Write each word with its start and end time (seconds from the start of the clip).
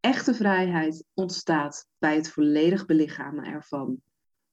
Echte 0.00 0.34
vrijheid 0.34 1.04
ontstaat 1.14 1.86
bij 1.98 2.16
het 2.16 2.30
volledig 2.30 2.86
belichamen 2.86 3.44
ervan. 3.44 4.00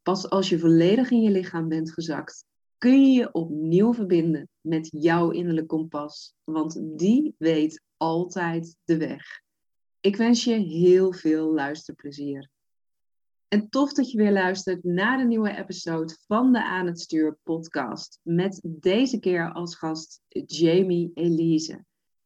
Pas 0.03 0.29
als 0.29 0.49
je 0.49 0.59
volledig 0.59 1.11
in 1.11 1.21
je 1.21 1.29
lichaam 1.29 1.67
bent 1.67 1.91
gezakt, 1.91 2.45
kun 2.77 3.01
je 3.01 3.19
je 3.19 3.33
opnieuw 3.33 3.93
verbinden 3.93 4.49
met 4.61 4.87
jouw 4.91 5.29
innerlijk 5.29 5.67
kompas, 5.67 6.33
want 6.43 6.81
die 6.97 7.35
weet 7.37 7.81
altijd 7.97 8.77
de 8.83 8.97
weg. 8.97 9.41
Ik 9.99 10.15
wens 10.15 10.43
je 10.43 10.53
heel 10.53 11.13
veel 11.13 11.53
luisterplezier. 11.53 12.49
En 13.47 13.69
tof 13.69 13.93
dat 13.93 14.11
je 14.11 14.17
weer 14.17 14.31
luistert 14.31 14.83
naar 14.83 15.17
de 15.17 15.23
nieuwe 15.23 15.57
episode 15.57 16.17
van 16.27 16.51
de 16.51 16.63
Aan 16.63 16.85
het 16.85 16.99
Stuur 16.99 17.37
podcast. 17.43 18.19
Met 18.21 18.59
deze 18.63 19.19
keer 19.19 19.51
als 19.51 19.75
gast 19.75 20.21
Jamie 20.45 21.11
Elise. 21.13 21.85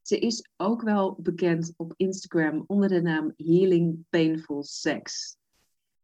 Ze 0.10 0.20
is 0.20 0.50
ook 0.58 0.82
wel 0.82 1.16
bekend 1.20 1.74
op 1.78 1.94
Instagram 1.98 2.64
onder 2.68 2.90
de 2.90 3.02
naam 3.02 3.34
Healing 3.36 4.06
Painful 4.10 4.64
Sex. 4.64 5.38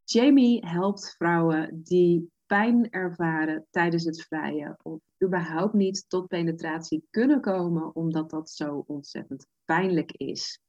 Jamie 0.03 0.65
helpt 0.65 1.15
vrouwen 1.17 1.83
die 1.83 2.31
pijn 2.45 2.89
ervaren 2.89 3.67
tijdens 3.69 4.03
het 4.03 4.21
vrije 4.21 4.77
of 4.81 4.99
überhaupt 5.23 5.73
niet 5.73 6.05
tot 6.07 6.27
penetratie 6.27 7.07
kunnen 7.09 7.41
komen 7.41 7.95
omdat 7.95 8.29
dat 8.29 8.49
zo 8.49 8.83
ontzettend 8.87 9.47
pijnlijk 9.63 10.11
is. 10.11 10.59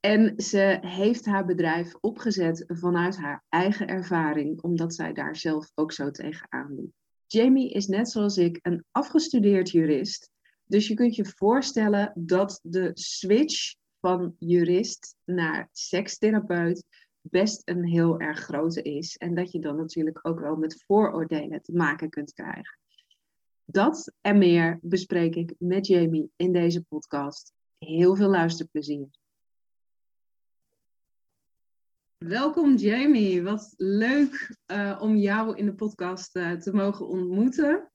En 0.00 0.40
ze 0.40 0.78
heeft 0.80 1.24
haar 1.26 1.44
bedrijf 1.44 1.94
opgezet 1.94 2.64
vanuit 2.66 3.16
haar 3.16 3.44
eigen 3.48 3.86
ervaring, 3.86 4.62
omdat 4.62 4.94
zij 4.94 5.12
daar 5.12 5.36
zelf 5.36 5.70
ook 5.74 5.92
zo 5.92 6.10
tegenaan 6.10 6.74
liep. 6.74 6.92
Jamie 7.26 7.70
is 7.70 7.86
net 7.86 8.10
zoals 8.10 8.36
ik 8.36 8.58
een 8.62 8.84
afgestudeerd 8.90 9.70
jurist. 9.70 10.30
Dus 10.70 10.88
je 10.88 10.94
kunt 10.94 11.16
je 11.16 11.24
voorstellen 11.24 12.12
dat 12.14 12.60
de 12.62 12.90
switch 12.94 13.74
van 14.00 14.34
jurist 14.38 15.16
naar 15.24 15.68
sekstherapeut 15.72 16.84
best 17.20 17.62
een 17.64 17.84
heel 17.84 18.20
erg 18.20 18.38
grote 18.38 18.82
is. 18.82 19.16
En 19.16 19.34
dat 19.34 19.52
je 19.52 19.58
dan 19.58 19.76
natuurlijk 19.76 20.18
ook 20.22 20.40
wel 20.40 20.56
met 20.56 20.84
vooroordelen 20.86 21.62
te 21.62 21.72
maken 21.72 22.10
kunt 22.10 22.32
krijgen. 22.32 22.78
Dat 23.64 24.12
en 24.20 24.38
meer 24.38 24.78
bespreek 24.82 25.34
ik 25.34 25.54
met 25.58 25.86
Jamie 25.86 26.30
in 26.36 26.52
deze 26.52 26.82
podcast. 26.82 27.52
Heel 27.78 28.16
veel 28.16 28.28
luisterplezier. 28.28 29.08
Welkom 32.18 32.76
Jamie, 32.76 33.42
wat 33.42 33.74
leuk 33.76 34.56
uh, 34.66 34.98
om 35.00 35.16
jou 35.16 35.56
in 35.56 35.66
de 35.66 35.74
podcast 35.74 36.36
uh, 36.36 36.52
te 36.52 36.72
mogen 36.72 37.08
ontmoeten. 37.08 37.90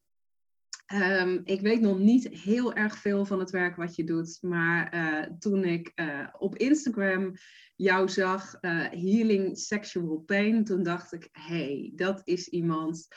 Um, 0.94 1.42
ik 1.44 1.62
weet 1.62 1.82
nog 1.82 2.00
niet 2.00 2.28
heel 2.28 2.74
erg 2.74 2.98
veel 2.98 3.26
van 3.26 3.40
het 3.40 3.50
werk 3.50 3.76
wat 3.76 3.96
je 3.96 4.04
doet, 4.04 4.38
maar 4.42 4.96
uh, 4.96 5.38
toen 5.40 5.64
ik 5.64 5.94
op 6.38 6.56
Instagram 6.56 7.34
jou 7.76 8.10
zag, 8.10 8.58
Healing 8.90 9.58
Sexual 9.58 10.18
Pain, 10.18 10.64
toen 10.64 10.84
dacht 10.84 11.14
ik, 11.14 11.30
hey, 11.32 11.92
dat 11.96 12.22
is 12.24 12.48
iemand 12.50 13.08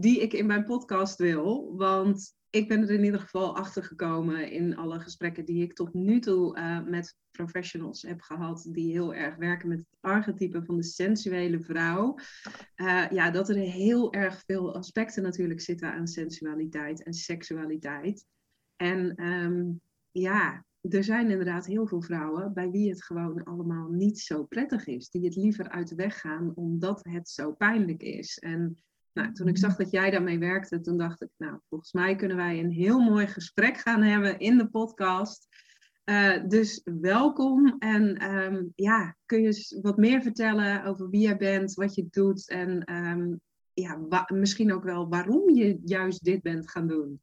die 0.00 0.20
ik 0.20 0.32
in 0.32 0.46
mijn 0.46 0.64
podcast 0.64 1.18
wil. 1.18 1.76
Want 1.76 2.36
ik 2.50 2.68
ben 2.68 2.82
er 2.82 2.90
in 2.90 3.04
ieder 3.04 3.20
geval 3.20 3.56
achter 3.56 3.82
gekomen 3.82 4.50
in 4.50 4.76
alle 4.76 5.00
gesprekken 5.00 5.44
die 5.44 5.62
ik 5.62 5.74
tot 5.74 5.94
nu 5.94 6.20
toe 6.20 6.58
uh, 6.58 6.84
met 6.84 7.16
professionals 7.30 8.02
heb 8.02 8.20
gehad, 8.20 8.68
die 8.72 8.92
heel 8.92 9.14
erg 9.14 9.36
werken 9.36 9.68
met 9.68 9.78
het 9.78 9.96
archetype 10.00 10.64
van 10.64 10.76
de 10.76 10.82
sensuele 10.82 11.60
vrouw. 11.60 12.18
Uh, 12.76 13.10
ja, 13.10 13.30
dat 13.30 13.48
er 13.48 13.56
heel 13.56 14.12
erg 14.12 14.42
veel 14.46 14.74
aspecten 14.74 15.22
natuurlijk 15.22 15.60
zitten 15.60 15.92
aan 15.92 16.06
sensualiteit 16.06 17.02
en 17.02 17.12
seksualiteit. 17.12 18.26
En 18.76 19.24
um, 19.24 19.80
ja, 20.10 20.64
er 20.80 21.04
zijn 21.04 21.30
inderdaad 21.30 21.66
heel 21.66 21.86
veel 21.86 22.02
vrouwen 22.02 22.52
bij 22.52 22.70
wie 22.70 22.90
het 22.90 23.04
gewoon 23.04 23.44
allemaal 23.44 23.88
niet 23.88 24.18
zo 24.18 24.44
prettig 24.44 24.86
is. 24.86 25.10
Die 25.10 25.24
het 25.24 25.36
liever 25.36 25.68
uit 25.68 25.88
de 25.88 25.94
weg 25.94 26.20
gaan 26.20 26.52
omdat 26.54 27.00
het 27.02 27.28
zo 27.28 27.52
pijnlijk 27.52 28.02
is. 28.02 28.38
En 28.38 28.82
nou, 29.18 29.32
toen 29.32 29.48
ik 29.48 29.58
zag 29.58 29.76
dat 29.76 29.90
jij 29.90 30.10
daarmee 30.10 30.38
werkte, 30.38 30.80
toen 30.80 30.98
dacht 30.98 31.22
ik, 31.22 31.28
nou, 31.36 31.58
volgens 31.68 31.92
mij 31.92 32.16
kunnen 32.16 32.36
wij 32.36 32.58
een 32.58 32.70
heel 32.70 33.00
mooi 33.00 33.26
gesprek 33.26 33.76
gaan 33.76 34.02
hebben 34.02 34.38
in 34.38 34.58
de 34.58 34.68
podcast. 34.68 35.46
Uh, 36.04 36.48
dus 36.48 36.80
welkom 36.84 37.76
en 37.78 38.34
um, 38.34 38.72
ja, 38.74 39.16
kun 39.26 39.42
je 39.42 39.78
wat 39.82 39.96
meer 39.96 40.22
vertellen 40.22 40.84
over 40.84 41.10
wie 41.10 41.20
jij 41.20 41.36
bent, 41.36 41.74
wat 41.74 41.94
je 41.94 42.06
doet 42.10 42.48
en 42.48 42.94
um, 42.94 43.40
ja, 43.74 43.98
misschien 44.28 44.72
ook 44.72 44.84
wel 44.84 45.08
waarom 45.08 45.54
je 45.54 45.80
juist 45.84 46.24
dit 46.24 46.42
bent 46.42 46.70
gaan 46.70 46.86
doen. 46.86 47.20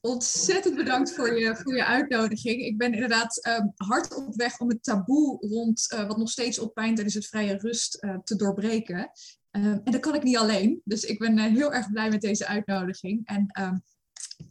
Ontzettend 0.00 0.76
bedankt 0.76 1.14
voor 1.14 1.38
je, 1.38 1.56
voor 1.56 1.76
je 1.76 1.84
uitnodiging. 1.84 2.62
Ik 2.62 2.78
ben 2.78 2.92
inderdaad 2.92 3.46
um, 3.46 3.72
hard 3.76 4.16
op 4.16 4.34
weg 4.34 4.60
om 4.60 4.68
het 4.68 4.82
taboe 4.82 5.38
rond 5.40 5.92
uh, 5.94 6.06
wat 6.06 6.16
nog 6.16 6.30
steeds 6.30 6.58
op 6.58 6.74
pijn 6.74 6.94
tijdens 6.94 7.14
het 7.14 7.26
vrije 7.26 7.56
rust 7.56 8.04
uh, 8.04 8.18
te 8.24 8.36
doorbreken. 8.36 9.10
Um, 9.50 9.80
en 9.84 9.92
dat 9.92 10.00
kan 10.00 10.14
ik 10.14 10.22
niet 10.22 10.36
alleen. 10.36 10.80
Dus 10.84 11.04
ik 11.04 11.18
ben 11.18 11.38
uh, 11.38 11.44
heel 11.44 11.72
erg 11.72 11.90
blij 11.90 12.08
met 12.08 12.20
deze 12.20 12.46
uitnodiging. 12.46 13.26
En 13.26 13.62
um, 13.62 13.82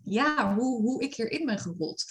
ja, 0.03 0.55
hoe, 0.55 0.81
hoe 0.81 1.03
ik 1.03 1.15
hierin 1.15 1.45
ben 1.45 1.59
gerold. 1.59 2.05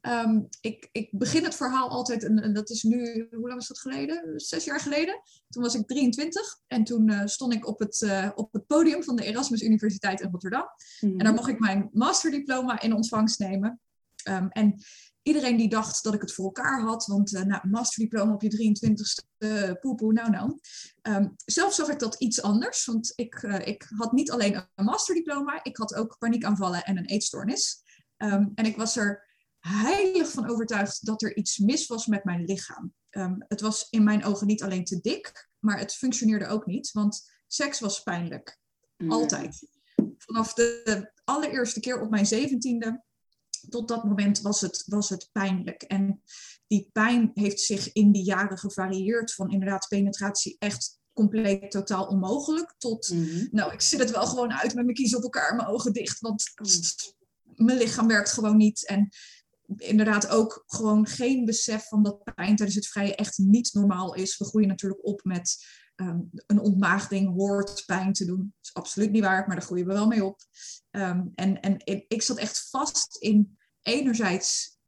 Um, 0.00 0.48
ik, 0.60 0.88
ik 0.92 1.08
begin 1.12 1.44
het 1.44 1.54
verhaal 1.54 1.88
altijd, 1.88 2.24
en, 2.24 2.42
en, 2.42 2.52
dat 2.52 2.70
is 2.70 2.82
nu, 2.82 3.28
hoe 3.30 3.48
lang 3.48 3.60
is 3.60 3.66
dat 3.66 3.78
geleden? 3.78 4.40
Zes 4.40 4.64
jaar 4.64 4.80
geleden. 4.80 5.20
Toen 5.48 5.62
was 5.62 5.74
ik 5.74 5.86
23 5.86 6.58
en 6.66 6.84
toen 6.84 7.10
uh, 7.10 7.26
stond 7.26 7.52
ik 7.52 7.66
op 7.66 7.78
het, 7.78 8.00
uh, 8.00 8.30
op 8.34 8.52
het 8.52 8.66
podium 8.66 9.02
van 9.02 9.16
de 9.16 9.24
Erasmus 9.24 9.62
Universiteit 9.62 10.20
in 10.20 10.30
Rotterdam. 10.30 10.66
Mm. 11.00 11.18
En 11.18 11.24
daar 11.24 11.34
mocht 11.34 11.48
ik 11.48 11.58
mijn 11.58 11.88
masterdiploma 11.92 12.80
in 12.80 12.94
ontvangst 12.94 13.38
nemen. 13.38 13.80
Um, 14.28 14.48
en 14.48 14.82
iedereen 15.22 15.56
die 15.56 15.68
dacht 15.68 16.02
dat 16.02 16.14
ik 16.14 16.20
het 16.20 16.32
voor 16.32 16.44
elkaar 16.44 16.80
had, 16.80 17.06
want 17.06 17.32
uh, 17.32 17.42
nou, 17.42 17.68
masterdiploma 17.68 18.32
op 18.32 18.42
je 18.42 18.74
23ste, 18.74 19.36
uh, 19.38 19.72
poepoe, 19.80 20.12
nou 20.12 20.30
nou. 20.30 20.58
Um, 21.02 21.34
zelf 21.44 21.74
zag 21.74 21.88
ik 21.88 21.98
dat 21.98 22.14
iets 22.14 22.42
anders, 22.42 22.84
want 22.84 23.12
ik, 23.16 23.42
uh, 23.42 23.66
ik 23.66 23.86
had 23.96 24.12
niet 24.12 24.30
alleen 24.30 24.54
een 24.74 24.84
masterdiploma, 24.84 25.64
ik 25.64 25.76
had 25.76 25.94
ook 25.94 26.18
paniekaanvallen 26.18 26.84
en 26.84 26.98
een 26.98 27.06
eetstoornis. 27.06 27.82
Um, 28.16 28.52
en 28.54 28.64
ik 28.64 28.76
was 28.76 28.96
er 28.96 29.28
heilig 29.58 30.30
van 30.30 30.48
overtuigd 30.48 31.06
dat 31.06 31.22
er 31.22 31.36
iets 31.36 31.58
mis 31.58 31.86
was 31.86 32.06
met 32.06 32.24
mijn 32.24 32.44
lichaam. 32.44 32.94
Um, 33.10 33.44
het 33.48 33.60
was 33.60 33.86
in 33.90 34.04
mijn 34.04 34.24
ogen 34.24 34.46
niet 34.46 34.62
alleen 34.62 34.84
te 34.84 35.00
dik, 35.00 35.48
maar 35.58 35.78
het 35.78 35.94
functioneerde 35.94 36.46
ook 36.46 36.66
niet, 36.66 36.92
want 36.92 37.30
seks 37.46 37.80
was 37.80 38.02
pijnlijk. 38.02 38.58
Mm. 38.96 39.12
Altijd. 39.12 39.68
Vanaf 40.18 40.54
de 40.54 41.12
allereerste 41.24 41.80
keer 41.80 42.00
op 42.00 42.10
mijn 42.10 42.26
zeventiende 42.26 43.02
tot 43.68 43.88
dat 43.88 44.04
moment 44.04 44.40
was 44.40 44.60
het, 44.60 44.82
was 44.86 45.08
het 45.08 45.28
pijnlijk. 45.32 45.82
En 45.82 46.22
die 46.66 46.88
pijn 46.92 47.30
heeft 47.34 47.60
zich 47.60 47.92
in 47.92 48.12
die 48.12 48.24
jaren 48.24 48.58
gevarieerd 48.58 49.34
van 49.34 49.50
inderdaad 49.50 49.88
penetratie 49.88 50.56
echt 50.58 50.98
compleet 51.12 51.70
totaal 51.70 52.06
onmogelijk 52.06 52.74
tot, 52.78 53.10
mm 53.12 53.24
-hmm. 53.24 53.48
nou, 53.50 53.72
ik 53.72 53.80
zit 53.80 54.00
het 54.00 54.10
wel 54.10 54.26
gewoon 54.26 54.52
uit 54.52 54.74
met 54.74 54.84
mijn 54.84 54.96
kiezen 54.96 55.18
op 55.18 55.22
elkaar 55.24 55.56
mijn 55.56 55.68
ogen 55.68 55.92
dicht, 55.92 56.20
want 56.20 56.44
mm. 56.54 57.66
mijn 57.66 57.78
lichaam 57.78 58.06
werkt 58.06 58.32
gewoon 58.32 58.56
niet. 58.56 58.86
En 58.86 59.08
inderdaad 59.76 60.28
ook 60.28 60.64
gewoon 60.66 61.06
geen 61.06 61.44
besef 61.44 61.88
van 61.88 62.02
dat 62.02 62.24
pijn 62.34 62.56
tijdens 62.56 62.74
het 62.74 62.88
vrije 62.88 63.14
echt 63.14 63.38
niet 63.38 63.72
normaal 63.72 64.14
is. 64.14 64.38
We 64.38 64.44
groeien 64.44 64.68
natuurlijk 64.68 65.06
op 65.06 65.20
met 65.24 65.64
um, 66.00 66.30
een 66.46 66.60
ontmaagding 66.60 67.34
hoort 67.34 67.82
pijn 67.86 68.12
te 68.12 68.24
doen. 68.24 68.38
Dat 68.38 68.64
is 68.64 68.74
absoluut 68.74 69.10
niet 69.10 69.22
waar, 69.22 69.46
maar 69.46 69.56
daar 69.56 69.64
groeien 69.64 69.86
we 69.86 69.92
wel 69.92 70.06
mee 70.06 70.24
op. 70.24 70.40
Um, 70.90 71.32
en, 71.34 71.60
en 71.60 71.76
ik 72.08 72.22
zat 72.22 72.38
echt 72.38 72.68
vast 72.70 73.16
in 73.16 73.58
enerzijds, 73.82 74.78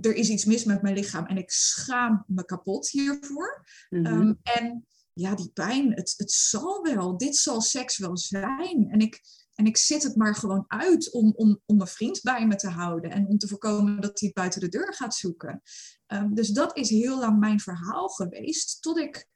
er 0.00 0.14
is 0.14 0.28
iets 0.28 0.44
mis 0.44 0.64
met 0.64 0.82
mijn 0.82 0.94
lichaam 0.94 1.26
en 1.26 1.36
ik 1.36 1.50
schaam 1.50 2.24
me 2.26 2.44
kapot 2.44 2.90
hiervoor. 2.90 3.66
Mm 3.88 4.06
-hmm. 4.06 4.20
um, 4.20 4.38
en 4.42 4.86
ja, 5.12 5.34
die 5.34 5.50
pijn, 5.52 5.92
het, 5.94 6.14
het 6.16 6.32
zal 6.32 6.82
wel, 6.82 7.16
dit 7.16 7.36
zal 7.36 7.60
seks 7.60 7.98
wel 7.98 8.16
zijn. 8.16 8.88
En 8.90 8.98
ik, 8.98 9.20
en 9.54 9.66
ik 9.66 9.76
zit 9.76 10.02
het 10.02 10.16
maar 10.16 10.34
gewoon 10.34 10.64
uit 10.68 11.12
om, 11.12 11.32
om, 11.36 11.60
om 11.66 11.76
mijn 11.76 11.88
vriend 11.88 12.20
bij 12.22 12.46
me 12.46 12.56
te 12.56 12.68
houden 12.68 13.10
en 13.10 13.26
om 13.26 13.38
te 13.38 13.48
voorkomen 13.48 14.00
dat 14.00 14.20
hij 14.20 14.28
het 14.28 14.34
buiten 14.36 14.60
de 14.60 14.68
deur 14.68 14.94
gaat 14.94 15.14
zoeken. 15.14 15.62
Um, 16.06 16.34
dus 16.34 16.48
dat 16.48 16.76
is 16.76 16.90
heel 16.90 17.18
lang 17.18 17.38
mijn 17.38 17.60
verhaal 17.60 18.08
geweest, 18.08 18.82
tot 18.82 18.98
ik 18.98 19.30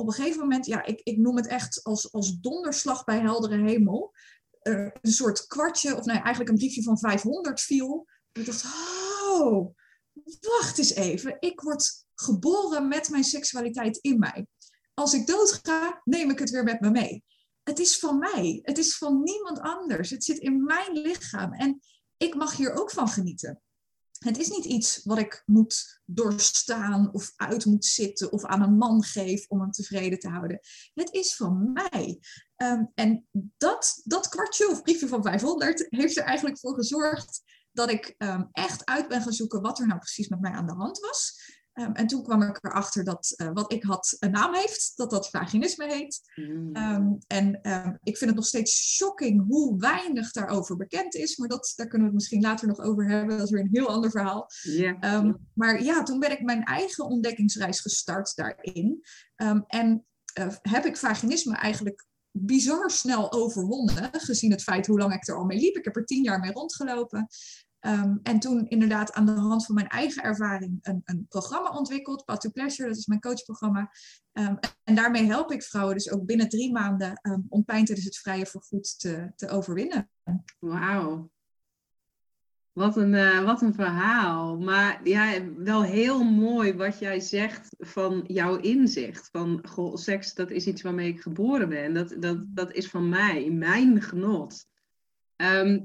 op 0.00 0.06
een 0.06 0.12
gegeven 0.12 0.40
moment, 0.40 0.66
ja, 0.66 0.84
ik, 0.84 1.00
ik 1.02 1.16
noem 1.16 1.36
het 1.36 1.46
echt 1.46 1.82
als, 1.82 2.12
als 2.12 2.38
donderslag 2.40 3.04
bij 3.04 3.20
heldere 3.20 3.62
hemel, 3.68 4.14
een 4.62 5.12
soort 5.12 5.46
kwartje, 5.46 5.96
of 5.96 6.04
nee, 6.04 6.16
eigenlijk 6.16 6.48
een 6.48 6.56
briefje 6.56 6.82
van 6.82 6.98
500 6.98 7.60
viel. 7.60 8.06
En 8.32 8.40
ik 8.40 8.46
dacht, 8.46 8.64
oh, 8.64 9.74
wacht 10.40 10.78
eens 10.78 10.94
even, 10.94 11.36
ik 11.40 11.60
word 11.60 12.04
geboren 12.14 12.88
met 12.88 13.08
mijn 13.08 13.24
seksualiteit 13.24 13.96
in 13.96 14.18
mij. 14.18 14.46
Als 14.94 15.14
ik 15.14 15.26
doodga, 15.26 16.00
neem 16.04 16.30
ik 16.30 16.38
het 16.38 16.50
weer 16.50 16.64
met 16.64 16.80
me 16.80 16.90
mee. 16.90 17.24
Het 17.62 17.78
is 17.78 17.98
van 17.98 18.18
mij. 18.18 18.60
Het 18.62 18.78
is 18.78 18.96
van 18.96 19.22
niemand 19.22 19.60
anders. 19.60 20.10
Het 20.10 20.24
zit 20.24 20.38
in 20.38 20.64
mijn 20.64 20.92
lichaam. 20.92 21.52
En 21.52 21.80
ik 22.16 22.34
mag 22.34 22.56
hier 22.56 22.72
ook 22.72 22.90
van 22.90 23.08
genieten. 23.08 23.62
Het 24.18 24.38
is 24.38 24.48
niet 24.48 24.64
iets 24.64 25.00
wat 25.04 25.18
ik 25.18 25.42
moet 25.46 26.00
doorstaan 26.04 27.12
of 27.12 27.32
uit 27.36 27.64
moet 27.64 27.84
zitten 27.84 28.32
of 28.32 28.44
aan 28.44 28.62
een 28.62 28.76
man 28.76 29.02
geef 29.02 29.46
om 29.48 29.60
hem 29.60 29.70
tevreden 29.70 30.18
te 30.18 30.28
houden. 30.28 30.60
Het 30.94 31.12
is 31.12 31.36
van 31.36 31.72
mij. 31.72 32.20
Ehm, 32.56 32.84
en 32.94 33.26
dat, 33.56 34.00
dat 34.04 34.28
kwartje 34.28 34.70
of 34.70 34.82
briefje 34.82 35.08
van 35.08 35.22
500 35.22 35.86
heeft 35.88 36.16
er 36.16 36.24
eigenlijk 36.24 36.58
voor 36.58 36.74
gezorgd 36.74 37.42
dat 37.72 37.90
ik 37.90 38.14
ehm, 38.18 38.44
echt 38.52 38.84
uit 38.84 39.08
ben 39.08 39.22
gaan 39.22 39.32
zoeken 39.32 39.62
wat 39.62 39.78
er 39.78 39.86
nou 39.86 39.98
precies 39.98 40.28
met 40.28 40.40
mij 40.40 40.52
aan 40.52 40.66
de 40.66 40.74
hand 40.74 40.98
was. 40.98 41.40
Ehm, 41.78 41.92
en 41.92 42.06
toen 42.06 42.22
kwam 42.22 42.42
ik 42.42 42.64
erachter 42.64 43.04
dat 43.04 43.34
uh, 43.36 43.50
wat 43.52 43.72
ik 43.72 43.82
had 43.82 44.16
een 44.18 44.30
naam 44.30 44.54
heeft, 44.54 44.92
dat 44.96 45.10
dat 45.10 45.30
vaginisme 45.30 45.86
heet. 45.86 46.20
Mm. 46.34 46.74
Ehm, 46.74 47.12
en 47.26 47.60
ehm, 47.62 47.94
ik 48.02 48.16
vind 48.16 48.30
het 48.30 48.38
nog 48.38 48.46
steeds 48.46 48.96
shocking 48.96 49.46
hoe 49.46 49.78
weinig 49.78 50.32
daarover 50.32 50.76
bekend 50.76 51.14
is. 51.14 51.36
Maar 51.36 51.48
dat, 51.48 51.72
daar 51.76 51.86
kunnen 51.86 52.06
we 52.06 52.12
het 52.12 52.22
misschien 52.22 52.42
later 52.42 52.68
nog 52.68 52.80
over 52.80 53.08
hebben. 53.08 53.36
Dat 53.36 53.46
is 53.46 53.52
weer 53.52 53.62
een 53.62 53.68
heel 53.72 53.88
ander 53.88 54.10
verhaal. 54.10 54.46
Yeah. 54.62 55.34
maar 55.54 55.82
ja, 55.82 56.02
toen 56.02 56.18
ben 56.18 56.30
ik 56.30 56.42
mijn 56.42 56.64
eigen 56.64 57.04
ontdekkingsreis 57.04 57.80
gestart 57.80 58.36
daarin. 58.36 59.00
en 59.66 60.06
uh, 60.38 60.46
heb 60.62 60.84
ik 60.84 60.96
vaginisme 60.96 61.56
eigenlijk 61.56 62.06
bizar 62.30 62.90
snel 62.90 63.32
overwonnen, 63.32 64.10
gezien 64.12 64.50
het 64.50 64.62
feit 64.62 64.86
hoe 64.86 64.98
lang 64.98 65.14
ik 65.14 65.28
er 65.28 65.36
al 65.36 65.44
mee 65.44 65.58
liep. 65.58 65.76
Ik 65.76 65.84
heb 65.84 65.96
er 65.96 66.04
tien 66.04 66.22
jaar 66.22 66.40
mee 66.40 66.52
rondgelopen. 66.52 67.28
Ehm, 67.80 68.16
en 68.22 68.38
toen 68.38 68.68
inderdaad 68.68 69.12
aan 69.12 69.26
de 69.26 69.32
hand 69.32 69.66
van 69.66 69.74
mijn 69.74 69.88
eigen 69.88 70.22
ervaring 70.22 70.78
een, 70.82 71.02
een 71.04 71.26
programma 71.28 71.70
ontwikkeld, 71.70 72.24
Path 72.24 72.40
to 72.40 72.50
Pleasure, 72.50 72.88
dat 72.88 72.98
is 72.98 73.06
mijn 73.06 73.20
coachprogramma. 73.20 73.90
Um, 74.32 74.58
en 74.84 74.94
daarmee 74.94 75.24
help 75.24 75.52
ik 75.52 75.62
vrouwen 75.62 75.94
dus 75.94 76.10
ook 76.10 76.26
binnen 76.26 76.48
drie 76.48 76.72
maanden 76.72 77.20
um, 77.22 77.46
om 77.48 77.64
pijn 77.64 77.84
tijdens 77.84 78.06
het 78.06 78.18
vrije 78.18 78.46
vergoed 78.46 78.98
te, 78.98 79.32
te 79.36 79.48
overwinnen. 79.48 80.10
Wauw. 80.58 81.30
Wat 82.72 82.96
een, 82.96 83.12
uh, 83.12 83.44
wat 83.44 83.62
een 83.62 83.74
verhaal. 83.74 84.58
Maar 84.58 85.08
ja, 85.08 85.52
wel 85.56 85.82
heel 85.82 86.24
mooi 86.24 86.74
wat 86.74 86.98
jij 86.98 87.20
zegt 87.20 87.68
van 87.78 88.24
jouw 88.26 88.56
inzicht. 88.56 89.28
Van 89.32 89.66
goh, 89.68 89.96
seks, 89.96 90.34
dat 90.34 90.50
is 90.50 90.66
iets 90.66 90.82
waarmee 90.82 91.08
ik 91.08 91.20
geboren 91.20 91.68
ben. 91.68 91.94
Dat, 91.94 92.14
dat, 92.18 92.44
dat 92.46 92.72
is 92.72 92.90
van 92.90 93.08
mij, 93.08 93.50
mijn 93.50 94.02
genot. 94.02 94.66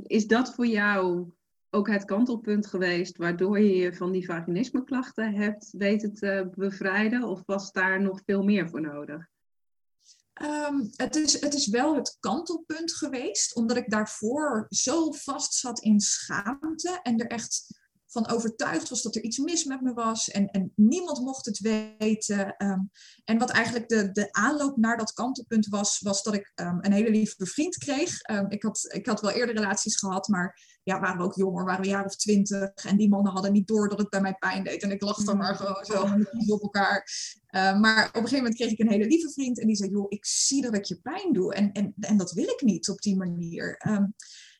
is 0.04 0.28
dat 0.28 0.54
voor 0.54 0.68
jou 0.68 1.34
ook 1.74 1.88
het 1.90 2.06
kantelpunt 2.06 2.68
geweest 2.68 3.18
waardoor 3.18 3.60
je 3.60 3.76
je 3.76 3.94
van 3.94 4.12
die 4.12 4.26
vaginismeklachten 4.26 5.34
hebt 5.34 5.70
weten 5.72 6.14
te 6.14 6.50
bevrijden? 6.56 7.24
Of 7.24 7.44
was 7.46 7.72
daar 7.72 8.02
nog 8.02 8.22
veel 8.26 8.44
meer 8.44 8.70
voor 8.70 8.82
nodig? 8.82 9.32
Um, 10.42 10.90
het, 10.96 11.16
is, 11.16 11.42
het 11.42 11.54
is 11.54 11.68
wel 11.68 11.96
het 11.96 12.18
kantelpunt 12.20 12.94
geweest, 12.94 13.56
omdat 13.56 13.78
ik 13.78 13.90
daarvoor 13.90 14.66
zo 14.70 15.12
vast 15.12 15.54
zat 15.54 15.80
in 15.80 16.00
schaamte 16.00 17.00
en 17.04 17.20
er 17.20 17.28
echt 17.28 17.83
van 18.14 18.30
overtuigd 18.30 18.90
was 18.90 19.02
dat 19.02 19.16
er 19.16 19.24
iets 19.24 19.38
mis 19.38 19.64
met 19.64 19.82
me 19.82 19.94
was 19.94 20.30
en, 20.30 20.48
en 20.48 20.72
niemand 20.76 21.20
mocht 21.20 21.46
het 21.46 21.60
weten. 21.60 22.56
Ehm, 22.58 22.80
en 23.24 23.38
wat 23.38 23.50
eigenlijk 23.50 23.90
de, 23.90 24.12
de 24.12 24.32
aanloop 24.32 24.78
naar 24.78 24.98
dat 24.98 25.14
kantelpunt 25.14 25.68
was, 25.68 26.00
was 26.00 26.24
dat 26.24 26.34
ik 26.34 26.52
um, 26.56 26.78
een 26.82 26.92
hele 26.92 27.10
lieve 27.10 27.46
vriend 27.46 27.78
kreeg. 27.78 28.30
Um, 28.30 28.50
ik, 28.50 28.64
had, 28.64 28.86
ik 28.94 29.06
had 29.06 29.22
wel 29.22 29.32
eerder 29.32 29.56
relaties 29.56 29.96
gehad, 29.96 30.28
maar 30.28 30.62
ja, 30.84 31.00
waren 31.00 31.18
we 31.18 31.24
ook 31.24 31.36
jonger, 31.36 31.66
waren 31.66 31.82
we 31.82 31.88
een 31.88 31.94
jaar 31.94 32.06
of 32.06 32.16
twintig. 32.16 32.74
En 32.74 32.98
die 32.98 33.10
mannen 33.10 33.32
hadden 33.32 33.52
niet 33.52 33.68
door 33.68 33.90
dat 33.90 34.00
het 34.00 34.10
bij 34.10 34.22
mij 34.22 34.36
pijn 34.36 34.64
deed. 34.64 34.84
En 34.84 34.92
ik 34.92 35.02
lag 35.02 35.24
dan 35.24 35.38
maar 35.38 35.56
gewoon 35.56 35.86
zo 35.86 36.54
op 36.54 36.62
elkaar. 36.62 37.08
maar 37.52 38.08
op 38.08 38.16
een 38.16 38.22
gegeven 38.22 38.38
moment 38.38 38.56
kreeg 38.56 38.72
ik 38.72 38.80
een 38.80 38.92
hele 38.92 39.08
lieve 39.08 39.32
vriend 39.32 39.60
en 39.60 39.68
die 39.68 39.76
zei, 39.76 39.90
joh, 39.90 40.06
ik 40.10 40.26
zie 40.26 40.62
dat 40.62 40.76
ik 40.76 40.84
je 40.84 41.00
pijn 41.02 41.34
doe. 41.34 41.54
En, 41.54 41.72
en, 41.72 41.94
en 42.00 42.18
dat 42.18 42.32
wil 42.32 42.48
ik 42.48 42.62
niet 42.62 42.90
op 42.90 43.02
die 43.02 43.16
manier. 43.16 43.78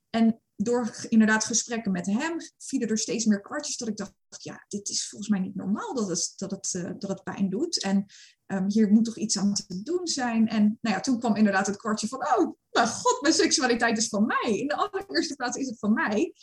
en 0.10 0.42
door 0.64 0.96
inderdaad 1.10 1.46
gesprekken 1.46 1.92
met 1.92 2.06
hem 2.06 2.38
vielen 2.58 2.90
er 2.90 2.98
steeds 2.98 3.26
meer 3.26 3.42
kwartjes 3.42 3.78
dat 3.78 3.88
ik 3.88 3.98
dacht, 3.98 4.14
ja, 4.38 4.66
dit 4.68 4.90
is 4.90 5.10
volgens 5.10 5.30
mij 5.30 5.40
niet 5.40 5.56
normaal 5.56 5.94
dat 5.94 6.08
het, 6.08 6.34
dat 6.36 6.52
het, 6.52 6.74
uh, 6.74 6.92
dat 6.98 7.10
het 7.10 7.24
pijn 7.24 7.50
doet. 7.50 7.82
En 7.84 8.06
um, 8.48 8.66
hier 8.68 8.92
moet 8.92 9.06
toch 9.06 9.18
iets 9.18 9.38
aan 9.38 9.54
te 9.54 9.84
doen 9.84 10.08
zijn. 10.08 10.48
En 10.48 10.78
nou 10.82 10.96
ja, 10.96 11.02
toen 11.02 11.20
kwam 11.20 11.36
inderdaad 11.36 11.68
het 11.68 11.78
kwartje 11.78 12.08
van, 12.08 12.20
oh, 12.20 12.56
mijn 12.70 12.88
god, 12.88 13.22
mijn 13.22 13.34
seksualiteit 13.34 13.98
is 13.98 14.08
van 14.08 14.26
mij. 14.26 14.58
In 14.58 14.68
de 14.68 14.76
allereerste 14.76 15.36
plaats 15.36 15.58
is 15.58 15.68
het 15.68 15.80
van 15.80 15.94
mij. 15.94 16.34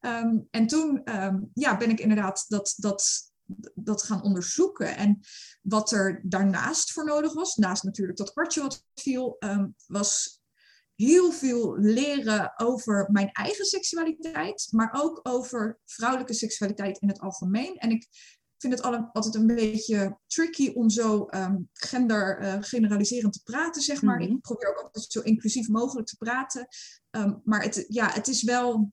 Um, 0.00 0.48
en 0.50 0.66
toen 0.66 1.14
um, 1.22 1.50
ja, 1.54 1.76
ben 1.76 1.90
ik 1.90 2.00
inderdaad 2.00 2.44
dat, 2.48 2.74
dat, 2.76 3.32
dat 3.74 4.02
gaan 4.02 4.22
onderzoeken. 4.22 4.96
En 4.96 5.20
wat 5.62 5.92
er 5.92 6.20
daarnaast 6.24 6.92
voor 6.92 7.04
nodig 7.04 7.32
was, 7.32 7.56
naast 7.56 7.82
natuurlijk 7.82 8.18
dat 8.18 8.32
kwartje 8.32 8.60
wat 8.60 8.84
viel, 8.94 9.36
was 9.86 10.42
heel 10.96 11.32
veel 11.32 11.78
leren 11.78 12.52
over 12.56 13.08
mijn 13.12 13.30
eigen 13.32 13.64
seksualiteit, 13.64 14.68
maar 14.70 14.90
ook 14.92 15.20
over 15.22 15.78
vrouwelijke 15.84 16.34
seksualiteit 16.34 16.98
in 16.98 17.08
het 17.08 17.20
algemeen. 17.20 17.76
En 17.76 17.90
ik 17.90 18.08
vind 18.58 18.72
het 18.72 18.82
altijd 19.12 19.34
een 19.34 19.46
beetje 19.46 20.18
tricky 20.26 20.72
om 20.74 20.90
zo 20.90 21.28
um, 21.30 21.68
gender 21.72 22.42
uh, 22.42 22.56
generaliserend 22.60 23.32
te 23.32 23.42
praten, 23.42 23.82
zeg 23.82 24.02
maar. 24.02 24.18
Mhm. 24.20 24.30
Ik 24.30 24.40
probeer 24.40 24.68
ook 24.68 24.82
altijd 24.82 25.12
zo 25.12 25.20
inclusief 25.20 25.68
mogelijk 25.68 26.06
te 26.06 26.16
praten. 26.16 26.66
Um, 27.10 27.40
maar 27.44 27.62
het, 27.62 27.84
ja, 27.88 28.10
het 28.10 28.28
is 28.28 28.42
wel, 28.42 28.92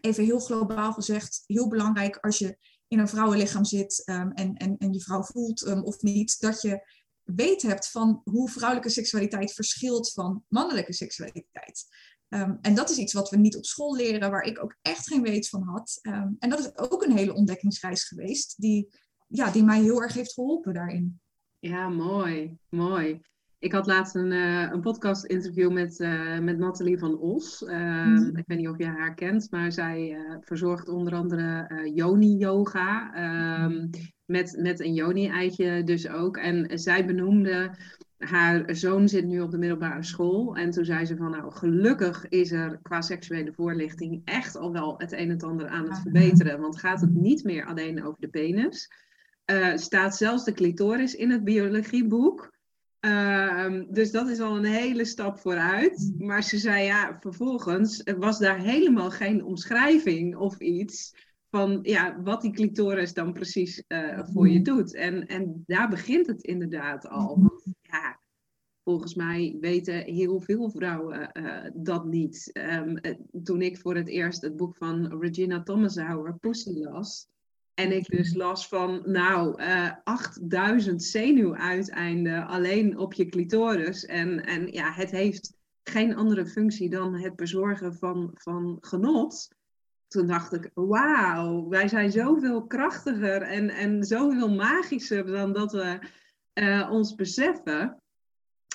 even 0.00 0.24
heel 0.24 0.40
globaal 0.40 0.92
gezegd, 0.92 1.42
heel 1.46 1.68
belangrijk 1.68 2.16
als 2.16 2.38
je 2.38 2.58
in 2.88 2.98
een 2.98 3.08
vrouwenlichaam 3.08 3.64
zit 3.64 4.02
um, 4.04 4.32
en, 4.32 4.54
en, 4.54 4.76
en 4.78 4.92
je 4.92 5.00
vrouw 5.00 5.22
voelt 5.22 5.82
of 5.82 6.02
niet, 6.02 6.40
dat 6.40 6.62
je 6.62 7.02
weet 7.24 7.62
hebt 7.62 7.90
van 7.90 8.20
hoe 8.24 8.50
vrouwelijke 8.50 8.90
seksualiteit 8.90 9.52
verschilt 9.52 10.12
van 10.12 10.44
mannelijke 10.48 10.92
seksualiteit. 10.92 11.84
Um, 12.28 12.58
en 12.60 12.74
dat 12.74 12.90
is 12.90 12.96
iets 12.96 13.12
wat 13.12 13.30
we 13.30 13.36
niet 13.36 13.56
op 13.56 13.64
school 13.64 13.96
leren, 13.96 14.30
waar 14.30 14.42
ik 14.42 14.62
ook 14.62 14.76
echt 14.82 15.06
geen 15.06 15.22
weet 15.22 15.48
van 15.48 15.62
had. 15.62 15.98
Um, 16.02 16.36
en 16.38 16.50
dat 16.50 16.58
is 16.58 16.76
ook 16.76 17.02
een 17.02 17.16
hele 17.16 17.34
ontdekkingsreis 17.34 18.04
geweest, 18.04 18.60
die, 18.60 18.88
ja, 19.28 19.50
die 19.50 19.64
mij 19.64 19.80
heel 19.80 20.02
erg 20.02 20.14
heeft 20.14 20.32
geholpen 20.32 20.74
daarin. 20.74 21.20
Ja, 21.58 21.88
mooi, 21.88 22.56
mooi. 22.68 23.20
Ik 23.58 23.72
had 23.72 23.86
laatst 23.86 24.14
een, 24.14 24.30
uh, 24.30 24.70
een 24.72 24.80
podcast-interview 24.80 25.72
met, 25.72 26.00
uh, 26.00 26.38
met 26.38 26.58
Nathalie 26.58 26.98
van 26.98 27.18
Os. 27.18 27.62
Uh, 27.62 28.04
mm. 28.04 28.36
Ik 28.36 28.44
weet 28.46 28.58
niet 28.58 28.68
of 28.68 28.78
je 28.78 28.86
haar 28.86 29.14
kent, 29.14 29.50
maar 29.50 29.72
zij 29.72 30.10
uh, 30.10 30.36
verzorgt 30.40 30.88
onder 30.88 31.14
andere 31.14 31.68
Yoni-yoga. 31.94 33.12
Um, 33.64 33.90
met, 34.24 34.56
met 34.58 34.80
een 34.80 34.94
Yoni-eitje 34.94 35.84
dus 35.84 36.08
ook. 36.08 36.36
En 36.36 36.78
zij 36.78 37.06
benoemde, 37.06 37.70
haar 38.18 38.76
zoon 38.76 39.08
zit 39.08 39.24
nu 39.24 39.40
op 39.40 39.50
de 39.50 39.58
middelbare 39.58 40.02
school. 40.02 40.56
En 40.56 40.70
toen 40.70 40.84
zei 40.84 41.04
ze 41.04 41.16
van, 41.16 41.30
nou, 41.30 41.52
gelukkig 41.52 42.28
is 42.28 42.52
er 42.52 42.78
qua 42.82 43.00
seksuele 43.00 43.52
voorlichting 43.52 44.22
echt 44.24 44.56
al 44.56 44.72
wel 44.72 44.94
het 44.98 45.12
een 45.12 45.30
en 45.30 45.40
ander 45.40 45.68
aan 45.68 45.88
het 45.88 45.98
verbeteren. 45.98 46.60
Want 46.60 46.78
gaat 46.78 47.00
het 47.00 47.14
niet 47.14 47.44
meer 47.44 47.66
alleen 47.66 48.04
over 48.04 48.20
de 48.20 48.28
penis. 48.28 48.90
staat 49.74 50.16
zelfs 50.16 50.44
de 50.44 50.52
clitoris 50.52 51.14
in 51.14 51.30
het 51.30 51.44
biologieboek. 51.44 52.52
Ehm, 53.00 53.84
dus 53.90 54.10
dat 54.10 54.28
is 54.28 54.40
al 54.40 54.56
een 54.56 54.64
hele 54.64 55.04
stap 55.04 55.38
vooruit. 55.38 56.14
Maar 56.18 56.42
ze 56.42 56.58
zei 56.58 56.84
ja, 56.84 57.16
vervolgens 57.20 58.02
was 58.18 58.38
daar 58.38 58.58
helemaal 58.58 59.10
geen 59.10 59.44
omschrijving 59.44 60.36
of 60.36 60.58
iets 60.58 61.14
van 61.54 61.78
ja, 61.82 62.22
wat 62.22 62.42
die 62.42 62.52
clitoris 62.52 63.12
dan 63.12 63.32
precies 63.32 63.84
uh, 63.88 64.20
voor 64.24 64.48
je 64.48 64.62
doet. 64.62 64.94
En, 64.94 65.26
en 65.26 65.62
daar 65.66 65.88
begint 65.88 66.26
het 66.26 66.42
inderdaad 66.42 67.08
al. 67.08 67.38
Want 67.40 67.62
ja, 67.82 68.20
volgens 68.84 69.14
mij 69.14 69.56
weten 69.60 69.94
heel 69.94 70.40
veel 70.40 70.70
vrouwen 70.70 71.30
uh, 71.32 71.70
dat 71.74 72.04
niet. 72.04 72.50
Um, 72.52 73.00
toen 73.44 73.62
ik 73.62 73.78
voor 73.78 73.94
het 73.96 74.08
eerst 74.08 74.42
het 74.42 74.56
boek 74.56 74.76
van 74.76 75.20
Regina 75.20 75.62
Thomashauer, 75.62 76.38
Pussy, 76.38 76.78
las, 76.78 77.28
en 77.74 77.92
ik 77.92 78.06
dus 78.06 78.34
las 78.34 78.68
van, 78.68 79.02
nou, 79.04 79.62
uh, 79.62 79.90
8000 80.04 81.02
zenuwuiteinden 81.02 82.46
alleen 82.46 82.98
op 82.98 83.12
je 83.12 83.26
clitoris. 83.26 84.04
En, 84.04 84.44
en 84.44 84.72
ja, 84.72 84.92
het 84.92 85.10
heeft 85.10 85.56
geen 85.82 86.14
andere 86.14 86.46
functie 86.46 86.90
dan 86.90 87.14
het 87.14 87.36
bezorgen 87.36 87.94
van, 87.94 88.30
van 88.34 88.76
genot. 88.80 89.48
Toen 90.08 90.26
dacht 90.26 90.52
ik, 90.52 90.70
wauw, 90.74 91.68
wij 91.68 91.88
zijn 91.88 92.12
zoveel 92.12 92.66
krachtiger 92.66 93.42
en, 93.42 93.70
en 93.70 94.04
zoveel 94.04 94.54
magischer 94.54 95.26
dan 95.26 95.52
dat 95.52 95.72
we 95.72 95.98
uh, 96.54 96.88
ons 96.90 97.14
beseffen. 97.14 98.02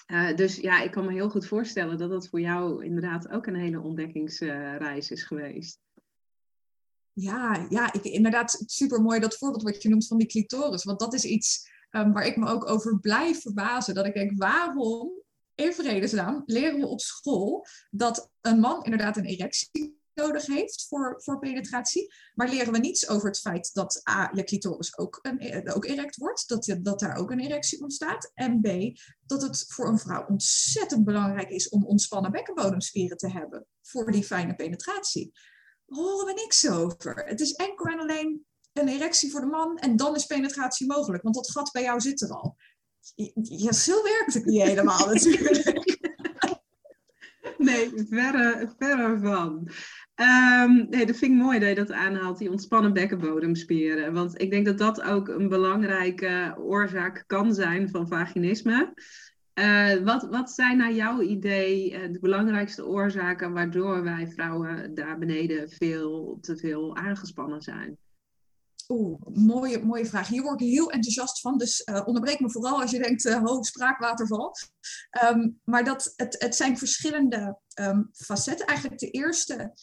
Uh, 0.07 0.35
dus 0.35 0.55
ja, 0.55 0.81
ik 0.81 0.91
kan 0.91 1.05
me 1.05 1.11
heel 1.11 1.29
goed 1.29 1.45
voorstellen 1.45 1.97
dat 1.97 2.09
dat 2.09 2.27
voor 2.27 2.41
jou 2.41 2.85
inderdaad 2.85 3.29
ook 3.29 3.45
een 3.45 3.55
hele 3.55 3.81
ontdekkingsreis 3.81 5.11
is 5.11 5.23
geweest. 5.23 5.79
Ja, 7.13 7.65
ja 7.69 7.93
ik, 7.93 8.03
inderdaad 8.03 8.63
super 8.65 9.01
mooi 9.01 9.19
dat 9.19 9.37
voorbeeld 9.37 9.63
wat 9.63 9.81
je 9.81 9.89
noemt 9.89 10.07
van 10.07 10.17
die 10.17 10.27
clitoris. 10.27 10.83
Want 10.83 10.99
dat 10.99 11.13
is 11.13 11.23
iets 11.23 11.69
um, 11.91 12.13
waar 12.13 12.25
ik 12.25 12.37
me 12.37 12.47
ook 12.47 12.69
over 12.69 12.99
blijf 12.99 13.41
verbazen. 13.41 13.93
Dat 13.93 14.05
ik 14.05 14.13
denk, 14.13 14.31
waarom 14.37 15.11
in 15.55 15.73
vredesnaam 15.73 16.43
leren 16.45 16.79
we 16.79 16.87
op 16.87 16.99
school 16.99 17.65
dat 17.89 18.31
een 18.41 18.59
man 18.59 18.83
inderdaad 18.83 19.17
een 19.17 19.25
erectie 19.25 19.98
nodig 20.19 20.45
heeft 20.45 20.85
voor, 20.87 21.21
voor 21.23 21.39
penetratie. 21.39 22.13
Maar 22.33 22.49
leren 22.49 22.73
we 22.73 22.79
niets 22.79 23.09
over 23.09 23.27
het 23.27 23.39
feit 23.39 23.69
dat 23.73 24.01
A, 24.09 24.31
je 24.33 24.43
clitoris 24.43 24.97
ook, 24.97 25.19
een, 25.21 25.39
eh, 25.39 25.75
ook 25.75 25.85
erect 25.85 26.15
wordt, 26.15 26.47
dat, 26.47 26.77
dat 26.81 26.99
daar 26.99 27.15
ook 27.15 27.31
een 27.31 27.39
erectie 27.39 27.81
ontstaat. 27.81 28.31
En 28.33 28.61
B, 28.61 28.67
dat 29.25 29.41
het 29.41 29.65
voor 29.67 29.87
een 29.87 29.99
vrouw 29.99 30.25
ontzettend 30.27 31.05
belangrijk 31.05 31.49
is 31.49 31.69
om 31.69 31.85
ontspannen 31.85 32.31
bekkenbodemspieren 32.31 33.17
te 33.17 33.31
hebben 33.31 33.65
voor 33.81 34.11
die 34.11 34.23
fijne 34.23 34.55
penetratie. 34.55 35.31
Horen 35.85 36.25
we 36.25 36.33
niks 36.33 36.69
over. 36.69 37.23
Het 37.25 37.41
is 37.41 37.53
enkel 37.53 37.85
en 37.85 37.99
alleen 37.99 38.45
een 38.73 38.87
erectie 38.87 39.31
voor 39.31 39.41
de 39.41 39.47
man 39.47 39.77
en 39.77 39.95
dan 39.95 40.15
is 40.15 40.25
penetratie 40.25 40.87
mogelijk, 40.87 41.23
want 41.23 41.35
dat 41.35 41.51
gat 41.51 41.71
bij 41.71 41.83
jou 41.83 41.99
zit 41.99 42.21
er 42.21 42.29
al. 42.29 42.55
Ja, 43.41 43.71
zo 43.71 44.03
werkt 44.03 44.33
het 44.33 44.45
niet 44.45 44.61
helemaal 44.61 45.07
natuurlijk. 45.07 45.87
Nee, 47.59 47.91
verre, 48.09 48.73
verre 48.77 49.19
van. 49.19 49.69
Um, 50.21 50.87
nee, 50.89 51.05
dat 51.05 51.15
vind 51.15 51.31
ik 51.31 51.37
mooi 51.37 51.59
dat 51.59 51.69
je 51.69 51.75
dat 51.75 51.91
aanhaalt, 51.91 52.37
die 52.37 52.51
ontspannen 52.51 52.93
bekkenbodemspieren. 52.93 54.13
Want 54.13 54.41
ik 54.41 54.51
denk 54.51 54.65
dat 54.65 54.77
dat 54.77 55.01
ook 55.01 55.27
een 55.27 55.49
belangrijke 55.49 56.55
oorzaak 56.57 57.23
kan 57.27 57.53
zijn 57.53 57.89
van 57.89 58.07
vaginisme. 58.07 58.93
Uh, 59.59 59.93
wat, 59.93 60.27
wat 60.29 60.51
zijn 60.51 60.77
naar 60.77 60.93
jouw 60.93 61.21
idee 61.21 61.91
uh, 61.91 62.13
de 62.13 62.19
belangrijkste 62.19 62.85
oorzaken 62.85 63.53
waardoor 63.53 64.03
wij 64.03 64.27
vrouwen 64.27 64.93
daar 64.93 65.17
beneden 65.17 65.69
veel 65.69 66.37
te 66.41 66.57
veel 66.57 66.95
aangespannen 66.95 67.61
zijn? 67.61 67.97
Oeh, 68.87 69.21
mooie, 69.33 69.85
mooie 69.85 70.05
vraag. 70.05 70.27
Hier 70.27 70.41
word 70.41 70.61
ik 70.61 70.67
heel 70.67 70.91
enthousiast 70.91 71.41
van. 71.41 71.57
Dus 71.57 71.81
uh, 71.85 72.01
onderbreek 72.05 72.39
me 72.39 72.51
vooral 72.51 72.81
als 72.81 72.91
je 72.91 72.99
denkt, 72.99 73.25
uh, 73.25 73.43
ho, 73.43 73.61
spraakwaterval. 73.63 74.55
Um, 75.23 75.59
maar 75.63 75.83
dat, 75.83 76.13
het, 76.15 76.35
het 76.39 76.55
zijn 76.55 76.77
verschillende 76.77 77.57
um, 77.81 78.09
facetten. 78.13 78.65
Eigenlijk 78.65 78.99
de 78.99 79.09
eerste, 79.09 79.73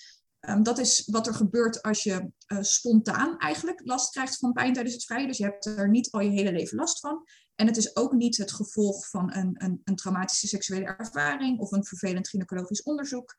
um, 0.48 0.62
dat 0.62 0.78
is 0.78 1.08
wat 1.10 1.26
er 1.26 1.34
gebeurt 1.34 1.82
als 1.82 2.02
je 2.02 2.30
uh, 2.48 2.58
spontaan 2.62 3.38
eigenlijk 3.38 3.80
last 3.84 4.10
krijgt 4.10 4.36
van 4.36 4.52
pijn 4.52 4.72
tijdens 4.72 4.94
het 4.94 5.04
vrije. 5.04 5.26
Dus 5.26 5.38
je 5.38 5.44
hebt 5.44 5.66
er 5.66 5.88
niet 5.88 6.10
al 6.10 6.20
je 6.20 6.30
hele 6.30 6.52
leven 6.52 6.76
last 6.76 7.00
van. 7.00 7.24
En 7.54 7.66
het 7.66 7.76
is 7.76 7.96
ook 7.96 8.12
niet 8.12 8.36
het 8.36 8.52
gevolg 8.52 9.08
van 9.08 9.34
een, 9.36 9.54
een, 9.54 9.80
een 9.84 9.96
traumatische 9.96 10.46
seksuele 10.46 10.96
ervaring 10.96 11.58
of 11.58 11.72
een 11.72 11.84
vervelend 11.84 12.28
gynaecologisch 12.28 12.82
onderzoek. 12.82 13.34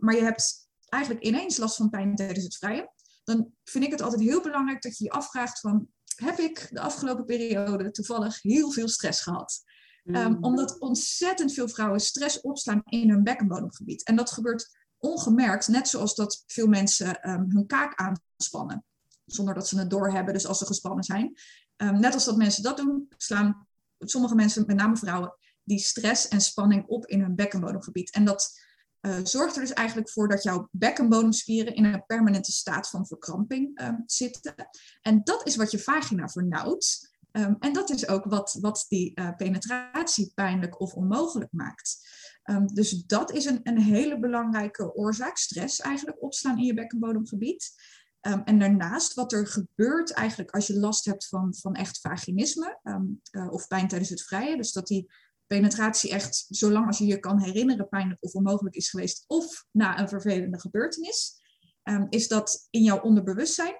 maar 0.00 0.14
je 0.14 0.22
hebt 0.22 0.68
eigenlijk 0.88 1.24
ineens 1.24 1.56
last 1.56 1.76
van 1.76 1.90
pijn 1.90 2.14
tijdens 2.14 2.44
het 2.44 2.56
vrije 2.56 2.92
dan 3.24 3.52
vind 3.64 3.84
ik 3.84 3.90
het 3.90 4.00
altijd 4.00 4.22
heel 4.22 4.42
belangrijk 4.42 4.82
dat 4.82 4.98
je 4.98 5.04
je 5.04 5.10
afvraagt 5.10 5.60
van, 5.60 5.88
heb 6.16 6.38
ik 6.38 6.68
de 6.70 6.80
afgelopen 6.80 7.24
periode 7.24 7.90
toevallig 7.90 8.42
heel 8.42 8.70
veel 8.70 8.88
stress 8.88 9.22
gehad? 9.22 9.62
Um, 10.04 10.38
omdat 10.40 10.78
ontzettend 10.78 11.52
veel 11.52 11.68
vrouwen 11.68 12.00
stress 12.00 12.40
opslaan 12.40 12.82
in 12.84 13.10
hun 13.10 13.22
bekkenbodemgebied. 13.22 14.04
En 14.04 14.16
dat 14.16 14.30
gebeurt 14.30 14.81
ongemerkt, 15.02 15.68
net 15.68 15.88
zoals 15.88 16.14
dat 16.14 16.42
veel 16.46 16.66
mensen 16.66 17.30
um, 17.30 17.50
hun 17.50 17.66
kaak 17.66 17.94
aanspannen. 17.94 18.84
Zonder 19.24 19.54
dat 19.54 19.68
ze 19.68 19.78
het 19.78 19.90
doorhebben, 19.90 20.34
dus 20.34 20.46
als 20.46 20.58
ze 20.58 20.66
gespannen 20.66 21.04
zijn. 21.04 21.36
Um, 21.76 22.00
net 22.00 22.14
als 22.14 22.24
dat 22.24 22.36
mensen 22.36 22.62
dat 22.62 22.76
doen, 22.76 23.08
slaan 23.16 23.66
sommige 23.98 24.34
mensen, 24.34 24.64
met 24.66 24.76
name 24.76 24.96
vrouwen, 24.96 25.34
die 25.62 25.78
stress 25.78 26.28
en 26.28 26.40
spanning 26.40 26.86
op 26.86 27.06
in 27.06 27.20
hun 27.20 27.34
bekkenbodemgebied. 27.34 28.10
En 28.10 28.24
dat 28.24 28.60
uh, 29.00 29.16
zorgt 29.22 29.54
er 29.54 29.60
dus 29.60 29.72
eigenlijk 29.72 30.10
voor 30.10 30.28
dat 30.28 30.42
jouw 30.42 30.68
bekkenbodemspieren 30.70 31.74
in 31.74 31.84
een 31.84 32.06
permanente 32.06 32.52
staat 32.52 32.88
van 32.88 33.06
verkramping 33.06 33.82
um, 33.82 34.02
zitten. 34.06 34.54
En 35.00 35.20
dat 35.24 35.46
is 35.46 35.56
wat 35.56 35.70
je 35.70 35.78
vagina 35.78 36.28
vernauwt. 36.28 37.10
En 37.32 37.72
dat 37.72 37.90
is 37.90 38.08
ook 38.08 38.24
wat, 38.24 38.58
wat 38.60 38.84
die 38.88 39.12
uh, 39.14 39.36
penetratie 39.36 40.32
pijnlijk 40.34 40.80
of 40.80 40.94
onmogelijk 40.94 41.52
maakt. 41.52 41.98
Um, 42.44 42.66
dus 42.66 43.04
dat 43.06 43.32
is 43.32 43.44
een, 43.44 43.60
een 43.62 43.78
hele 43.78 44.18
belangrijke 44.18 44.94
oorzaak, 44.94 45.36
stress 45.36 45.80
eigenlijk, 45.80 46.22
opslaan 46.22 46.58
in 46.58 46.64
je 46.64 46.74
bekkenbodemgebied. 46.74 47.72
Um, 48.20 48.42
en 48.44 48.58
daarnaast, 48.58 49.14
wat 49.14 49.32
er 49.32 49.46
gebeurt 49.46 50.12
eigenlijk 50.12 50.50
als 50.50 50.66
je 50.66 50.78
last 50.78 51.04
hebt 51.04 51.28
van, 51.28 51.54
van 51.54 51.74
echt 51.74 52.00
vaginisme 52.00 52.78
um, 52.82 53.20
uh, 53.32 53.50
of 53.50 53.68
pijn 53.68 53.88
tijdens 53.88 54.10
het 54.10 54.22
vrije, 54.22 54.56
dus 54.56 54.72
dat 54.72 54.86
die 54.86 55.12
penetratie 55.46 56.10
echt, 56.10 56.46
zolang 56.48 56.86
als 56.86 56.98
je 56.98 57.06
je 57.06 57.18
kan 57.18 57.40
herinneren, 57.40 57.88
pijnlijk 57.88 58.22
of 58.22 58.32
onmogelijk 58.32 58.74
is 58.74 58.90
geweest, 58.90 59.24
of 59.26 59.64
na 59.70 59.98
een 59.98 60.08
vervelende 60.08 60.60
gebeurtenis, 60.60 61.40
is 62.08 62.28
dat 62.28 62.66
in 62.70 62.82
jouw 62.82 63.00
onderbewustzijn 63.00 63.74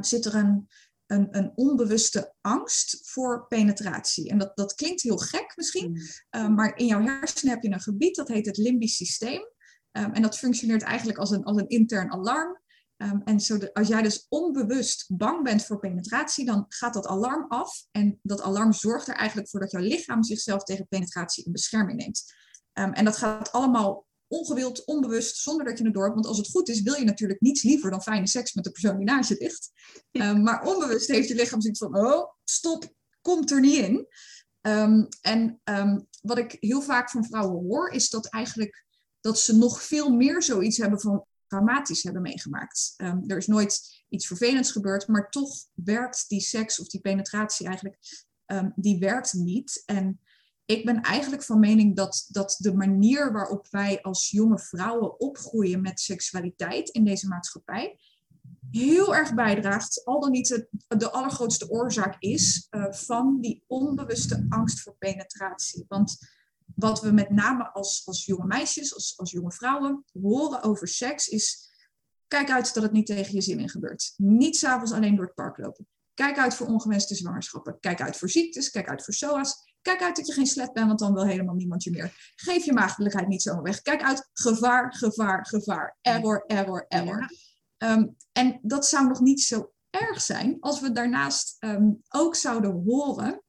zit 0.00 0.24
er 0.24 0.34
een, 0.34 0.68
een, 1.06 1.28
een, 1.30 1.52
onbewuste 1.54 2.34
angst 2.40 3.10
voor 3.10 3.46
penetratie. 3.46 4.30
En 4.30 4.38
dat, 4.38 4.56
dat 4.56 4.74
klinkt 4.74 5.02
heel 5.02 5.16
gek 5.16 5.52
misschien, 5.56 6.00
um, 6.30 6.54
maar 6.54 6.76
in 6.76 6.86
jouw 6.86 7.02
hersenen 7.02 7.54
heb 7.54 7.62
je 7.62 7.72
een 7.72 7.80
gebied 7.80 8.16
dat 8.16 8.28
heet 8.28 8.46
het 8.46 8.56
limbisch 8.56 8.96
systeem. 8.96 9.52
en 9.92 10.22
dat 10.22 10.38
functioneert 10.38 10.82
eigenlijk 10.82 11.18
als 11.18 11.30
een, 11.30 11.44
als 11.44 11.56
een 11.56 11.68
intern 11.68 12.12
alarm. 12.12 12.62
Um, 12.96 13.22
en 13.24 13.40
zo 13.40 13.58
de, 13.58 13.74
als 13.74 13.88
jij 13.88 14.02
dus 14.02 14.26
onbewust 14.28 15.16
bang 15.16 15.42
bent 15.42 15.64
voor 15.64 15.78
penetratie, 15.78 16.44
dan 16.44 16.64
gaat 16.68 16.94
dat 16.94 17.06
alarm 17.06 17.44
af. 17.48 17.86
En 17.90 18.18
dat 18.22 18.42
alarm 18.42 18.72
zorgt 18.72 19.08
er 19.08 19.14
eigenlijk 19.14 19.48
voor 19.48 19.60
dat 19.60 19.70
jouw 19.70 19.82
lichaam 19.82 20.22
zichzelf 20.22 20.62
tegen 20.62 20.88
penetratie 20.88 21.44
in 21.44 21.52
bescherming 21.52 21.98
neemt. 21.98 22.34
Um, 22.72 22.92
en 22.92 23.04
dat 23.04 23.16
gaat 23.16 23.52
allemaal 23.52 24.06
ongewild, 24.28 24.84
onbewust, 24.84 25.36
zonder 25.36 25.66
dat 25.66 25.78
je 25.78 25.84
het 25.84 25.94
door 25.94 26.02
hebt. 26.02 26.14
Want 26.14 26.26
als 26.26 26.38
het 26.38 26.50
goed 26.50 26.68
is, 26.68 26.82
wil 26.82 26.94
je 26.94 27.04
natuurlijk 27.04 27.40
niets 27.40 27.62
liever 27.62 27.90
dan 27.90 28.02
fijne 28.02 28.26
seks 28.26 28.54
met 28.54 28.64
de 28.64 28.70
persoon 28.70 28.96
die 28.96 29.06
naast 29.06 29.28
je 29.28 29.36
ligt. 29.38 29.72
Um, 30.10 30.42
maar 30.42 30.66
onbewust 30.66 31.08
heeft 31.08 31.28
je 31.28 31.34
lichaam 31.34 31.60
zoiets 31.60 31.78
van, 31.78 31.96
oh, 31.96 32.30
stop, 32.44 32.94
komt 33.20 33.50
er 33.50 33.60
niet 33.60 33.78
in. 33.78 34.06
en 35.20 35.60
wat 36.22 36.38
ik 36.38 36.56
heel 36.60 36.82
vaak 36.82 37.10
van 37.10 37.24
vrouwen 37.24 37.64
hoor, 37.64 37.90
is 37.90 38.10
dat 38.10 38.26
eigenlijk 38.26 38.84
dat 39.20 39.38
ze 39.38 39.56
nog 39.56 39.82
veel 39.82 40.10
meer 40.10 40.42
zoiets 40.42 40.76
hebben 40.76 41.00
van 41.00 41.26
traumatisch 41.46 42.02
hebben 42.02 42.22
meegemaakt. 42.22 42.94
Er 43.26 43.36
is 43.36 43.46
nooit 43.46 44.04
iets 44.08 44.26
vervelends 44.26 44.72
gebeurd, 44.72 45.08
maar 45.08 45.30
toch 45.30 45.54
werkt 45.74 46.24
die 46.28 46.40
seks 46.40 46.80
of 46.80 46.86
die 46.86 47.00
penetratie 47.00 47.66
eigenlijk, 47.66 47.98
die 48.76 48.98
werkt 48.98 49.32
niet. 49.32 49.82
En 49.86 50.20
ik 50.64 50.84
ben 50.84 51.00
eigenlijk 51.00 51.42
van 51.42 51.60
mening 51.60 51.96
dat, 51.96 52.26
dat 52.28 52.56
de 52.58 52.74
manier 52.74 53.32
waarop 53.32 53.66
wij 53.70 54.02
als 54.02 54.30
jonge 54.30 54.58
vrouwen 54.58 55.20
opgroeien 55.20 55.80
met 55.80 56.00
seksualiteit 56.00 56.88
in 56.88 57.04
deze 57.04 57.28
maatschappij 57.28 57.98
heel 58.70 59.14
erg 59.14 59.34
bijdraagt, 59.34 60.04
al 60.04 60.20
dan 60.20 60.30
niet 60.30 60.48
de, 60.48 60.68
de 60.88 61.10
allergrootste 61.10 61.70
oorzaak 61.70 62.16
is 62.18 62.66
uh, 62.70 62.92
van 62.92 63.40
die 63.40 63.64
onbewuste 63.66 64.46
angst 64.48 64.80
voor 64.80 64.96
penetratie. 64.98 65.84
Want 65.88 66.18
wat 66.74 67.00
we 67.00 67.10
met 67.10 67.30
name 67.30 67.72
als, 67.72 68.02
als 68.04 68.24
jonge 68.24 68.46
meisjes, 68.46 68.94
als, 68.94 69.14
als 69.16 69.30
jonge 69.30 69.52
vrouwen 69.52 70.04
horen 70.22 70.62
over 70.62 70.88
seks 70.88 71.28
is... 71.28 71.72
Kijk 72.28 72.50
uit 72.50 72.74
dat 72.74 72.82
het 72.82 72.92
niet 72.92 73.06
tegen 73.06 73.34
je 73.34 73.40
zin 73.40 73.58
in 73.58 73.68
gebeurt. 73.68 74.14
Niet 74.16 74.56
s'avonds 74.56 74.92
alleen 74.92 75.16
door 75.16 75.24
het 75.24 75.34
park 75.34 75.58
lopen. 75.58 75.88
Kijk 76.14 76.38
uit 76.38 76.54
voor 76.54 76.66
ongewenste 76.66 77.14
zwangerschappen. 77.14 77.80
Kijk 77.80 78.00
uit 78.00 78.16
voor 78.16 78.30
ziektes. 78.30 78.70
Kijk 78.70 78.88
uit 78.88 79.04
voor 79.04 79.14
SOA's. 79.14 79.73
Kijk 79.84 80.02
uit 80.02 80.16
dat 80.16 80.26
je 80.26 80.32
geen 80.32 80.46
slet 80.46 80.72
bent, 80.72 80.86
want 80.86 80.98
dan 80.98 81.14
wil 81.14 81.26
helemaal 81.26 81.54
niemand 81.54 81.84
je 81.84 81.90
meer. 81.90 82.32
Geef 82.36 82.64
je 82.64 82.72
maagdelijkheid 82.72 83.28
niet 83.28 83.42
zomaar 83.42 83.62
weg. 83.62 83.82
Kijk 83.82 84.02
uit, 84.02 84.28
gevaar, 84.32 84.94
gevaar, 84.94 85.46
gevaar. 85.46 85.96
Error, 86.00 86.44
error, 86.46 86.84
error. 86.88 87.30
Um, 87.78 88.16
en 88.32 88.58
dat 88.62 88.86
zou 88.86 89.08
nog 89.08 89.20
niet 89.20 89.42
zo 89.42 89.72
erg 89.90 90.22
zijn 90.22 90.56
als 90.60 90.80
we 90.80 90.92
daarnaast 90.92 91.56
um, 91.58 92.02
ook 92.08 92.34
zouden 92.34 92.82
horen 92.86 93.42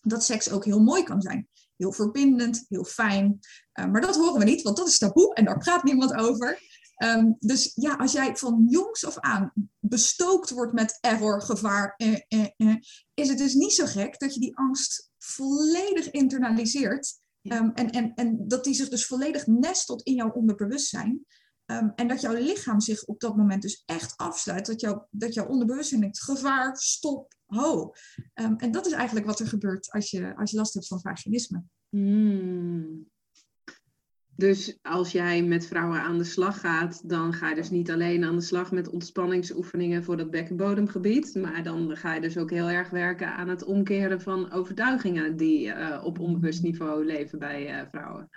dat 0.00 0.24
seks 0.24 0.50
ook 0.50 0.64
heel 0.64 0.80
mooi 0.80 1.02
kan 1.02 1.22
zijn 1.22 1.48
heel 1.76 1.92
verbindend, 1.92 2.64
heel 2.68 2.84
fijn. 2.84 3.38
Uh, 3.80 3.86
maar 3.86 4.00
dat 4.00 4.16
horen 4.16 4.38
we 4.38 4.44
niet, 4.44 4.62
want 4.62 4.76
dat 4.76 4.88
is 4.88 4.98
taboe 4.98 5.34
en 5.34 5.44
daar 5.44 5.58
praat 5.58 5.84
niemand 5.84 6.14
over. 6.14 6.58
Um, 7.04 7.36
dus 7.38 7.72
ja, 7.74 7.94
als 7.94 8.12
jij 8.12 8.36
van 8.36 8.66
jongs 8.68 9.04
af 9.04 9.18
aan 9.18 9.52
bestookt 9.78 10.50
wordt 10.50 10.72
met 10.72 10.98
error, 11.00 11.42
gevaar, 11.42 11.94
eh, 11.96 12.20
eh, 12.28 12.46
eh, 12.56 12.76
is 13.14 13.28
het 13.28 13.38
dus 13.38 13.54
niet 13.54 13.72
zo 13.72 13.86
gek 13.86 14.18
dat 14.18 14.34
je 14.34 14.40
die 14.40 14.56
angst 14.56 15.09
volledig 15.22 16.10
internaliseert. 16.10 17.18
Um, 17.42 17.72
en, 17.74 17.90
en, 17.90 18.14
en 18.14 18.48
dat 18.48 18.64
die 18.64 18.74
zich 18.74 18.88
dus 18.88 19.06
volledig 19.06 19.46
nestelt 19.46 20.02
in 20.02 20.14
jouw 20.14 20.30
onderbewustzijn. 20.30 21.24
Um, 21.66 21.92
en 21.94 22.08
dat 22.08 22.20
jouw 22.20 22.34
lichaam 22.34 22.80
zich 22.80 23.04
op 23.04 23.20
dat 23.20 23.36
moment 23.36 23.62
dus 23.62 23.82
echt 23.86 24.16
afsluit. 24.16 24.66
Dat, 24.66 24.80
jou, 24.80 25.02
dat 25.10 25.34
jouw 25.34 25.46
onderbewustzijn 25.46 26.00
denkt, 26.00 26.22
gevaar, 26.22 26.76
stop, 26.76 27.34
ho. 27.46 27.92
Um, 28.34 28.56
en 28.56 28.70
dat 28.70 28.86
is 28.86 28.92
eigenlijk 28.92 29.26
wat 29.26 29.40
er 29.40 29.46
gebeurt 29.46 29.90
als 29.90 30.10
je, 30.10 30.36
als 30.36 30.50
je 30.50 30.56
last 30.56 30.74
hebt 30.74 30.86
van 30.86 31.00
vaginisme. 31.00 31.62
Hmm. 31.88 33.08
Dus 34.40 34.78
als 34.82 35.12
jij 35.12 35.42
met 35.42 35.66
vrouwen 35.66 36.00
aan 36.00 36.18
de 36.18 36.24
slag 36.24 36.60
gaat, 36.60 37.08
dan 37.08 37.32
ga 37.32 37.48
je 37.48 37.54
dus 37.54 37.70
niet 37.70 37.90
alleen 37.90 38.24
aan 38.24 38.36
de 38.36 38.42
slag 38.42 38.72
met 38.72 38.88
ontspanningsoefeningen 38.88 40.04
voor 40.04 40.16
dat 40.16 40.30
bekkenbodemgebied, 40.30 41.34
maar 41.34 41.62
dan 41.62 41.96
ga 41.96 42.14
je 42.14 42.20
dus 42.20 42.36
ook 42.36 42.50
heel 42.50 42.68
erg 42.68 42.90
werken 42.90 43.34
aan 43.34 43.48
het 43.48 43.64
omkeren 43.64 44.20
van 44.20 44.52
overtuigingen 44.52 45.36
die 45.36 45.66
uh, 45.66 46.00
op 46.04 46.18
onbewust 46.18 46.62
niveau 46.62 47.04
leven 47.04 47.38
bij 47.38 47.80
uh, 47.80 47.88
vrouwen. 47.90 48.28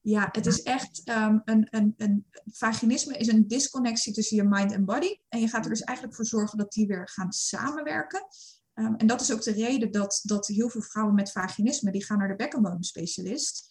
Ja, 0.00 0.28
het 0.32 0.46
is 0.46 0.62
echt 0.62 1.02
um, 1.08 1.42
een, 1.44 1.66
een, 1.70 1.94
een 1.96 2.26
vaginisme 2.44 3.16
is 3.16 3.28
een 3.28 3.48
disconnectie 3.48 4.12
tussen 4.12 4.36
je 4.36 4.44
mind 4.44 4.72
en 4.72 4.84
body. 4.84 5.16
En 5.28 5.40
je 5.40 5.48
gaat 5.48 5.64
er 5.64 5.70
dus 5.70 5.82
eigenlijk 5.82 6.16
voor 6.16 6.26
zorgen 6.26 6.58
dat 6.58 6.72
die 6.72 6.86
weer 6.86 7.08
gaan 7.08 7.32
samenwerken. 7.32 8.22
Um, 8.74 8.96
en 8.96 9.06
dat 9.06 9.20
is 9.20 9.32
ook 9.32 9.42
de 9.42 9.52
reden 9.52 9.90
dat, 9.90 10.20
dat 10.22 10.46
heel 10.46 10.68
veel 10.68 10.82
vrouwen 10.82 11.14
met 11.14 11.32
vaginisme, 11.32 11.92
die 11.92 12.04
gaan 12.04 12.18
naar 12.18 12.28
de 12.28 12.36
bekkenbodemspecialist. 12.36 13.69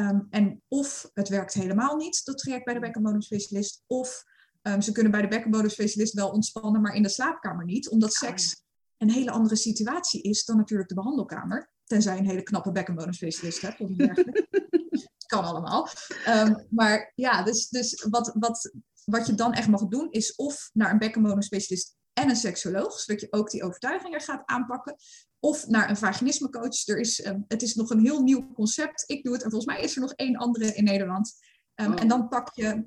Ehm, 0.00 0.20
en 0.30 0.62
of 0.68 1.10
het 1.14 1.28
werkt 1.28 1.54
helemaal 1.54 1.96
niet, 1.96 2.24
dat 2.24 2.38
traject 2.38 2.64
bij 2.64 2.74
de 2.74 2.80
bekkenbodemspecialist. 2.80 3.82
Of 3.86 4.24
um, 4.62 4.80
ze 4.82 4.92
kunnen 4.92 5.12
bij 5.12 5.22
de 5.22 5.28
bekkenbodemspecialist 5.28 6.14
wel 6.14 6.30
ontspannen, 6.30 6.80
maar 6.80 6.94
in 6.94 7.02
de 7.02 7.08
slaapkamer 7.08 7.64
niet. 7.64 7.88
Omdat 7.88 8.08
ah, 8.08 8.16
seks 8.16 8.64
een 8.98 9.10
hele 9.10 9.30
andere 9.30 9.56
situatie 9.56 10.22
is 10.22 10.44
dan 10.44 10.56
natuurlijk 10.56 10.88
de 10.88 10.94
behandelkamer. 10.94 11.70
Tenzij 11.84 12.14
je 12.14 12.20
een 12.20 12.28
hele 12.28 12.42
knappe 12.42 12.72
bekkenbodemspecialist 12.72 13.60
hebt 13.60 13.80
of 13.80 13.90
dergelijke. 13.90 14.48
kan 15.26 15.44
allemaal. 15.44 15.88
Ehm, 16.24 16.54
maar 16.70 17.12
ja, 17.14 17.42
dus, 17.42 17.68
dus 17.68 18.06
wat, 18.10 18.30
wat, 18.38 18.72
wat 19.04 19.26
je 19.26 19.34
dan 19.34 19.52
echt 19.52 19.68
mag 19.68 19.86
doen 19.86 20.10
is 20.10 20.34
of 20.34 20.70
naar 20.72 20.90
een 20.90 20.98
bekkenbodemspecialist 20.98 21.96
en 22.12 22.28
een 22.28 22.36
seksoloog, 22.36 23.00
zodat 23.00 23.20
je 23.20 23.32
ook 23.32 23.50
die 23.50 23.62
overtuigingen 23.62 24.20
gaat 24.20 24.42
aanpakken. 24.44 24.96
Of 25.40 25.66
naar 25.66 25.90
een 25.90 25.96
vaginismecoach. 25.96 26.86
Er 26.86 26.98
is, 26.98 27.24
um, 27.24 27.44
het 27.48 27.62
is 27.62 27.74
nog 27.74 27.90
een 27.90 28.00
heel 28.00 28.22
nieuw 28.22 28.52
concept. 28.52 29.04
Ik 29.06 29.24
doe 29.24 29.32
het 29.32 29.42
en 29.42 29.50
volgens 29.50 29.74
mij 29.74 29.84
is 29.84 29.94
er 29.94 30.00
nog 30.00 30.12
één 30.12 30.36
andere 30.36 30.74
in 30.74 30.84
Nederland. 30.84 31.32
Um, 31.74 31.92
En 31.92 32.08
dan 32.08 32.28
pak 32.28 32.54
je, 32.54 32.86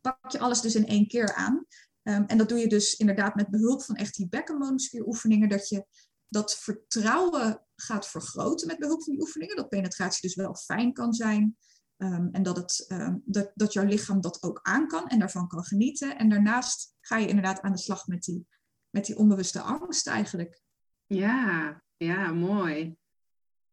pak 0.00 0.30
je 0.30 0.38
alles 0.38 0.60
dus 0.60 0.74
in 0.74 0.86
één 0.86 1.08
keer 1.08 1.34
aan. 1.34 1.66
Um, 2.02 2.24
en 2.26 2.38
dat 2.38 2.48
doe 2.48 2.58
je 2.58 2.68
dus 2.68 2.96
inderdaad 2.96 3.34
met 3.34 3.50
behulp 3.50 3.82
van 3.82 3.94
echt 3.96 4.14
die 4.14 4.28
bekkenbodemspieroefeningen. 4.28 5.48
Dat 5.48 5.68
je 5.68 5.86
dat 6.28 6.56
vertrouwen 6.56 7.66
gaat 7.76 8.08
vergroten 8.08 8.66
met 8.66 8.78
behulp 8.78 9.02
van 9.02 9.12
die 9.12 9.22
oefeningen. 9.22 9.56
Dat 9.56 9.68
penetratie 9.68 10.22
dus 10.22 10.34
wel 10.34 10.54
fijn 10.54 10.92
kan 10.92 11.12
zijn. 11.12 11.56
Um, 11.96 12.28
en 12.32 12.42
dat, 12.42 12.56
het, 12.56 12.84
um, 12.88 13.22
dat, 13.24 13.50
dat 13.54 13.72
jouw 13.72 13.84
lichaam 13.84 14.20
dat 14.20 14.42
ook 14.42 14.58
aan 14.62 14.86
kan 14.86 15.08
en 15.08 15.18
daarvan 15.18 15.48
kan 15.48 15.64
genieten. 15.64 16.18
En 16.18 16.28
daarnaast 16.28 16.94
ga 17.00 17.16
je 17.16 17.28
inderdaad 17.28 17.60
aan 17.60 17.72
de 17.72 17.78
slag 17.78 18.06
met 18.06 18.22
die, 18.22 18.46
met 18.90 19.06
die 19.06 19.16
onbewuste 19.16 19.60
angst 19.60 20.06
eigenlijk. 20.06 20.62
Ja, 21.12 21.82
ja, 21.96 22.32
mooi. 22.32 22.96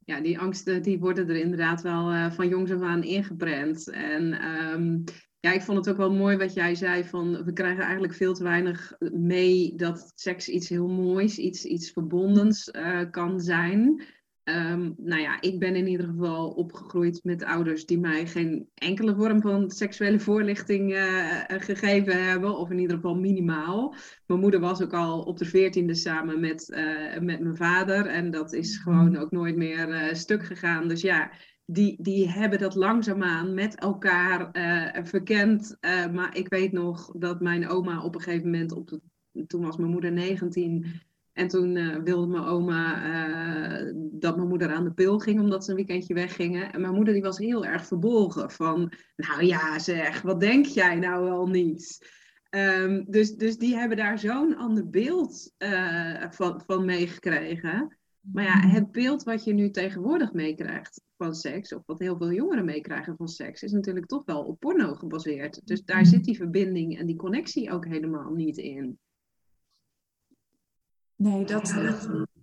Ja, 0.05 0.21
die 0.21 0.39
angsten 0.39 0.81
die 0.81 0.99
worden 0.99 1.29
er 1.29 1.35
inderdaad 1.35 1.81
wel 1.81 2.13
uh, 2.13 2.31
van 2.31 2.47
jongs 2.47 2.71
af 2.71 2.81
aan 2.81 3.03
ingeprent. 3.03 3.89
En 3.89 4.45
um, 4.45 5.03
ja, 5.39 5.51
ik 5.51 5.61
vond 5.61 5.77
het 5.77 5.89
ook 5.89 5.97
wel 5.97 6.13
mooi 6.13 6.37
wat 6.37 6.53
jij 6.53 6.75
zei 6.75 7.03
van 7.03 7.43
we 7.43 7.53
krijgen 7.53 7.83
eigenlijk 7.83 8.13
veel 8.13 8.33
te 8.33 8.43
weinig 8.43 8.95
mee 9.11 9.75
dat 9.75 10.11
seks 10.15 10.49
iets 10.49 10.69
heel 10.69 10.87
moois, 10.87 11.37
iets, 11.37 11.65
iets 11.65 11.91
verbondens 11.91 12.69
uh, 12.75 13.01
kan 13.11 13.39
zijn. 13.39 14.03
Um, 14.49 14.95
nou 14.97 15.21
ja, 15.21 15.41
ik 15.41 15.59
ben 15.59 15.75
in 15.75 15.87
ieder 15.87 16.05
geval 16.05 16.49
opgegroeid 16.49 17.19
met 17.23 17.43
ouders 17.43 17.85
die 17.85 17.99
mij 17.99 18.27
geen 18.27 18.69
enkele 18.73 19.15
vorm 19.15 19.41
van 19.41 19.71
seksuele 19.71 20.19
voorlichting 20.19 20.93
uh, 20.93 21.41
gegeven 21.47 22.27
hebben, 22.27 22.57
of 22.57 22.69
in 22.69 22.79
ieder 22.79 22.95
geval 22.95 23.15
minimaal. 23.15 23.95
Mijn 24.25 24.39
moeder 24.39 24.59
was 24.59 24.81
ook 24.81 24.93
al 24.93 25.21
op 25.21 25.37
de 25.37 25.45
veertiende 25.45 25.95
samen 25.95 26.39
met, 26.39 26.69
uh, 26.69 27.19
met 27.19 27.39
mijn 27.39 27.55
vader 27.55 28.05
en 28.05 28.31
dat 28.31 28.53
is 28.53 28.77
gewoon 28.77 29.17
ook 29.17 29.31
nooit 29.31 29.55
meer 29.55 29.89
uh, 29.89 30.13
stuk 30.13 30.45
gegaan. 30.45 30.87
Dus 30.87 31.01
ja, 31.01 31.31
die, 31.65 32.01
die 32.01 32.29
hebben 32.29 32.59
dat 32.59 32.75
langzaamaan 32.75 33.53
met 33.53 33.75
elkaar 33.75 34.49
verkend. 35.03 35.77
maar 36.13 36.37
ik 36.37 36.47
weet 36.47 36.71
nog 36.71 37.11
dat 37.11 37.41
mijn 37.41 37.67
oma 37.67 38.03
op 38.03 38.15
een 38.15 38.21
gegeven 38.21 38.49
moment, 38.49 38.71
op 38.71 38.87
de, 38.87 39.01
toen 39.47 39.61
was 39.61 39.77
mijn 39.77 39.91
moeder 39.91 40.11
19, 40.11 40.85
en 41.37 41.47
toen 41.47 41.75
uh, 41.75 41.95
wilde 42.03 42.27
mijn 42.27 42.43
oma 42.43 43.05
uh, 43.05 43.93
dat 43.95 44.35
mijn 44.35 44.47
moeder 44.47 44.73
aan 44.73 44.83
de 44.83 44.93
pil 44.93 45.19
ging, 45.19 45.39
omdat 45.39 45.63
ze 45.63 45.69
een 45.69 45.75
weekendje 45.75 46.13
weggingen. 46.13 46.73
En 46.73 46.81
mijn 46.81 46.93
moeder 46.93 47.13
die 47.13 47.23
was 47.23 47.37
heel 47.37 47.65
erg 47.65 47.85
verbolgen 47.85 48.51
van, 48.51 48.93
nou 49.15 49.45
ja 49.45 49.79
zeg, 49.79 50.21
wat 50.21 50.39
denk 50.39 50.65
jij 50.65 50.95
nou 50.95 51.23
wel 51.23 51.47
niet? 51.47 52.09
Um, 52.49 53.05
dus, 53.07 53.35
dus 53.35 53.57
die 53.57 53.75
hebben 53.75 53.97
daar 53.97 54.19
zo'n 54.19 54.57
ander 54.57 54.89
beeld 54.89 55.51
uh, 55.57 56.23
van, 56.29 56.61
van 56.65 56.85
meegekregen. 56.85 57.97
Maar 58.21 58.43
ja, 58.43 58.57
mhm. 58.57 58.67
het 58.67 58.91
beeld 58.91 59.23
wat 59.23 59.43
je 59.43 59.53
nu 59.53 59.71
tegenwoordig 59.71 60.33
meekrijgt 60.33 61.01
van 61.17 61.35
seks, 61.35 61.73
of 61.73 61.81
wat 61.85 61.99
heel 61.99 62.17
veel 62.17 62.31
jongeren 62.31 62.65
meekrijgen 62.65 63.15
van 63.17 63.27
seks, 63.27 63.63
is 63.63 63.71
natuurlijk 63.71 64.05
toch 64.05 64.25
wel 64.25 64.43
op 64.43 64.59
porno 64.59 64.93
gebaseerd. 64.93 65.61
Dus 65.67 65.83
daar 65.83 66.01
mhm. 66.01 66.09
zit 66.09 66.23
die 66.23 66.37
verbinding 66.37 66.99
en 66.99 67.05
die 67.05 67.15
connectie 67.15 67.71
ook 67.71 67.85
helemaal 67.85 68.31
niet 68.31 68.57
in. 68.57 68.99
Nee, 71.17 71.45
dat, 71.45 71.65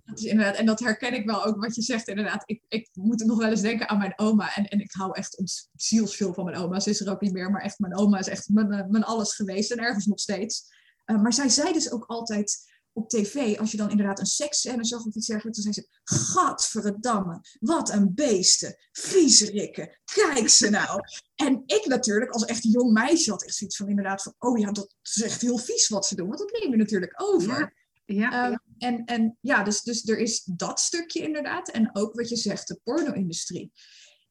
dat, 0.05 0.19
is 0.19 0.25
inderdaad. 0.25 0.57
En 0.57 0.67
dat 0.67 0.81
herken 0.81 1.15
ik 1.15 1.27
wel 1.27 1.45
ook 1.45 1.61
wat 1.61 1.75
je 1.75 1.83
zegt, 1.83 2.09
inderdaad. 2.09 2.43
Ik, 2.47 2.63
ik 2.69 2.89
moet 2.93 3.25
nog 3.25 3.39
wel 3.39 3.51
eens 3.51 3.61
denken 3.61 3.89
aan 3.89 3.99
mijn 3.99 4.19
oma. 4.19 4.55
En, 4.57 4.65
en 4.65 4.81
ik 4.81 4.93
hou 4.93 5.17
echt 5.17 5.43
zielsveel 5.75 6.35
van 6.35 6.45
mijn 6.45 6.57
oma. 6.57 6.81
Ze 6.81 6.91
is 6.91 7.01
er 7.01 7.11
ook 7.11 7.21
niet 7.21 7.33
meer, 7.33 7.51
maar 7.51 7.63
echt, 7.63 7.79
mijn 7.79 7.99
oma 7.99 8.19
is 8.19 8.29
echt 8.29 8.49
mijn, 8.49 8.73
eh, 8.73 8.87
mijn 8.89 9.05
alles 9.05 9.35
geweest 9.35 9.71
en 9.71 9.79
ergens 9.79 10.07
nog 10.07 10.21
steeds. 10.21 10.73
Uh, 11.07 11.23
maar 11.23 11.33
zij 11.33 11.49
zei 11.49 11.73
dus 11.73 11.91
ook 11.91 12.05
altijd 12.07 12.73
op 12.93 13.09
tv, 13.09 13.59
als 13.59 13.71
je 13.71 13.77
dan 13.77 13.91
inderdaad 13.91 14.19
een 14.19 14.27
seksscène 14.27 14.85
zag 14.85 15.05
of 15.05 15.15
iets 15.15 15.27
dergelijks, 15.27 15.63
dan 15.63 15.73
zei 15.73 15.87
ze: 15.87 15.99
Gadverdamme, 16.33 17.41
wat 17.61 17.93
een 17.93 18.15
beesten, 18.15 18.77
viezerikken, 18.93 19.99
kijk 20.15 20.49
ze 20.49 20.71
nou. 20.71 21.01
En 21.35 21.63
ik 21.67 21.85
natuurlijk, 21.87 22.31
als 22.31 22.45
echt 22.45 22.63
jong 22.63 22.93
meisje, 22.93 23.31
had 23.31 23.45
echt 23.45 23.55
zoiets 23.55 23.77
van 23.77 23.89
inderdaad 23.89 24.23
van: 24.23 24.35
Oh 24.39 24.59
ja, 24.59 24.73
dat 24.73 24.95
is 25.03 25.23
echt 25.23 25.41
heel 25.41 25.59
vies 25.59 25.89
wat 25.89 26.07
ze 26.07 26.17
doen, 26.17 26.27
want 26.27 26.39
dat 26.39 26.61
neem 26.61 26.71
je 26.71 26.77
natuurlijk 26.77 27.23
over. 27.23 27.59
Ja, 27.59 27.73
um, 28.07 28.59
En, 28.79 29.05
en 29.05 29.39
ja, 29.41 29.63
dus, 29.63 29.83
dus 29.83 30.09
er 30.09 30.19
is 30.19 30.45
dat 30.45 30.81
stukje 30.81 31.23
inderdaad. 31.23 31.69
En 31.69 31.91
ook 31.93 32.15
wat 32.15 32.29
je 32.29 32.37
zegt, 32.37 32.69
de 32.69 32.81
porno-industrie. 32.85 33.73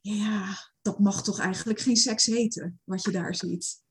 Ja, 0.01 0.45
dat 0.81 0.99
mag 0.99 1.23
toch 1.23 1.39
eigenlijk 1.39 1.79
geen 1.79 1.95
seks 1.95 2.25
heten, 2.25 2.79
wat 2.83 3.03
je 3.03 3.11
daar 3.11 3.35
ziet. 3.35 3.81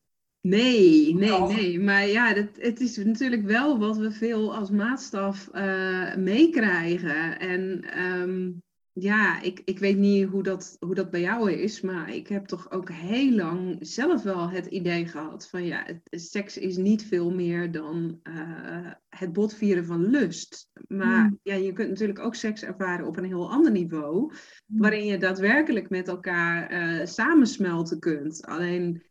Nee, 0.40 1.14
nee, 1.14 1.40
nee. 1.40 1.80
Maar 1.80 2.06
ja, 2.06 2.34
dat, 2.34 2.48
het 2.52 2.80
is 2.80 2.96
natuurlijk 2.96 3.42
wel 3.42 3.78
wat 3.78 3.96
we 3.96 4.12
veel 4.12 4.54
als 4.54 4.70
maatstaf 4.70 5.48
uh, 5.52 6.14
meekrijgen. 6.16 7.38
En 7.38 7.84
um, 8.02 8.62
ja, 8.94 9.40
ik, 9.40 9.62
ik 9.64 9.78
weet 9.78 9.96
niet 9.96 10.28
hoe 10.28 10.42
dat, 10.42 10.76
hoe 10.80 10.94
dat 10.94 11.10
bij 11.10 11.20
jou 11.20 11.52
is, 11.52 11.80
maar 11.80 12.14
ik 12.14 12.28
heb 12.28 12.46
toch 12.46 12.70
ook 12.70 12.90
heel 12.90 13.32
lang 13.32 13.76
zelf 13.80 14.22
wel 14.22 14.50
het 14.50 14.66
idee 14.66 15.06
gehad 15.06 15.48
van 15.48 15.64
ja, 15.64 15.86
seks 16.10 16.58
is 16.58 16.76
niet 16.76 17.04
veel 17.04 17.30
meer 17.30 17.70
dan 17.70 18.20
uh, 18.22 18.90
het 19.08 19.32
botvieren 19.32 19.84
van 19.84 20.10
lust. 20.10 20.70
Maar 20.88 21.24
hmm. 21.24 21.38
ja, 21.42 21.54
je 21.54 21.72
kunt 21.72 21.88
natuurlijk 21.88 22.18
ook 22.18 22.34
seks 22.34 22.62
ervaren 22.62 23.06
op 23.06 23.16
een 23.16 23.24
heel 23.24 23.50
ander 23.50 23.72
niveau, 23.72 24.18
hmm. 24.18 24.80
waarin 24.80 25.04
je 25.04 25.18
daadwerkelijk 25.18 25.90
met 25.90 26.08
elkaar 26.08 26.72
uh, 26.72 27.06
samensmelten 27.06 27.98
kunt. 27.98 28.46
Alleen, 28.46 29.02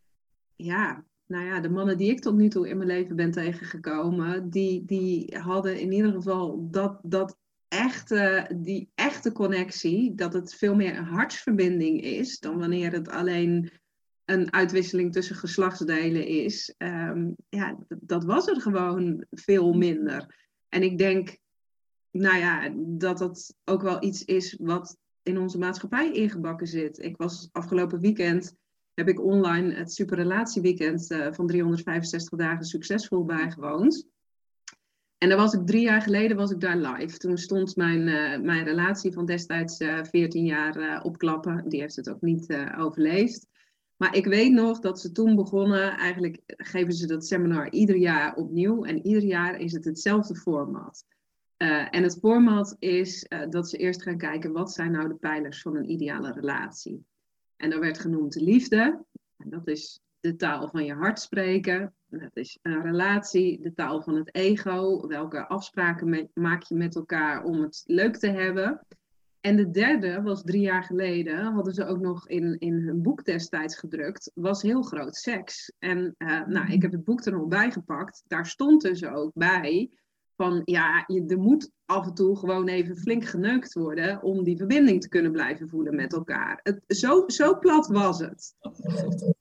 ja, 0.56 1.04
nou 1.26 1.44
ja, 1.44 1.60
de 1.60 1.70
mannen 1.70 1.98
die 1.98 2.10
ik 2.10 2.20
tot 2.20 2.34
nu 2.34 2.48
toe 2.48 2.68
in 2.68 2.76
mijn 2.76 2.88
leven 2.88 3.16
ben 3.16 3.30
tegengekomen, 3.30 4.50
die, 4.50 4.84
die 4.84 5.36
hadden 5.38 5.80
in 5.80 5.92
ieder 5.92 6.12
geval 6.12 6.68
dat, 6.70 6.98
dat 7.02 7.40
echte, 7.72 8.50
die 8.56 8.90
echte 8.94 9.32
connectie, 9.32 10.14
dat 10.14 10.32
het 10.32 10.54
veel 10.54 10.74
meer 10.74 10.96
een 10.96 11.04
hartsverbinding 11.04 12.00
is 12.02 12.38
dan 12.38 12.58
wanneer 12.58 12.92
het 12.92 13.08
alleen 13.08 13.70
een 14.24 14.52
uitwisseling 14.52 15.12
tussen 15.12 15.36
geslachtsdelen 15.36 16.26
is. 16.26 16.74
Um, 16.78 17.36
ja, 17.48 17.78
dat 17.88 18.24
was 18.24 18.48
er 18.48 18.60
gewoon 18.60 19.24
veel 19.30 19.72
minder. 19.72 20.34
En 20.68 20.82
ik 20.82 20.98
denk, 20.98 21.38
nou 22.10 22.36
ja, 22.36 22.72
dat 22.76 23.18
dat 23.18 23.54
ook 23.64 23.82
wel 23.82 24.04
iets 24.04 24.24
is 24.24 24.56
wat 24.60 24.96
in 25.22 25.38
onze 25.38 25.58
maatschappij 25.58 26.12
ingebakken 26.12 26.66
zit. 26.66 26.98
Ik 26.98 27.16
was 27.16 27.48
afgelopen 27.52 28.00
weekend, 28.00 28.54
heb 28.94 29.08
ik 29.08 29.24
online 29.24 29.74
het 29.74 29.92
superrelatieweekend 29.92 31.10
uh, 31.10 31.26
van 31.30 31.46
365 31.46 32.38
dagen 32.38 32.64
succesvol 32.64 33.24
bijgewoond. 33.24 34.06
En 35.22 35.28
dan 35.28 35.38
was 35.38 35.52
ik 35.52 35.66
drie 35.66 35.82
jaar 35.82 36.02
geleden 36.02 36.36
was 36.36 36.50
ik 36.50 36.60
daar 36.60 36.76
live. 36.76 37.18
Toen 37.18 37.38
stond 37.38 37.76
mijn, 37.76 38.00
uh, 38.00 38.38
mijn 38.38 38.64
relatie 38.64 39.12
van 39.12 39.26
destijds 39.26 39.80
uh, 39.80 39.98
eh, 39.98 40.04
14 40.04 40.44
jaar 40.44 40.76
uh, 40.76 41.00
op 41.02 41.18
klappen. 41.18 41.68
Die 41.68 41.80
heeft 41.80 41.96
het 41.96 42.10
ook 42.10 42.20
niet 42.20 42.56
overleefd. 42.78 43.46
Maar 43.96 44.16
ik 44.16 44.26
weet 44.26 44.52
nog 44.52 44.78
dat 44.78 45.00
ze 45.00 45.12
toen 45.12 45.34
begonnen. 45.34 45.90
Eigenlijk 45.90 46.40
geven 46.46 46.92
ze 46.92 47.06
dat 47.06 47.26
seminar 47.26 47.70
ieder 47.70 47.96
jaar 47.96 48.34
opnieuw. 48.34 48.84
En 48.84 49.06
ieder 49.06 49.22
jaar 49.22 49.60
is 49.60 49.72
het 49.72 49.84
hetzelfde 49.84 50.34
format. 50.34 51.04
en 51.90 52.02
het 52.02 52.18
format 52.18 52.76
is 52.78 53.26
dat 53.48 53.68
ze 53.68 53.76
eerst 53.76 54.02
gaan 54.02 54.18
kijken 54.18 54.52
wat 54.52 54.72
zijn 54.72 54.92
nou 54.92 55.08
de 55.08 55.14
pijlers 55.14 55.62
van 55.62 55.76
een 55.76 55.90
ideale 55.90 56.32
relatie. 56.32 57.04
En 57.56 57.70
daar 57.70 57.80
werd 57.80 57.98
genoemd 57.98 58.34
liefde. 58.34 59.04
En 59.36 59.50
dat 59.50 59.68
is 59.68 60.00
de 60.20 60.36
taal 60.36 60.68
van 60.68 60.84
je 60.84 60.94
hart 60.94 61.20
spreken. 61.20 61.94
Dat 62.18 62.36
is 62.36 62.58
een 62.62 62.82
relatie, 62.82 63.60
de 63.60 63.74
taal 63.74 64.02
van 64.02 64.14
het 64.14 64.34
ego. 64.34 65.06
Welke 65.06 65.46
afspraken 65.46 66.30
maak 66.34 66.62
je 66.62 66.74
met 66.74 66.94
elkaar 66.94 67.44
om 67.44 67.62
het 67.62 67.82
leuk 67.86 68.16
te 68.16 68.30
hebben? 68.30 68.86
En 69.40 69.56
de 69.56 69.70
derde 69.70 70.22
was 70.22 70.42
drie 70.42 70.60
jaar 70.60 70.84
geleden, 70.84 71.44
hadden 71.44 71.74
ze 71.74 71.84
ook 71.84 72.00
nog 72.00 72.28
in, 72.28 72.58
in 72.58 72.74
hun 72.74 73.02
boek 73.02 73.24
destijds 73.24 73.78
gedrukt, 73.78 74.30
was 74.34 74.62
heel 74.62 74.82
groot 74.82 75.16
seks. 75.16 75.72
En 75.78 76.14
uh, 76.18 76.46
nou, 76.46 76.72
ik 76.72 76.82
heb 76.82 76.92
het 76.92 77.04
boek 77.04 77.24
er 77.24 77.32
nog 77.32 77.46
bij 77.46 77.70
gepakt. 77.70 78.22
Daar 78.26 78.46
stond 78.46 78.82
dus 78.82 79.04
ook 79.04 79.30
bij 79.34 79.90
van 80.42 80.62
ja, 80.64 81.04
je, 81.06 81.24
er 81.26 81.38
moet 81.38 81.70
af 81.84 82.06
en 82.06 82.14
toe 82.14 82.36
gewoon 82.36 82.68
even 82.68 82.96
flink 82.96 83.24
geneukt 83.24 83.72
worden 83.72 84.22
om 84.22 84.44
die 84.44 84.56
verbinding 84.56 85.00
te 85.00 85.08
kunnen 85.08 85.32
blijven 85.32 85.68
voelen 85.68 85.94
met 85.94 86.12
elkaar. 86.12 86.60
Het, 86.62 86.80
zo, 86.86 87.24
zo 87.26 87.58
plat 87.58 87.86
was 87.86 88.18
het. 88.18 88.54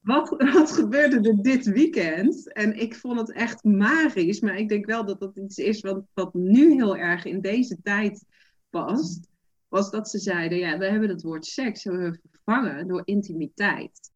Wat, 0.01 0.71
gebeurde 0.71 1.29
er 1.29 1.41
dit 1.41 1.65
weekend? 1.65 2.53
En 2.53 2.79
ik 2.79 2.95
vond 2.95 3.19
het 3.19 3.31
echt 3.31 3.63
magisch, 3.63 4.39
maar 4.39 4.57
ik 4.57 4.69
denk 4.69 4.85
wel 4.85 5.05
dat 5.05 5.19
dat 5.19 5.37
iets 5.37 5.57
is 5.57 5.81
wat, 6.13 6.33
nu 6.33 6.73
heel 6.73 6.97
erg 6.97 7.25
in 7.25 7.41
deze 7.41 7.77
tijd 7.83 8.25
past. 8.69 9.27
Was 9.67 9.91
dat 9.91 10.09
ze 10.09 10.19
zeiden, 10.19 10.57
ja, 10.57 10.77
we 10.77 10.85
hebben 10.85 11.09
het 11.09 11.21
woord 11.21 11.45
seks 11.45 11.81
vervangen 11.81 12.87
door 12.87 13.01
intimiteit. 13.05 14.11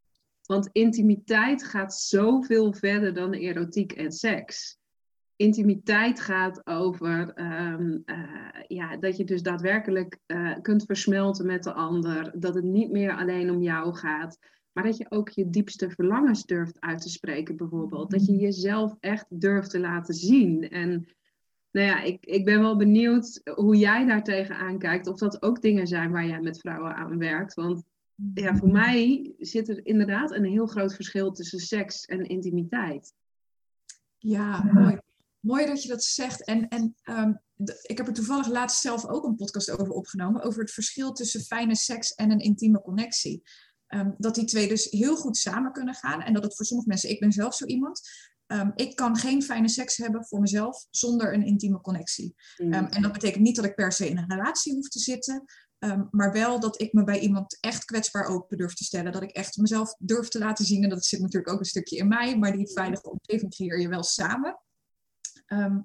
Want 0.45 0.69
intimiteit 0.71 1.63
gaat 1.63 1.95
zoveel 1.95 2.73
verder 2.73 3.13
dan 3.13 3.33
erotiek 3.33 3.91
en 3.91 4.11
seks. 4.11 4.77
Intimiteit 5.35 6.19
gaat 6.19 6.67
over 6.67 7.33
ehm, 7.33 7.97
eh, 8.05 8.17
ja, 8.67 8.97
dat 8.97 9.17
je 9.17 9.23
dus 9.23 9.41
daadwerkelijk 9.41 10.19
uh, 10.27 10.55
kunt 10.61 10.85
versmelten 10.85 11.45
met 11.45 11.63
de 11.63 11.73
ander. 11.73 12.31
Dat 12.39 12.55
het 12.55 12.63
niet 12.63 12.91
meer 12.91 13.15
alleen 13.15 13.51
om 13.51 13.61
jou 13.61 13.95
gaat. 13.95 14.37
Maar 14.71 14.83
dat 14.83 14.97
je 14.97 15.05
ook 15.09 15.29
je 15.29 15.49
diepste 15.49 15.89
verlangens 15.89 16.45
durft 16.45 16.79
uit 16.79 17.01
te 17.01 17.09
spreken, 17.09 17.55
bijvoorbeeld. 17.55 18.11
Dat 18.11 18.25
je 18.25 18.35
jezelf 18.35 18.95
echt 18.99 19.25
durft 19.29 19.69
te 19.69 19.79
laten 19.79 20.13
zien. 20.13 20.69
En 20.69 21.07
nou 21.71 21.87
ja, 21.87 22.01
ik, 22.01 22.25
ik 22.25 22.45
ben 22.45 22.61
wel 22.61 22.75
benieuwd 22.77 23.41
hoe 23.55 23.75
jij 23.75 24.05
daar 24.05 24.23
tegenaan 24.23 24.77
kijkt. 24.77 25.07
Of 25.07 25.17
dat 25.17 25.41
ook 25.41 25.61
dingen 25.61 25.87
zijn 25.87 26.11
waar 26.11 26.27
jij 26.27 26.41
met 26.41 26.59
vrouwen 26.59 26.95
aan 26.95 27.17
werkt. 27.17 27.53
Want 27.53 27.83
ja, 28.33 28.55
voor 28.55 28.71
mij 28.71 29.33
zit 29.37 29.69
er 29.69 29.85
inderdaad 29.85 30.31
een 30.31 30.45
heel 30.45 30.65
groot 30.65 30.95
verschil 30.95 31.31
tussen 31.31 31.59
seks 31.59 32.05
en 32.05 32.23
intimiteit. 32.23 33.13
Ja, 34.17 34.63
mooi. 34.63 34.97
Mooi 35.45 35.65
dat 35.65 35.83
je 35.83 35.89
dat 35.89 36.03
zegt. 36.03 36.43
En, 36.43 36.67
en 36.67 36.95
ehm, 37.01 37.33
ik 37.81 37.97
heb 37.97 38.07
er 38.07 38.13
toevallig 38.13 38.47
laatst 38.47 38.81
zelf 38.81 39.05
ook 39.05 39.23
een 39.23 39.35
podcast 39.35 39.71
over 39.71 39.93
opgenomen. 39.93 40.41
Over 40.41 40.61
het 40.61 40.71
verschil 40.71 41.11
tussen 41.11 41.41
fijne 41.41 41.75
seks 41.75 42.13
en 42.13 42.31
een 42.31 42.39
intieme 42.39 42.81
connectie. 42.81 43.43
Ehm, 43.87 44.11
dat 44.17 44.35
die 44.35 44.45
twee 44.45 44.67
dus 44.67 44.89
heel 44.89 45.15
goed 45.15 45.37
samen 45.37 45.71
kunnen 45.71 45.93
gaan. 45.93 46.21
En 46.21 46.33
dat 46.33 46.43
het 46.43 46.55
voor 46.55 46.65
sommige 46.65 46.89
mensen, 46.89 47.09
ik 47.09 47.19
ben 47.19 47.31
zelf 47.31 47.55
zo 47.55 47.65
iemand. 47.65 48.01
Um, 48.47 48.71
ik 48.75 48.95
kan 48.95 49.17
geen 49.17 49.43
fijne 49.43 49.69
seks 49.69 49.97
hebben 49.97 50.25
voor 50.25 50.39
mezelf 50.39 50.85
zonder 50.89 51.33
een 51.33 51.45
intieme 51.45 51.81
connectie. 51.81 52.35
Mm. 52.57 52.73
en 52.73 53.01
dat 53.01 53.11
betekent 53.11 53.43
niet 53.43 53.55
dat 53.55 53.65
ik 53.65 53.75
per 53.75 53.91
se 53.91 54.09
in 54.09 54.17
een 54.17 54.29
relatie 54.29 54.73
hoef 54.73 54.89
te 54.89 54.99
zitten. 54.99 55.43
maar 56.11 56.31
wel 56.31 56.59
dat 56.59 56.81
ik 56.81 56.93
me 56.93 57.03
bij 57.03 57.19
iemand 57.19 57.57
echt 57.59 57.85
kwetsbaar 57.85 58.25
open 58.25 58.57
durf 58.57 58.73
te 58.73 58.83
stellen. 58.83 59.11
Dat 59.11 59.23
ik 59.23 59.31
echt 59.31 59.57
mezelf 59.57 59.95
durf 59.99 60.27
te 60.27 60.39
laten 60.39 60.65
zien. 60.65 60.83
En 60.83 60.89
dat 60.89 61.05
zit 61.05 61.19
natuurlijk 61.19 61.53
ook 61.53 61.59
een 61.59 61.65
stukje 61.65 61.97
in 61.97 62.07
mij. 62.07 62.37
Maar 62.37 62.51
die 62.51 62.71
veilige 62.71 63.11
omgeving 63.11 63.55
creëer 63.55 63.81
je 63.81 63.87
wel 63.87 64.03
samen. 64.03 64.59
Um, 65.47 65.83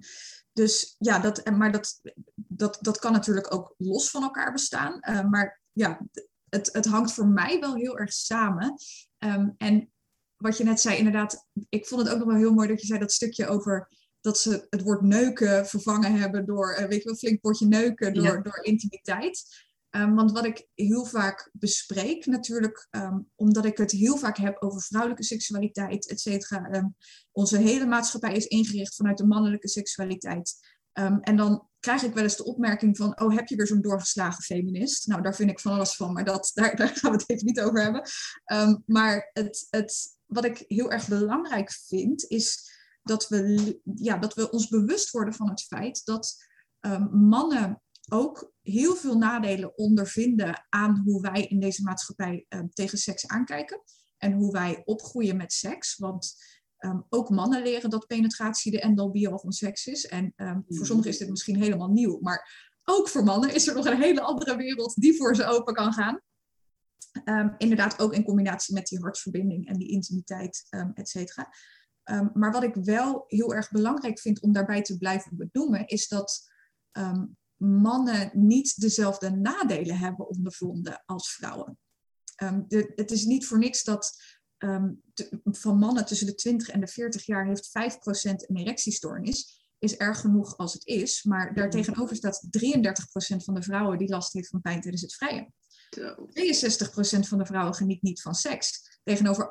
dus 0.52 0.96
ja, 0.98 1.18
dat, 1.18 1.50
maar 1.50 1.72
dat, 1.72 2.00
dat, 2.34 2.78
dat 2.80 2.98
kan 2.98 3.12
natuurlijk 3.12 3.54
ook 3.54 3.74
los 3.78 4.10
van 4.10 4.22
elkaar 4.22 4.52
bestaan. 4.52 4.98
Uh, 5.08 5.24
maar 5.24 5.60
ja, 5.72 6.00
het, 6.48 6.72
het 6.72 6.86
hangt 6.86 7.12
voor 7.12 7.26
mij 7.26 7.60
wel 7.60 7.74
heel 7.74 7.98
erg 7.98 8.12
samen. 8.12 8.74
Um, 9.18 9.54
en 9.56 9.92
wat 10.36 10.56
je 10.56 10.64
net 10.64 10.80
zei, 10.80 10.96
inderdaad, 10.96 11.46
ik 11.68 11.86
vond 11.86 12.02
het 12.02 12.10
ook 12.10 12.18
nog 12.18 12.28
wel 12.28 12.36
heel 12.36 12.54
mooi 12.54 12.68
dat 12.68 12.80
je 12.80 12.86
zei 12.86 12.98
dat 12.98 13.12
stukje 13.12 13.46
over 13.46 13.88
dat 14.20 14.38
ze 14.38 14.66
het 14.70 14.82
woord 14.82 15.02
neuken 15.02 15.66
vervangen 15.66 16.14
hebben 16.14 16.46
door, 16.46 16.78
uh, 16.78 16.86
weet 16.86 17.02
je 17.02 17.08
wel, 17.08 17.16
flink 17.16 17.42
woordje 17.42 17.66
neuken 17.66 18.14
door, 18.14 18.42
door 18.42 18.64
intimiteit. 18.64 19.64
Um, 19.96 20.14
want 20.14 20.33
wat 20.33 20.44
ik 20.44 20.66
heel 20.74 21.05
vaak 21.05 21.50
bespreek, 21.53 22.26
natuurlijk, 22.26 22.88
um, 22.90 23.31
omdat 23.35 23.64
ik 23.64 23.76
het 23.76 23.90
heel 23.90 24.16
vaak 24.16 24.37
heb 24.37 24.62
over 24.62 24.83
vrouwelijke 24.83 25.24
seksualiteit, 25.24 26.09
et 26.09 26.20
cetera. 26.20 26.74
Um, 26.74 26.94
onze 27.33 27.59
hele 27.59 27.87
maatschappij 27.87 28.35
is 28.35 28.46
ingericht 28.46 28.94
vanuit 28.94 29.18
de 29.18 29.26
mannelijke 29.26 29.68
seksualiteit. 29.68 30.79
en 31.20 31.37
dan 31.37 31.68
krijg 31.81 32.03
ik 32.03 32.14
wel 32.14 32.22
eens 32.22 32.37
de 32.37 32.44
opmerking 32.44 32.96
van, 32.96 33.20
oh, 33.20 33.35
heb 33.35 33.48
je 33.48 33.57
weer 33.57 33.66
zo'n 33.66 33.81
doorgeslagen 33.81 34.42
feminist? 34.42 35.07
Nou, 35.07 35.22
daar 35.22 35.35
vind 35.35 35.50
ik 35.50 35.61
van 35.61 35.72
alles 35.72 35.96
van, 35.96 36.12
maar 36.12 36.24
dat, 36.24 36.50
daar, 36.55 36.76
daar 36.76 36.88
gaan 36.88 37.11
we 37.11 37.16
het 37.16 37.31
even 37.31 37.46
niet 37.46 37.61
over 37.61 37.83
hebben. 37.83 38.03
maar 38.87 39.31
het, 39.33 39.66
het, 39.70 40.16
wat 40.26 40.44
ik 40.44 40.64
heel 40.66 40.90
erg 40.90 41.09
belangrijk 41.09 41.72
vind, 41.72 42.24
is 42.29 42.70
dat 43.03 43.29
we, 43.29 43.81
ja, 43.94 44.18
dat 44.18 44.35
we 44.35 44.50
ons 44.50 44.68
bewust 44.68 45.11
worden 45.11 45.35
van 45.35 45.48
het 45.48 45.62
feit 45.62 46.05
dat 46.05 46.48
mannen 47.11 47.83
ook 48.12 48.52
heel 48.62 48.94
veel 48.94 49.18
nadelen 49.18 49.78
ondervinden 49.78 50.66
aan 50.68 51.02
hoe 51.04 51.20
wij 51.20 51.46
in 51.46 51.60
deze 51.60 51.82
maatschappij 51.82 52.46
uh, 52.48 52.60
tegen 52.72 52.98
seks 52.98 53.26
aankijken. 53.26 53.82
En 54.16 54.32
hoe 54.32 54.52
wij 54.52 54.82
opgroeien 54.84 55.36
met 55.36 55.52
seks. 55.52 55.96
Want 55.96 56.34
um, 56.78 57.06
ook 57.08 57.30
mannen 57.30 57.62
leren 57.62 57.90
dat 57.90 58.06
penetratie 58.06 58.72
de 58.72 58.80
end-all 58.80 59.38
van 59.38 59.52
seks 59.52 59.86
is. 59.86 60.06
En 60.06 60.32
um, 60.36 60.64
voor 60.68 60.86
sommigen 60.86 61.10
is 61.10 61.18
dit 61.18 61.30
misschien 61.30 61.62
helemaal 61.62 61.90
nieuw. 61.90 62.18
Maar 62.20 62.70
ook 62.84 63.08
voor 63.08 63.24
mannen 63.24 63.54
is 63.54 63.68
er 63.68 63.74
nog 63.74 63.86
een 63.86 64.00
hele 64.00 64.20
andere 64.20 64.56
wereld 64.56 64.94
die 64.94 65.16
voor 65.16 65.34
ze 65.34 65.44
open 65.44 65.74
kan 65.74 65.92
gaan. 65.92 66.20
Um, 67.24 67.54
inderdaad 67.58 68.00
ook 68.00 68.14
in 68.14 68.24
combinatie 68.24 68.74
met 68.74 68.86
die 68.86 68.98
hartverbinding 68.98 69.68
en 69.68 69.78
die 69.78 69.88
intimiteit, 69.88 70.66
et 70.94 71.08
cetera. 71.08 71.54
maar 72.32 72.52
wat 72.52 72.62
ik 72.62 72.74
wel 72.74 73.24
heel 73.26 73.54
erg 73.54 73.70
belangrijk 73.70 74.20
vind 74.20 74.40
om 74.40 74.52
daarbij 74.52 74.82
te 74.82 74.98
blijven 74.98 75.36
benoemen, 75.36 75.86
is 75.86 76.08
dat 76.08 76.50
mannen 77.60 78.30
niet 78.34 78.80
dezelfde 78.80 79.30
nadelen 79.30 79.98
hebben 79.98 80.28
ondervonden 80.28 81.02
als 81.06 81.32
vrouwen. 81.32 81.78
Um, 82.42 82.64
de, 82.68 82.92
het 82.94 83.10
is 83.10 83.24
niet 83.24 83.46
voor 83.46 83.58
niks 83.58 83.84
dat 83.84 84.22
um, 84.58 85.02
van 85.44 85.78
mannen 85.78 86.06
tussen 86.06 86.26
de 86.26 86.34
20 86.34 86.68
en 86.68 86.80
de 86.80 86.86
40 86.86 87.26
jaar 87.26 87.46
heeft 87.46 87.68
5% 87.68 87.72
een 88.22 88.56
erectiestoornis. 88.56 89.68
Is 89.78 89.96
erg 89.96 90.20
genoeg 90.20 90.56
als 90.56 90.72
het 90.72 90.86
is, 90.86 91.22
maar 91.22 91.54
daartegenover 91.54 92.16
staat 92.16 92.48
33% 92.58 93.44
van 93.44 93.54
de 93.54 93.62
vrouwen 93.62 93.98
die 93.98 94.08
last 94.08 94.32
heeft 94.32 94.48
van 94.48 94.60
pijn 94.60 94.80
tijdens 94.80 95.02
het 95.02 95.14
vrijen. 95.14 95.54
62% 95.96 97.28
van 97.28 97.38
de 97.38 97.46
vrouwen 97.46 97.74
geniet 97.74 98.02
niet 98.02 98.22
van 98.22 98.34
seks, 98.34 98.98
tegenover 99.02 99.46
8% 99.46 99.50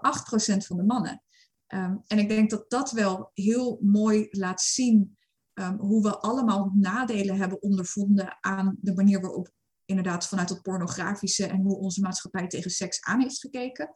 van 0.65 0.77
de 0.77 0.83
mannen. 0.83 1.23
Um, 1.67 2.03
en 2.07 2.19
ik 2.19 2.29
denk 2.29 2.49
dat 2.49 2.69
dat 2.69 2.91
wel 2.91 3.31
heel 3.33 3.79
mooi 3.81 4.27
laat 4.29 4.61
zien 4.61 5.17
Ehm, 5.59 5.77
hoe 5.77 6.03
we 6.03 6.17
allemaal 6.17 6.71
nadelen 6.75 7.37
hebben 7.37 7.61
ondervonden 7.61 8.37
aan 8.39 8.77
de 8.81 8.93
manier 8.93 9.21
waarop 9.21 9.51
inderdaad 9.85 10.27
vanuit 10.27 10.49
het 10.49 10.61
pornografische 10.61 11.47
en 11.47 11.61
hoe 11.61 11.77
onze 11.77 12.01
maatschappij 12.01 12.47
tegen 12.47 12.71
seks 12.71 13.01
aan 13.01 13.21
heeft 13.21 13.39
gekeken. 13.39 13.91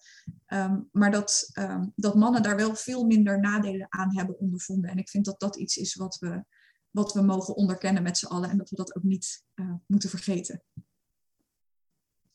Ehm, 0.46 0.80
maar 0.92 1.12
dat, 1.12 1.50
ehm, 1.54 1.88
dat 1.96 2.16
mannen 2.16 2.44
daar 2.44 2.56
wel 2.56 2.76
veel 2.76 3.06
minder 3.06 3.40
nadelen 3.40 3.88
aan 3.90 4.16
hebben 4.16 4.40
ondervonden. 4.40 4.90
En 4.90 4.98
ik 4.98 5.10
vind 5.10 5.26
dat 5.26 5.40
dat 5.40 5.56
iets 5.56 5.78
is 5.78 5.96
wat 5.96 6.18
we, 6.20 6.44
wat 6.90 7.14
we 7.14 7.22
mogen 7.22 7.56
onderkennen 7.56 8.04
met 8.04 8.18
z'n 8.18 8.26
allen 8.26 8.50
en 8.50 8.58
dat 8.58 8.70
we 8.70 8.76
dat 8.76 8.96
ook 8.96 9.04
niet 9.04 9.44
uh, 9.56 9.74
moeten 9.88 10.10
vergeten. 10.10 10.64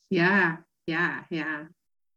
Ja, 0.07 0.67
ja, 0.83 1.25
ja. 1.29 1.71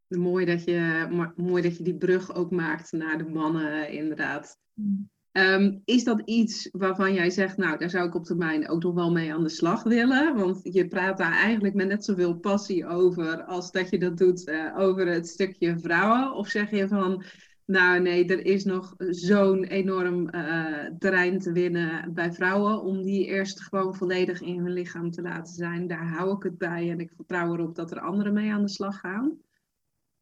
Mooi 0.09 0.44
dat, 0.44 0.64
je, 0.64 1.33
mooi 1.37 1.62
dat 1.62 1.77
je 1.77 1.83
die 1.83 1.96
brug 1.96 2.35
ook 2.35 2.51
maakt 2.51 2.92
naar 2.92 3.18
de 3.18 3.29
mannen, 3.29 3.90
inderdaad. 3.90 4.59
Mm. 4.72 5.11
Um, 5.33 5.83
is 5.85 6.05
dat 6.05 6.23
iets 6.25 6.68
waarvan 6.73 7.14
jij 7.14 7.31
zegt, 7.31 7.57
nou, 7.57 7.79
daar 7.79 7.90
zou 7.90 8.07
ik 8.07 8.14
op 8.14 8.25
termijn 8.25 8.68
ook 8.68 8.83
nog 8.83 8.95
wel 8.95 9.11
mee 9.11 9.33
aan 9.33 9.42
de 9.42 9.49
slag 9.49 9.83
willen? 9.83 10.35
Want 10.35 10.61
je 10.62 10.88
praat 10.88 11.18
daar 11.18 11.33
eigenlijk 11.33 11.75
met 11.75 11.88
net 11.88 12.05
zoveel 12.05 12.35
passie 12.35 12.87
over 12.87 13.45
als 13.45 13.71
dat 13.71 13.90
je 13.90 13.99
dat 13.99 14.18
doet 14.18 14.49
uh, 14.49 14.79
over 14.79 15.07
het 15.07 15.29
stukje 15.29 15.79
vrouwen. 15.79 16.33
Of 16.33 16.49
zeg 16.49 16.71
je 16.71 16.88
van, 16.88 17.25
nou 17.64 18.01
nee, 18.01 18.27
er 18.27 18.45
is 18.47 18.64
nog 18.64 18.95
zo'n 18.99 19.64
enorm 19.64 20.29
uh, 20.35 20.77
terrein 20.99 21.38
te 21.38 21.53
winnen 21.53 22.14
bij 22.14 22.33
vrouwen 22.33 22.83
om 22.83 23.03
die 23.03 23.27
eerst 23.27 23.61
gewoon 23.61 23.95
volledig 23.95 24.40
in 24.40 24.59
hun 24.59 24.73
lichaam 24.73 25.11
te 25.11 25.23
laten 25.23 25.55
zijn. 25.55 25.87
Daar 25.87 26.09
hou 26.09 26.37
ik 26.37 26.42
het 26.42 26.59
bij 26.59 26.90
en 26.90 27.01
ik 27.01 27.12
vertrouw 27.16 27.53
erop 27.53 27.75
dat 27.75 27.90
er 27.90 28.01
anderen 28.01 28.33
mee 28.33 28.53
aan 28.53 28.62
de 28.62 28.68
slag 28.68 29.01
gaan. 29.01 29.38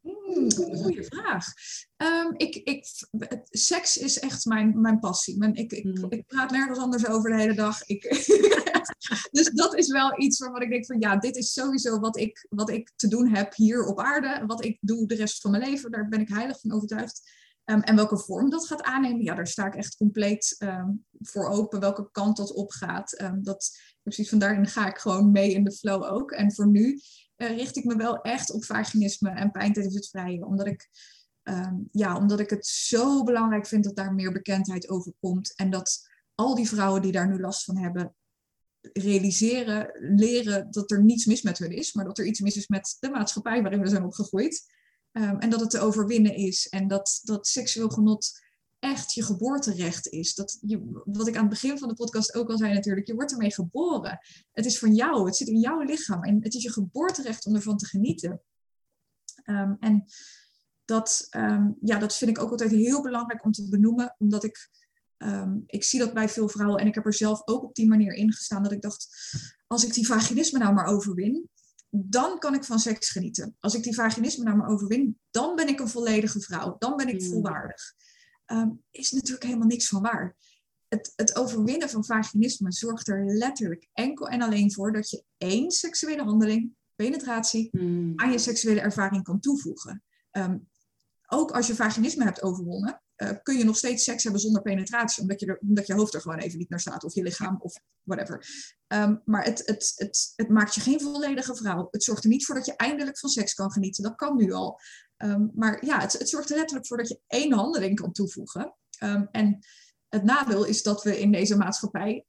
Hmm, 0.01 0.51
goede 0.51 1.03
vraag. 1.03 1.45
Um, 1.97 2.33
ik, 2.37 2.55
ik, 2.55 2.85
seks 3.49 3.97
is 3.97 4.19
echt 4.19 4.45
mijn, 4.45 4.81
mijn 4.81 4.99
passie. 4.99 5.37
Mijn, 5.37 5.55
ik, 5.55 5.71
ik, 5.71 5.83
hmm. 5.83 6.11
ik, 6.11 6.25
praat 6.25 6.51
nergens 6.51 6.79
anders 6.79 7.07
over 7.07 7.29
de 7.29 7.37
hele 7.37 7.53
dag. 7.53 7.85
Ik, 7.85 8.03
dus 9.31 9.49
dat 9.49 9.75
is 9.75 9.87
wel 9.87 10.19
iets 10.21 10.39
waarvan 10.39 10.61
ik 10.61 10.69
denk 10.69 10.85
van 10.85 10.99
ja, 10.99 11.17
dit 11.17 11.35
is 11.35 11.53
sowieso 11.53 11.99
wat 11.99 12.17
ik, 12.17 12.47
wat 12.49 12.69
ik 12.69 12.91
te 12.95 13.07
doen 13.07 13.27
heb 13.27 13.55
hier 13.55 13.85
op 13.85 13.99
aarde. 13.99 14.43
Wat 14.45 14.65
ik 14.65 14.77
doe 14.81 15.07
de 15.07 15.15
rest 15.15 15.41
van 15.41 15.51
mijn 15.51 15.63
leven. 15.63 15.91
Daar 15.91 16.07
ben 16.07 16.21
ik 16.21 16.29
heilig 16.29 16.59
van 16.59 16.71
overtuigd. 16.71 17.21
Um, 17.65 17.81
en 17.81 17.95
welke 17.95 18.17
vorm 18.17 18.49
dat 18.49 18.67
gaat 18.67 18.83
aannemen, 18.83 19.23
ja, 19.23 19.35
daar 19.35 19.47
sta 19.47 19.65
ik 19.65 19.75
echt 19.75 19.95
compleet 19.95 20.55
um, 20.59 21.05
voor 21.19 21.49
open. 21.49 21.79
Welke 21.79 22.09
kant 22.11 22.37
dat 22.37 22.53
op 22.53 22.71
gaat. 22.71 23.23
dat, 23.41 23.69
precies 24.03 24.29
van 24.29 24.39
daarin 24.39 24.67
ga 24.67 24.87
ik 24.87 24.97
gewoon 24.97 25.31
mee 25.31 25.53
in 25.53 25.63
de 25.63 25.71
flow 25.71 26.03
ook. 26.03 26.31
En 26.31 26.53
voor 26.53 26.67
nu 26.67 26.99
uh, 27.41 27.57
richt 27.57 27.77
ik 27.77 27.83
me 27.83 27.95
wel 27.95 28.21
echt 28.21 28.51
op 28.51 28.65
vaginisme 28.65 29.29
en 29.29 29.51
pijn 29.51 29.73
tijdens 29.73 29.95
het 29.95 30.09
vrije. 30.09 30.45
Omdat 30.45 30.67
ik, 30.67 30.89
ehm, 31.43 31.75
ja, 31.91 32.17
omdat 32.17 32.39
ik 32.39 32.49
het 32.49 32.65
zo 32.65 33.23
belangrijk 33.23 33.67
vind 33.67 33.83
dat 33.83 33.95
daar 33.95 34.13
meer 34.13 34.31
bekendheid 34.31 34.89
over 34.89 35.13
komt. 35.19 35.55
En 35.55 35.69
dat 35.69 36.09
al 36.35 36.55
die 36.55 36.67
vrouwen 36.67 37.01
die 37.01 37.11
daar 37.11 37.27
nu 37.27 37.39
last 37.39 37.63
van 37.63 37.77
hebben, 37.77 38.15
realiseren, 38.81 39.91
leren 40.15 40.71
dat 40.71 40.91
er 40.91 41.03
niets 41.03 41.25
mis 41.25 41.41
met 41.41 41.57
hun 41.57 41.71
is, 41.71 41.93
maar 41.93 42.05
dat 42.05 42.17
er 42.17 42.25
iets 42.25 42.39
mis 42.39 42.57
is 42.57 42.67
met 42.67 42.97
de 42.99 43.09
maatschappij 43.09 43.61
waarin 43.61 43.81
we 43.81 43.89
zijn 43.89 44.03
opgegroeid. 44.03 44.79
Um, 45.11 45.39
en 45.39 45.49
dat 45.49 45.59
het 45.59 45.69
te 45.69 45.79
overwinnen 45.79 46.35
is. 46.35 46.69
En 46.69 46.87
dat, 46.87 47.19
dat 47.23 47.47
seksueel 47.47 47.89
genot 47.89 48.41
echt 48.81 49.13
je 49.13 49.23
geboorterecht 49.23 50.07
is. 50.07 50.35
Dat 50.35 50.57
je, 50.61 51.01
wat 51.05 51.27
ik 51.27 51.35
aan 51.35 51.41
het 51.41 51.49
begin 51.49 51.77
van 51.77 51.87
de 51.87 51.95
podcast 51.95 52.35
ook 52.35 52.49
al 52.49 52.57
zei 52.57 52.73
natuurlijk, 52.73 53.07
je 53.07 53.13
wordt 53.13 53.31
ermee 53.31 53.53
geboren. 53.53 54.19
Het 54.51 54.65
is 54.65 54.79
van 54.79 54.93
jou, 54.93 55.25
het 55.25 55.35
zit 55.35 55.47
in 55.47 55.59
jouw 55.59 55.81
lichaam 55.81 56.23
en 56.23 56.43
het 56.43 56.53
is 56.53 56.63
je 56.63 56.71
geboorterecht 56.71 57.45
om 57.45 57.55
ervan 57.55 57.77
te 57.77 57.85
genieten. 57.85 58.41
Um, 59.45 59.77
en 59.79 60.05
dat, 60.85 61.27
um, 61.35 61.77
ja, 61.81 61.99
dat 61.99 62.15
vind 62.15 62.31
ik 62.31 62.39
ook 62.39 62.51
altijd 62.51 62.71
heel 62.71 63.01
belangrijk 63.01 63.45
om 63.45 63.51
te 63.51 63.69
benoemen, 63.69 64.15
omdat 64.17 64.43
ik, 64.43 64.69
um, 65.17 65.63
ik 65.65 65.83
zie 65.83 65.99
dat 65.99 66.13
bij 66.13 66.29
veel 66.29 66.49
vrouwen 66.49 66.81
en 66.81 66.87
ik 66.87 66.95
heb 66.95 67.05
er 67.05 67.13
zelf 67.13 67.41
ook 67.47 67.63
op 67.63 67.75
die 67.75 67.87
manier 67.87 68.13
in 68.13 68.33
gestaan 68.33 68.63
dat 68.63 68.71
ik 68.71 68.81
dacht, 68.81 69.07
als 69.67 69.85
ik 69.85 69.93
die 69.93 70.05
vaginisme 70.05 70.59
nou 70.59 70.73
maar 70.73 70.85
overwin, 70.85 71.49
dan 71.89 72.39
kan 72.39 72.53
ik 72.53 72.63
van 72.63 72.79
seks 72.79 73.09
genieten. 73.09 73.55
Als 73.59 73.75
ik 73.75 73.83
die 73.83 73.95
vaginisme 73.95 74.43
naar 74.43 74.57
me 74.57 74.67
overwin, 74.67 75.19
dan 75.31 75.55
ben 75.55 75.67
ik 75.67 75.79
een 75.79 75.89
volledige 75.89 76.41
vrouw. 76.41 76.75
Dan 76.77 76.95
ben 76.95 77.07
ik 77.07 77.21
hmm. 77.21 77.29
volwaardig. 77.29 77.93
Um, 78.51 78.83
is 78.91 79.11
natuurlijk 79.11 79.43
helemaal 79.43 79.67
niks 79.67 79.87
van 79.87 80.01
waar. 80.01 80.35
Het, 80.87 81.13
het, 81.15 81.35
overwinnen 81.35 81.89
van 81.89 82.05
vaginisme 82.05 82.71
zorgt 82.71 83.07
er 83.07 83.25
letterlijk 83.25 83.87
enkel 83.93 84.27
en 84.27 84.41
alleen 84.41 84.73
voor 84.73 84.91
dat 84.91 85.09
je 85.09 85.23
één 85.37 85.71
seksuele 85.71 86.23
handeling, 86.23 86.75
penetratie, 86.95 87.69
hmm. 87.71 88.13
aan 88.15 88.31
je 88.31 88.37
seksuele 88.37 88.81
ervaring 88.81 89.23
kan 89.23 89.39
toevoegen. 89.39 90.03
Ehm, 90.31 90.57
ook 91.27 91.51
als 91.51 91.67
je 91.67 91.75
vaginisme 91.75 92.23
hebt 92.23 92.41
overwonnen, 92.41 93.01
uh, 93.21 93.31
kun 93.43 93.57
je 93.57 93.63
nog 93.63 93.77
steeds 93.77 94.03
seks 94.03 94.23
hebben 94.23 94.41
zonder 94.41 94.61
penetratie, 94.61 95.21
omdat 95.21 95.39
je, 95.39 95.59
omdat 95.61 95.87
je 95.87 95.93
hoofd 95.93 96.13
er 96.13 96.21
gewoon 96.21 96.37
even 96.37 96.57
niet 96.57 96.69
naar 96.69 96.79
staat, 96.79 97.03
of 97.03 97.13
je 97.13 97.23
lichaam, 97.23 97.57
of 97.61 97.73
whatever. 98.03 98.45
Um, 98.87 99.21
maar 99.25 99.43
het, 99.43 99.61
het, 99.65 99.93
het, 99.95 100.33
het 100.35 100.49
maakt 100.49 100.75
je 100.75 100.81
geen 100.81 101.01
volledige 101.01 101.55
vrouw. 101.55 101.87
Het 101.91 102.03
zorgt 102.03 102.23
er 102.23 102.29
niet 102.29 102.45
voor 102.45 102.55
dat 102.55 102.65
je 102.65 102.75
eindelijk 102.75 103.19
van 103.19 103.29
seks 103.29 103.53
kan 103.53 103.71
genieten. 103.71 104.03
Dat 104.03 104.15
kan 104.15 104.35
nu 104.35 104.51
al. 104.51 104.79
Um, 105.17 105.51
maar 105.55 105.85
ja, 105.85 105.99
het, 105.99 106.13
het 106.13 106.29
zorgt 106.29 106.49
er 106.49 106.55
letterlijk 106.55 106.87
voor 106.87 106.97
dat 106.97 107.07
je 107.07 107.19
één 107.27 107.53
handeling 107.53 107.99
kan 107.99 108.11
toevoegen. 108.11 108.75
Um, 109.03 109.27
en 109.31 109.59
het 110.09 110.23
nadeel 110.23 110.65
is 110.65 110.83
dat 110.83 111.03
we 111.03 111.19
in 111.19 111.31
deze 111.31 111.57
maatschappij 111.57 112.25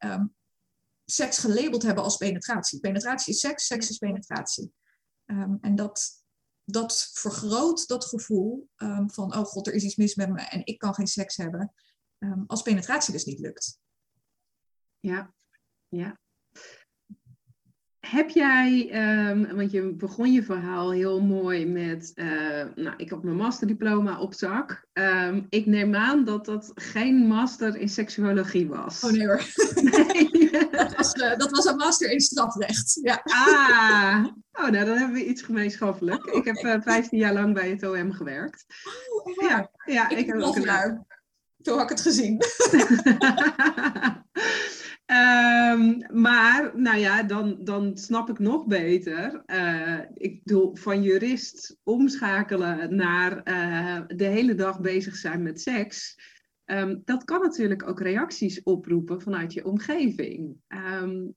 seks 1.04 1.38
gelabeld 1.38 1.82
hebben 1.82 2.04
als 2.04 2.16
penetratie. 2.16 2.80
Penetratie 2.80 3.34
is 3.34 3.40
seks, 3.40 3.66
seks 3.66 3.90
is 3.90 3.98
penetratie. 3.98 4.72
en 5.60 5.74
dat, 5.74 6.21
dat 6.64 7.10
vergroot 7.12 7.88
dat 7.88 8.04
gevoel 8.04 8.68
um, 8.76 9.10
van, 9.10 9.34
oh 9.36 9.44
god, 9.44 9.66
er 9.66 9.74
is 9.74 9.84
iets 9.84 9.96
mis 9.96 10.14
met 10.14 10.28
me 10.28 10.40
en 10.40 10.60
ik 10.64 10.78
kan 10.78 10.94
geen 10.94 11.06
seks 11.06 11.36
hebben, 11.36 11.72
um, 12.18 12.44
als 12.46 12.62
penetratie 12.62 13.12
dus 13.12 13.24
niet 13.24 13.38
lukt. 13.38 13.80
Ja, 15.00 15.34
ja. 15.88 16.20
Heb 17.98 18.30
jij, 18.30 18.90
um, 19.30 19.56
want 19.56 19.70
je 19.70 19.94
begon 19.94 20.32
je 20.32 20.42
verhaal 20.42 20.92
heel 20.92 21.20
mooi 21.20 21.66
met, 21.66 22.12
uh, 22.14 22.66
nou, 22.74 22.94
ik 22.96 23.10
heb 23.10 23.22
mijn 23.22 23.36
masterdiploma 23.36 24.20
op 24.20 24.34
zak. 24.34 24.86
Ik 25.48 25.66
neem 25.66 25.94
aan 25.94 26.24
dat 26.24 26.44
dat 26.44 26.70
geen 26.74 27.26
master 27.26 27.76
in 27.76 27.88
seksuologie 27.88 28.68
was. 28.68 29.04
Oh 29.04 29.10
nee 29.10 29.26
hoor. 29.26 29.42
Nee. 29.82 30.31
Dat, 30.70 30.94
was, 30.96 31.14
uh, 31.14 31.36
dat 31.36 31.50
was 31.50 31.64
een 31.64 31.76
master 31.76 32.10
in 32.10 32.20
strafrecht. 32.20 32.98
Ja. 33.02 33.20
Ah, 33.24 34.26
oh, 34.52 34.68
nou 34.68 34.86
dan 34.86 34.96
hebben 34.96 35.12
we 35.12 35.26
iets 35.26 35.42
gemeenschappelijk. 35.42 36.26
Oh, 36.26 36.34
ik 36.34 36.44
heb 36.44 36.56
uh, 36.56 36.72
eh, 36.72 36.82
15 36.82 37.18
jaar 37.18 37.32
lang 37.32 37.54
bij 37.54 37.70
het 37.70 37.82
OM 37.82 38.12
gewerkt. 38.12 38.64
Oh, 39.24 39.48
ja, 39.48 39.70
ja, 39.84 40.08
ik, 40.08 40.18
ik 40.18 40.26
heb 40.26 40.40
ook 40.40 40.56
een. 40.56 41.06
Zo 41.62 41.76
had 41.76 41.82
ik 41.82 41.88
het 41.88 42.00
gezien. 42.00 42.42
Um, 45.06 46.04
maar, 46.22 46.70
nou 46.74 46.98
ja, 46.98 47.22
dan, 47.22 47.56
dan 47.60 47.96
snap 47.96 48.30
ik 48.30 48.38
nog 48.38 48.66
beter. 48.66 49.42
Uh, 49.46 49.98
ik 50.14 50.42
bedoel, 50.42 50.76
van 50.76 51.02
jurist 51.02 51.76
omschakelen 51.82 52.96
naar 52.96 53.40
uh, 53.44 54.00
de 54.06 54.24
hele 54.24 54.54
dag 54.54 54.80
bezig 54.80 55.16
zijn 55.16 55.42
met 55.42 55.60
seks. 55.60 56.16
Um, 56.72 57.02
dat 57.04 57.24
kan 57.24 57.40
natuurlijk 57.40 57.88
ook 57.88 58.00
reacties 58.00 58.62
oproepen 58.62 59.20
vanuit 59.20 59.52
je 59.52 59.64
omgeving. 59.64 60.56
Um, 60.68 61.34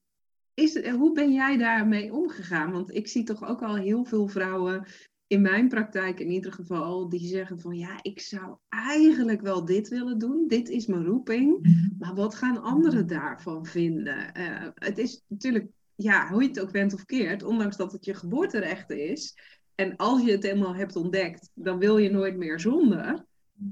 is, 0.53 0.89
hoe 0.89 1.13
ben 1.13 1.33
jij 1.33 1.57
daarmee 1.57 2.13
omgegaan? 2.13 2.71
Want 2.71 2.95
ik 2.95 3.07
zie 3.07 3.23
toch 3.23 3.47
ook 3.47 3.61
al 3.61 3.75
heel 3.75 4.05
veel 4.05 4.27
vrouwen 4.27 4.85
in 5.27 5.41
mijn 5.41 5.67
praktijk 5.67 6.19
in 6.19 6.29
ieder 6.29 6.51
geval, 6.51 7.09
die 7.09 7.27
zeggen 7.27 7.59
van 7.59 7.77
ja, 7.77 7.99
ik 8.01 8.19
zou 8.19 8.57
eigenlijk 8.69 9.41
wel 9.41 9.65
dit 9.65 9.87
willen 9.87 10.17
doen. 10.17 10.47
Dit 10.47 10.69
is 10.69 10.85
mijn 10.85 11.05
roeping. 11.05 11.59
Mhm. 11.61 11.97
Maar 11.99 12.15
wat 12.15 12.35
gaan 12.35 12.61
anderen 12.61 13.07
daarvan 13.07 13.65
vinden? 13.65 14.31
Uh, 14.37 14.67
het 14.75 14.97
is 14.97 15.23
natuurlijk, 15.27 15.67
ja, 15.95 16.29
hoe 16.29 16.41
je 16.41 16.47
het 16.47 16.59
ook 16.59 16.71
bent 16.71 16.93
of 16.93 17.05
keert, 17.05 17.43
ondanks 17.43 17.77
dat 17.77 17.91
het 17.91 18.05
je 18.05 18.13
geboorterecht 18.13 18.91
is. 18.91 19.37
En 19.75 19.95
als 19.95 20.21
je 20.21 20.31
het 20.31 20.43
eenmaal 20.43 20.75
hebt 20.75 20.95
ontdekt, 20.95 21.49
dan 21.53 21.79
wil 21.79 21.97
je 21.97 22.09
nooit 22.09 22.37
meer 22.37 22.59
zonder. 22.59 23.25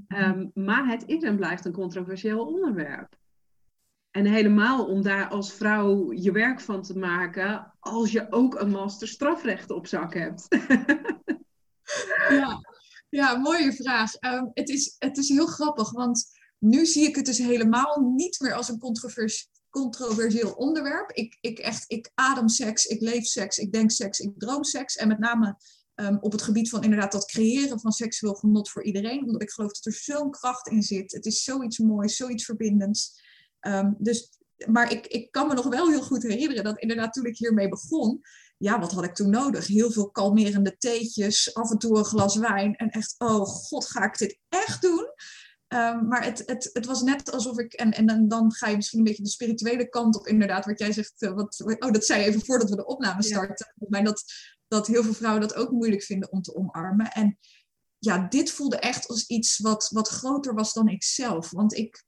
Um, 0.08 0.50
maar 0.54 0.86
het 0.86 1.02
is 1.06 1.22
en 1.22 1.36
blijft 1.36 1.64
een 1.64 1.72
controversieel 1.72 2.46
onderwerp. 2.46 3.16
En 4.10 4.26
helemaal 4.26 4.86
om 4.86 5.02
daar 5.02 5.28
als 5.28 5.52
vrouw 5.52 6.12
je 6.12 6.32
werk 6.32 6.60
van 6.60 6.82
te 6.82 6.98
maken, 6.98 7.74
als 7.80 8.12
je 8.12 8.26
ook 8.30 8.60
een 8.60 8.70
master 8.70 9.08
strafrecht 9.08 9.70
op 9.70 9.86
zak 9.86 10.14
hebt. 10.14 10.46
ja. 12.28 12.60
ja, 13.08 13.36
mooie 13.36 13.72
vraag. 13.72 14.12
Um, 14.20 14.50
het, 14.54 14.68
is, 14.68 14.96
het 14.98 15.16
is 15.16 15.28
heel 15.28 15.46
grappig, 15.46 15.90
want 15.90 16.26
nu 16.58 16.86
zie 16.86 17.08
ik 17.08 17.16
het 17.16 17.26
dus 17.26 17.38
helemaal 17.38 18.00
niet 18.00 18.40
meer 18.40 18.54
als 18.54 18.68
een 18.68 18.78
controvers 18.78 19.48
controversieel 19.70 20.52
onderwerp. 20.52 21.10
Ik, 21.10 21.36
ik, 21.40 21.58
echt, 21.58 21.84
ik 21.86 22.10
adem 22.14 22.48
seks, 22.48 22.84
ik 22.84 23.00
leef 23.00 23.24
seks, 23.24 23.58
ik 23.58 23.72
denk 23.72 23.90
seks, 23.90 24.18
ik 24.18 24.32
droom 24.38 24.64
seks. 24.64 24.96
En 24.96 25.08
met 25.08 25.18
name 25.18 25.56
um, 25.94 26.18
op 26.20 26.32
het 26.32 26.42
gebied 26.42 26.68
van 26.68 26.82
inderdaad 26.82 27.12
dat 27.12 27.26
creëren 27.26 27.80
van 27.80 27.92
seksueel 27.92 28.34
genot 28.34 28.70
voor 28.70 28.84
iedereen. 28.84 29.24
Omdat 29.24 29.42
ik 29.42 29.50
geloof 29.50 29.72
dat 29.72 29.84
er 29.84 30.00
zo'n 30.00 30.30
kracht 30.30 30.68
in 30.68 30.82
zit. 30.82 31.12
Het 31.12 31.26
is 31.26 31.42
zoiets 31.42 31.78
moois, 31.78 32.16
zoiets 32.16 32.44
verbindends. 32.44 33.22
Um, 33.60 33.96
dus, 33.98 34.38
maar 34.66 34.92
ik, 34.92 35.06
ik 35.06 35.32
kan 35.32 35.48
me 35.48 35.54
nog 35.54 35.68
wel 35.68 35.88
heel 35.88 36.02
goed 36.02 36.22
herinneren 36.22 36.64
dat 36.64 36.78
inderdaad 36.78 37.12
toen 37.12 37.26
ik 37.26 37.38
hiermee 37.38 37.68
begon, 37.68 38.20
ja, 38.58 38.80
wat 38.80 38.92
had 38.92 39.04
ik 39.04 39.14
toen 39.14 39.30
nodig? 39.30 39.66
Heel 39.66 39.90
veel 39.90 40.10
kalmerende 40.10 40.76
theetjes, 40.76 41.54
af 41.54 41.70
en 41.70 41.78
toe 41.78 41.98
een 41.98 42.04
glas 42.04 42.36
wijn. 42.36 42.76
En 42.76 42.88
echt, 42.88 43.14
oh 43.18 43.46
god, 43.46 43.86
ga 43.86 44.04
ik 44.04 44.18
dit 44.18 44.38
echt 44.48 44.82
doen? 44.82 45.08
Um, 45.68 46.08
maar 46.08 46.24
het, 46.24 46.42
het, 46.46 46.70
het 46.72 46.86
was 46.86 47.02
net 47.02 47.32
alsof 47.32 47.58
ik, 47.58 47.72
en, 47.72 47.90
en 47.90 48.06
dan, 48.06 48.28
dan 48.28 48.52
ga 48.52 48.68
je 48.68 48.76
misschien 48.76 48.98
een 48.98 49.04
beetje 49.04 49.22
de 49.22 49.28
spirituele 49.28 49.88
kant 49.88 50.16
op, 50.16 50.26
inderdaad, 50.26 50.64
wat 50.64 50.78
jij 50.78 50.92
zegt. 50.92 51.12
Uh, 51.18 51.32
wat, 51.32 51.62
oh, 51.78 51.92
dat 51.92 52.04
zei 52.04 52.20
je 52.20 52.26
even 52.26 52.44
voordat 52.44 52.70
we 52.70 52.76
de 52.76 52.86
opname 52.86 53.22
starten. 53.22 53.72
Ja. 53.74 53.86
mij 53.88 54.02
dat, 54.02 54.24
dat 54.74 54.86
heel 54.86 55.02
veel 55.02 55.14
vrouwen 55.14 55.40
dat 55.40 55.54
ook 55.54 55.70
moeilijk 55.70 56.02
vinden 56.02 56.32
om 56.32 56.42
te 56.42 56.54
omarmen. 56.54 57.10
En 57.12 57.38
ja, 57.98 58.26
dit 58.28 58.50
voelde 58.50 58.76
echt 58.76 59.08
als 59.08 59.26
iets 59.26 59.58
wat, 59.58 59.88
wat 59.92 60.08
groter 60.08 60.54
was 60.54 60.72
dan 60.72 60.88
ik 60.88 61.02
zelf. 61.02 61.50
Want 61.50 61.74
ik, 61.74 62.04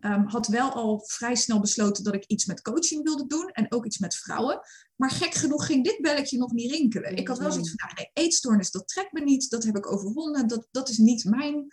Um, 0.00 0.26
had 0.26 0.46
wel 0.46 0.72
al 0.72 1.02
vrij 1.06 1.34
snel 1.34 1.60
besloten 1.60 2.04
dat 2.04 2.14
ik 2.14 2.24
iets 2.26 2.46
met 2.46 2.62
coaching 2.62 3.02
wilde 3.04 3.26
doen 3.26 3.48
en 3.48 3.72
ook 3.72 3.86
iets 3.86 3.98
met 3.98 4.14
vrouwen. 4.14 4.60
Maar 4.96 5.10
gek 5.10 5.34
genoeg 5.34 5.66
ging 5.66 5.84
dit 5.84 6.00
belletje 6.00 6.38
nog 6.38 6.52
niet 6.52 6.70
rinkelen. 6.70 7.16
Ik 7.16 7.28
had 7.28 7.38
wel 7.38 7.50
zoiets 7.50 7.70
van, 7.70 7.78
nou, 7.86 7.92
nee, 7.94 8.24
eetstoornis, 8.24 8.70
dat 8.70 8.88
trekt 8.88 9.12
me 9.12 9.20
niet, 9.20 9.50
dat 9.50 9.64
heb 9.64 9.76
ik 9.76 9.92
overwonnen, 9.92 10.48
dat, 10.48 10.68
dat 10.70 10.88
is 10.88 10.98
niet 10.98 11.24
mijn, 11.24 11.66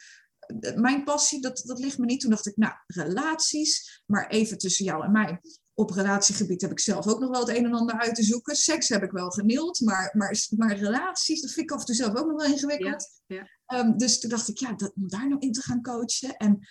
mijn 0.75 1.03
passie, 1.03 1.41
dat, 1.41 1.61
dat 1.65 1.79
ligt 1.79 1.97
me 1.97 2.05
niet. 2.05 2.19
Toen 2.19 2.29
dacht 2.29 2.45
ik, 2.45 2.57
nou, 2.57 2.73
relaties, 2.87 4.03
maar 4.05 4.29
even 4.29 4.57
tussen 4.57 4.85
jou 4.85 5.03
en 5.03 5.11
mij. 5.11 5.41
Op 5.77 5.89
relatiegebied 5.89 6.61
heb 6.61 6.71
ik 6.71 6.79
zelf 6.79 7.07
ook 7.07 7.19
nog 7.19 7.29
wel 7.29 7.39
het 7.39 7.57
een 7.57 7.65
en 7.65 7.73
ander 7.73 7.99
uit 7.99 8.15
te 8.15 8.23
zoeken. 8.23 8.55
Seks 8.55 8.89
heb 8.89 9.03
ik 9.03 9.11
wel 9.11 9.29
geneeld, 9.29 9.79
maar, 9.79 10.11
maar, 10.13 10.47
maar 10.57 10.75
relaties, 10.75 11.41
dat 11.41 11.51
vind 11.51 11.65
ik 11.65 11.71
af 11.71 11.79
en 11.79 11.85
toe 11.85 11.95
zelf 11.95 12.15
ook 12.15 12.27
nog 12.27 12.41
wel 12.41 12.51
ingewikkeld. 12.51 13.21
Ja, 13.25 13.49
ja. 13.67 13.79
Um, 13.79 13.97
dus 13.97 14.19
toen 14.19 14.29
dacht 14.29 14.47
ik, 14.47 14.57
ja, 14.57 14.73
dat, 14.73 14.93
om 14.95 15.09
daar 15.09 15.27
nou 15.27 15.39
in 15.39 15.51
te 15.51 15.61
gaan 15.61 15.81
coachen. 15.81 16.37
En 16.37 16.67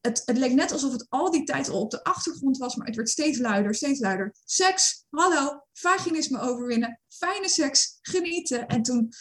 het, 0.00 0.22
het 0.24 0.38
leek 0.38 0.52
net 0.52 0.72
alsof 0.72 0.92
het 0.92 1.06
al 1.08 1.30
die 1.30 1.44
tijd 1.44 1.68
al 1.68 1.80
op 1.80 1.90
de 1.90 2.04
achtergrond 2.04 2.56
was, 2.56 2.76
maar 2.76 2.86
het 2.86 2.96
werd 2.96 3.08
steeds 3.08 3.38
luider, 3.38 3.74
steeds 3.74 4.00
luider. 4.00 4.34
Seks, 4.44 5.04
hallo, 5.10 5.62
vaginisme 5.72 6.40
overwinnen, 6.40 7.00
fijne 7.08 7.48
seks, 7.48 7.98
genieten. 8.02 8.66
En 8.66 8.82
toen, 8.82 9.12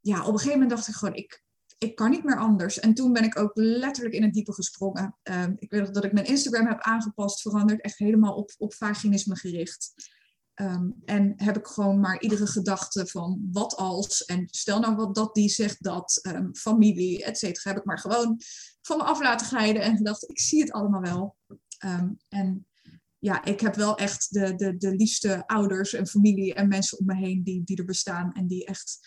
ja, 0.00 0.20
op 0.20 0.32
een 0.32 0.38
gegeven 0.38 0.52
moment 0.52 0.70
dacht 0.70 0.88
ik 0.88 0.94
gewoon, 0.94 1.14
ik, 1.14 1.43
ik 1.84 1.94
kan 1.94 2.10
niet 2.10 2.24
meer 2.24 2.38
anders. 2.38 2.80
En 2.80 2.94
toen 2.94 3.12
ben 3.12 3.24
ik 3.24 3.38
ook 3.38 3.50
letterlijk 3.54 4.14
in 4.14 4.22
het 4.22 4.32
diepe 4.32 4.52
gesprongen. 4.52 5.16
Uh, 5.30 5.44
ik 5.56 5.70
weet 5.70 5.94
dat 5.94 6.04
ik 6.04 6.12
mijn 6.12 6.26
Instagram 6.26 6.66
heb 6.66 6.80
aangepast, 6.80 7.40
veranderd, 7.40 7.80
echt 7.80 7.98
helemaal 7.98 8.34
op, 8.34 8.54
op 8.58 8.74
vaginisme 8.74 9.36
gericht. 9.36 9.92
Um, 10.60 11.02
en 11.04 11.32
heb 11.36 11.56
ik 11.56 11.66
gewoon 11.66 12.00
maar 12.00 12.20
iedere 12.20 12.46
gedachte 12.46 13.06
van 13.06 13.48
wat 13.52 13.76
als, 13.76 14.24
en 14.24 14.48
stel 14.50 14.80
nou 14.80 14.96
wat 14.96 15.14
dat 15.14 15.34
die 15.34 15.48
zegt 15.48 15.82
dat, 15.82 16.20
um, 16.22 16.54
familie, 16.54 17.24
et 17.24 17.38
cetera, 17.38 17.70
heb 17.70 17.78
ik 17.78 17.84
maar 17.84 17.98
gewoon 17.98 18.40
van 18.82 18.96
me 18.96 19.02
af 19.02 19.20
laten 19.20 19.46
glijden 19.46 19.82
en 19.82 19.96
gedacht, 19.96 20.30
ik 20.30 20.40
zie 20.40 20.60
het 20.60 20.72
allemaal 20.72 21.00
wel. 21.00 21.36
En 22.28 22.66
ja, 23.18 23.44
ik 23.44 23.60
heb 23.60 23.74
wel 23.74 23.96
echt 23.96 24.32
de, 24.32 24.54
de, 24.54 24.76
de 24.76 24.94
liefste 24.94 25.46
ouders 25.46 25.92
en 25.92 26.06
familie 26.06 26.54
en 26.54 26.68
mensen 26.68 26.98
om 26.98 27.06
me 27.06 27.16
heen 27.16 27.42
die, 27.42 27.64
die 27.64 27.76
er 27.76 27.84
bestaan 27.84 28.32
en 28.32 28.46
die 28.46 28.66
echt, 28.66 28.98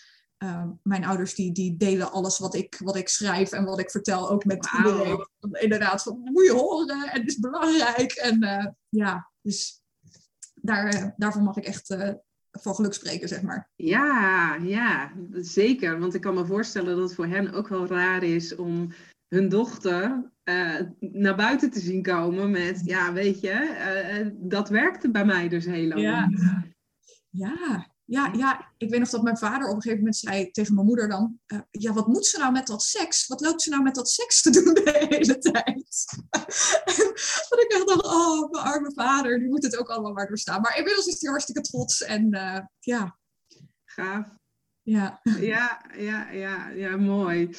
mijn 0.84 1.06
ouders 1.06 1.36
die, 1.36 1.52
die 1.52 1.78
delen 1.78 2.12
alles 2.12 2.39
wat 2.39 2.56
ik, 2.56 2.80
wat 2.84 2.95
ik 2.95 3.10
schrijf 3.10 3.52
en 3.52 3.65
wat 3.65 3.80
ik 3.80 3.91
vertel 3.91 4.30
ook 4.30 4.45
met 4.45 4.69
wow. 4.69 4.86
iedereen. 4.86 5.28
Inderdaad, 5.52 6.04
van 6.04 6.19
moet 6.23 6.45
je 6.45 6.52
horen 6.52 7.10
en 7.10 7.19
het 7.19 7.30
is 7.30 7.39
belangrijk. 7.39 8.12
En 8.12 8.43
uh, 8.43 8.65
ja, 8.89 9.32
dus 9.41 9.82
daar, 10.54 10.88
eh, 10.88 11.08
daarvoor 11.17 11.41
mag 11.41 11.58
ik 11.58 11.65
echt 11.65 11.89
uh, 11.89 12.13
voor 12.52 12.76
geluk 12.76 12.93
spreken, 12.93 13.28
zeg 13.28 13.41
maar. 13.41 13.69
Ja, 13.76 14.56
ja, 14.56 15.12
zeker. 15.32 16.00
Want 16.00 16.13
ik 16.13 16.21
kan 16.21 16.34
me 16.34 16.45
voorstellen 16.45 16.95
dat 16.95 17.04
het 17.04 17.15
voor 17.15 17.28
hen 17.28 17.54
ook 17.54 17.67
wel 17.67 17.88
raar 17.88 18.23
is 18.23 18.56
om 18.56 18.93
hun 19.28 19.50
dochter 19.50 20.32
uh, 20.43 20.80
naar 21.00 21.36
buiten 21.36 21.71
te 21.71 21.80
zien 21.80 22.02
komen 22.02 22.52
met, 22.52 22.82
ja, 22.86 23.13
weet 23.13 23.39
je, 23.39 24.36
dat 24.39 24.69
werkte 24.69 25.12
bij 25.12 25.26
mij 25.26 25.50
dus 25.50 25.65
heel 25.65 25.88
lang. 25.88 26.02
Ja. 26.02 26.30
ja, 27.30 27.87
ja, 28.10 28.32
ja, 28.34 28.72
ik 28.78 28.89
weet 28.89 29.00
nog 29.00 29.10
dat 29.10 29.24
mijn 29.24 29.38
vader 29.38 29.67
op 29.67 29.76
een 29.76 29.82
gegeven 29.82 29.98
moment 29.98 30.15
zei 30.15 30.52
tegen 30.52 30.74
mijn 30.74 30.86
moeder 30.86 31.10
dan... 31.10 31.39
Uh, 31.48 31.60
ja, 31.72 31.93
wat 31.93 32.08
moet 32.08 32.26
ze 32.26 32.38
nou 32.38 32.52
met 32.52 32.67
dat 32.67 32.84
seks? 32.84 33.28
Wat 33.28 33.41
loopt 33.41 33.62
ze 33.62 33.70
nou 33.70 33.84
met 33.84 33.96
dat 33.96 34.10
seks 34.10 34.41
te 34.41 34.50
doen 34.50 34.74
de 34.74 35.06
hele 35.10 35.38
tijd? 35.38 36.06
dat 37.50 37.60
ik 37.60 37.72
echt 37.74 37.88
dacht, 37.88 38.06
oh, 38.06 38.52
mijn 38.52 38.63
arme 38.63 38.91
vader, 38.93 39.39
die 39.39 39.50
moet 39.50 39.63
het 39.63 39.78
ook 39.78 39.89
allemaal 39.89 40.13
maar 40.13 40.28
doorstaan. 40.28 40.62
Maar 40.62 40.78
inmiddels 40.78 41.06
is 41.06 41.22
hij 41.22 41.30
hartstikke 41.30 41.62
trots 41.62 42.02
en 42.04 42.36
uh, 42.36 42.60
ja... 42.80 43.17
gaaf. 43.86 44.28
Ja. 44.82 45.20
Ja, 45.39 45.86
ja, 45.98 46.32
ja, 46.32 46.70
ja, 46.70 46.98
mooi. 46.98 47.50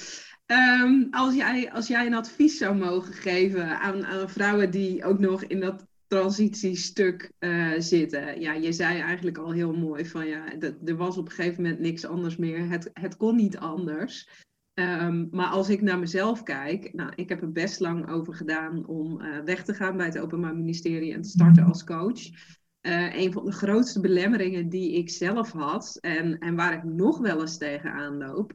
Ehm, 0.46 1.06
als, 1.10 1.34
jij, 1.34 1.72
als 1.72 1.86
jij 1.86 2.06
een 2.06 2.14
advies 2.14 2.58
zou 2.58 2.76
mogen 2.76 3.12
geven 3.12 3.78
aan, 3.80 4.06
aan 4.06 4.30
vrouwen 4.30 4.70
die 4.70 5.04
ook 5.04 5.18
nog 5.18 5.44
in 5.44 5.60
dat 5.60 5.87
transitiestuk 6.08 7.32
uh, 7.38 7.72
zitten. 7.78 8.40
Ja, 8.40 8.52
je 8.52 8.72
zei 8.72 9.00
eigenlijk 9.00 9.38
al 9.38 9.52
heel 9.52 9.72
mooi 9.72 10.06
van 10.06 10.26
ja, 10.26 10.58
er 10.84 10.96
was 10.96 11.16
op 11.16 11.24
een 11.24 11.34
gegeven 11.34 11.62
moment 11.62 11.80
niks 11.80 12.04
anders 12.04 12.36
meer. 12.36 12.68
Het, 12.68 12.90
het 12.92 13.16
kon 13.16 13.36
niet 13.36 13.58
anders. 13.58 14.46
Ehm, 14.74 15.26
maar 15.30 15.46
als 15.46 15.68
ik 15.68 15.82
naar 15.82 15.98
mezelf 15.98 16.42
kijk, 16.42 16.92
nou, 16.94 17.12
ik 17.14 17.28
heb 17.28 17.42
er 17.42 17.52
best 17.52 17.80
lang 17.80 18.10
over 18.10 18.34
gedaan 18.34 18.86
om 18.86 19.20
uh, 19.20 19.38
weg 19.44 19.64
te 19.64 19.74
gaan 19.74 19.96
bij 19.96 20.06
het 20.06 20.18
Openbaar 20.18 20.56
Ministerie 20.56 21.12
en 21.12 21.22
te 21.22 21.28
starten 21.28 21.64
als 21.64 21.84
coach. 21.84 22.28
Uh, 22.82 23.14
een 23.14 23.32
van 23.32 23.44
de 23.44 23.52
grootste 23.52 24.00
belemmeringen 24.00 24.68
die 24.68 24.92
ik 24.92 25.10
zelf 25.10 25.52
had 25.52 25.98
en, 26.00 26.38
en 26.38 26.54
waar 26.54 26.72
ik 26.72 26.84
nog 26.84 27.18
wel 27.18 27.40
eens 27.40 27.58
tegenaan 27.58 28.16
loop, 28.16 28.52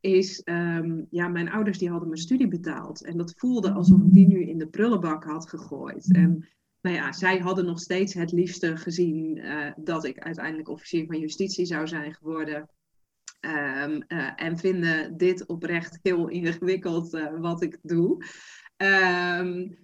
is, 0.00 0.42
um, 0.44 1.06
ja, 1.10 1.28
mijn 1.28 1.50
ouders 1.50 1.78
die 1.78 1.90
hadden 1.90 2.08
mijn 2.08 2.20
studie 2.20 2.48
betaald. 2.48 3.04
En 3.04 3.16
dat 3.16 3.34
voelde 3.36 3.70
alsof 3.70 4.00
ik 4.00 4.12
die 4.12 4.26
nu 4.26 4.42
in 4.42 4.58
de 4.58 4.68
prullenbak 4.68 5.24
had 5.24 5.48
gegooid. 5.48 6.14
En 6.14 6.48
nou 6.82 6.96
ja, 6.96 7.12
zij 7.12 7.38
hadden 7.38 7.64
nog 7.64 7.80
steeds 7.80 8.14
het 8.14 8.32
liefste 8.32 8.76
gezien 8.76 9.36
uh, 9.36 9.72
dat 9.76 10.04
ik 10.04 10.18
uiteindelijk 10.18 10.68
officier 10.68 11.06
van 11.06 11.18
justitie 11.18 11.64
zou 11.64 11.88
zijn 11.88 12.14
geworden. 12.14 12.68
Um, 13.40 14.04
uh, 14.08 14.30
en 14.36 14.58
vinden 14.58 15.16
dit 15.16 15.46
oprecht 15.46 15.98
heel 16.02 16.28
ingewikkeld 16.28 17.14
uh, 17.14 17.40
wat 17.40 17.62
ik 17.62 17.78
doe. 17.82 18.24
Um, 18.76 19.78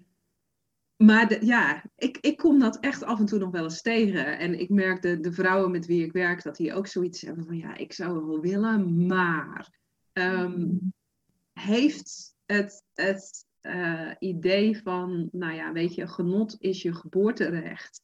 maar 0.97 1.45
ja, 1.45 1.85
ik, 1.97 2.19
ik 2.21 2.37
kom 2.37 2.59
dat 2.59 2.81
echt 2.81 3.05
af 3.05 3.19
en 3.19 3.27
toe 3.27 3.39
nog 3.39 3.51
wel 3.51 3.65
eens 3.65 3.83
tegen. 3.83 4.39
En 4.39 4.61
ik 4.61 4.69
merk 4.69 5.03
de, 5.03 5.21
de 5.21 5.33
vrouwen 5.33 5.71
met 5.71 5.87
wie 5.87 6.05
ik 6.05 6.13
werk, 6.13 6.43
dat 6.43 6.57
die 6.57 6.75
ook 6.75 6.87
zoiets 6.87 7.21
hebben 7.21 7.45
van 7.45 7.57
ja, 7.57 7.77
ik 7.77 7.93
zou 7.93 8.27
wel 8.27 8.41
willen, 8.41 9.07
maar. 9.07 9.77
Um, 10.13 10.93
heeft 11.53 12.35
het, 12.47 12.85
het 12.95 13.47
uh, 13.69 14.11
idee 14.19 14.83
van, 14.83 15.29
nou 15.33 15.55
ja, 15.55 15.73
weet 15.73 15.95
je, 15.95 16.07
genot 16.07 16.57
is 16.59 16.83
je 16.83 16.95
geboorterecht. 16.95 18.03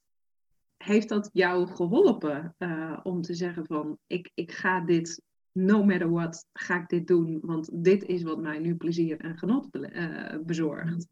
Heeft 0.76 1.08
dat 1.08 1.30
jou 1.32 1.66
geholpen 1.66 2.54
uh, 2.58 3.00
om 3.02 3.22
te 3.22 3.34
zeggen 3.34 3.66
van, 3.66 3.98
ik, 4.06 4.30
ik 4.34 4.52
ga 4.52 4.80
dit, 4.80 5.22
no 5.52 5.84
matter 5.84 6.10
what, 6.10 6.46
ga 6.52 6.80
ik 6.80 6.88
dit 6.88 7.06
doen, 7.06 7.38
want 7.42 7.84
dit 7.84 8.04
is 8.04 8.22
wat 8.22 8.40
mij 8.40 8.58
nu 8.58 8.76
plezier 8.76 9.20
en 9.20 9.38
genot 9.38 9.68
uh, 9.76 10.34
bezorgt? 10.44 11.06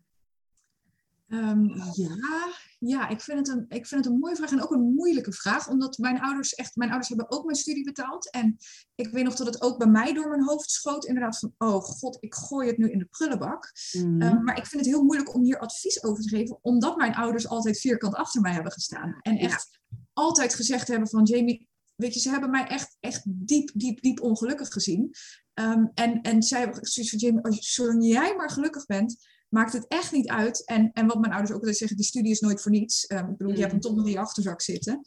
Um, 1.35 1.68
ja, 1.95 2.53
ja 2.79 3.09
ik, 3.09 3.21
vind 3.21 3.38
het 3.38 3.49
een, 3.49 3.64
ik 3.68 3.87
vind 3.87 4.05
het 4.05 4.12
een 4.12 4.18
mooie 4.18 4.37
vraag 4.37 4.51
en 4.51 4.62
ook 4.62 4.71
een 4.71 4.95
moeilijke 4.95 5.33
vraag. 5.33 5.68
Omdat 5.68 5.99
mijn 5.99 6.21
ouders 6.21 6.55
echt, 6.55 6.77
mijn 6.77 6.90
ouders 6.90 7.09
hebben 7.09 7.31
ook 7.31 7.45
mijn 7.45 7.57
studie 7.57 7.85
betaald. 7.85 8.31
En 8.31 8.57
ik 8.95 9.09
weet 9.09 9.25
nog 9.25 9.35
dat 9.35 9.47
het 9.47 9.62
ook 9.62 9.79
bij 9.79 9.87
mij 9.87 10.12
door 10.12 10.29
mijn 10.29 10.45
hoofd 10.45 10.71
schoot. 10.71 11.05
Inderdaad 11.05 11.38
van, 11.38 11.55
oh 11.59 11.83
god, 11.83 12.16
ik 12.21 12.35
gooi 12.35 12.68
het 12.68 12.79
nu 12.79 12.90
in 12.90 12.99
de 12.99 13.05
prullenbak. 13.05 13.73
Mm. 13.92 14.23
Um, 14.23 14.45
maar 14.45 14.57
ik 14.57 14.66
vind 14.66 14.85
het 14.85 14.95
heel 14.95 15.05
moeilijk 15.05 15.35
om 15.35 15.42
hier 15.42 15.59
advies 15.59 16.03
over 16.03 16.23
te 16.23 16.29
geven. 16.29 16.59
Omdat 16.62 16.97
mijn 16.97 17.14
ouders 17.14 17.49
altijd 17.49 17.81
vierkant 17.81 18.14
achter 18.14 18.40
mij 18.40 18.53
hebben 18.53 18.73
gestaan. 18.73 19.18
En 19.21 19.37
echt 19.37 19.79
ja. 19.88 19.97
altijd 20.12 20.55
gezegd 20.55 20.88
hebben 20.88 21.09
van, 21.09 21.25
Jamie, 21.25 21.68
weet 21.95 22.14
je, 22.14 22.21
ze 22.21 22.31
hebben 22.31 22.51
mij 22.51 22.66
echt, 22.66 22.97
echt 23.01 23.23
diep, 23.25 23.71
diep, 23.75 24.01
diep 24.01 24.21
ongelukkig 24.21 24.68
gezien. 24.68 25.11
Um, 25.55 25.90
en, 25.95 26.21
en 26.21 26.42
zij 26.42 26.61
hebben 26.61 26.87
zoiets 26.87 27.11
van, 27.11 27.18
Jamie, 27.18 27.62
zolang 27.62 28.07
jij 28.07 28.37
maar 28.37 28.51
gelukkig 28.51 28.87
bent 28.87 29.31
maakt 29.52 29.72
het 29.72 29.86
echt 29.88 30.12
niet 30.12 30.28
uit. 30.28 30.64
En, 30.64 30.92
en 30.92 31.06
wat 31.06 31.20
mijn 31.20 31.32
ouders 31.32 31.52
ook 31.52 31.58
altijd 31.58 31.76
zeggen, 31.76 31.96
die 31.96 32.06
studie 32.06 32.30
is 32.30 32.40
nooit 32.40 32.60
voor 32.62 32.70
niets. 32.70 33.10
Um, 33.10 33.18
ik 33.18 33.36
bedoel, 33.36 33.48
mm. 33.48 33.54
je 33.54 33.60
hebt 33.60 33.72
hem 33.72 33.80
toch 33.80 33.94
nog 33.94 34.06
in 34.06 34.12
je 34.12 34.18
achterzak 34.18 34.60
zitten. 34.62 35.02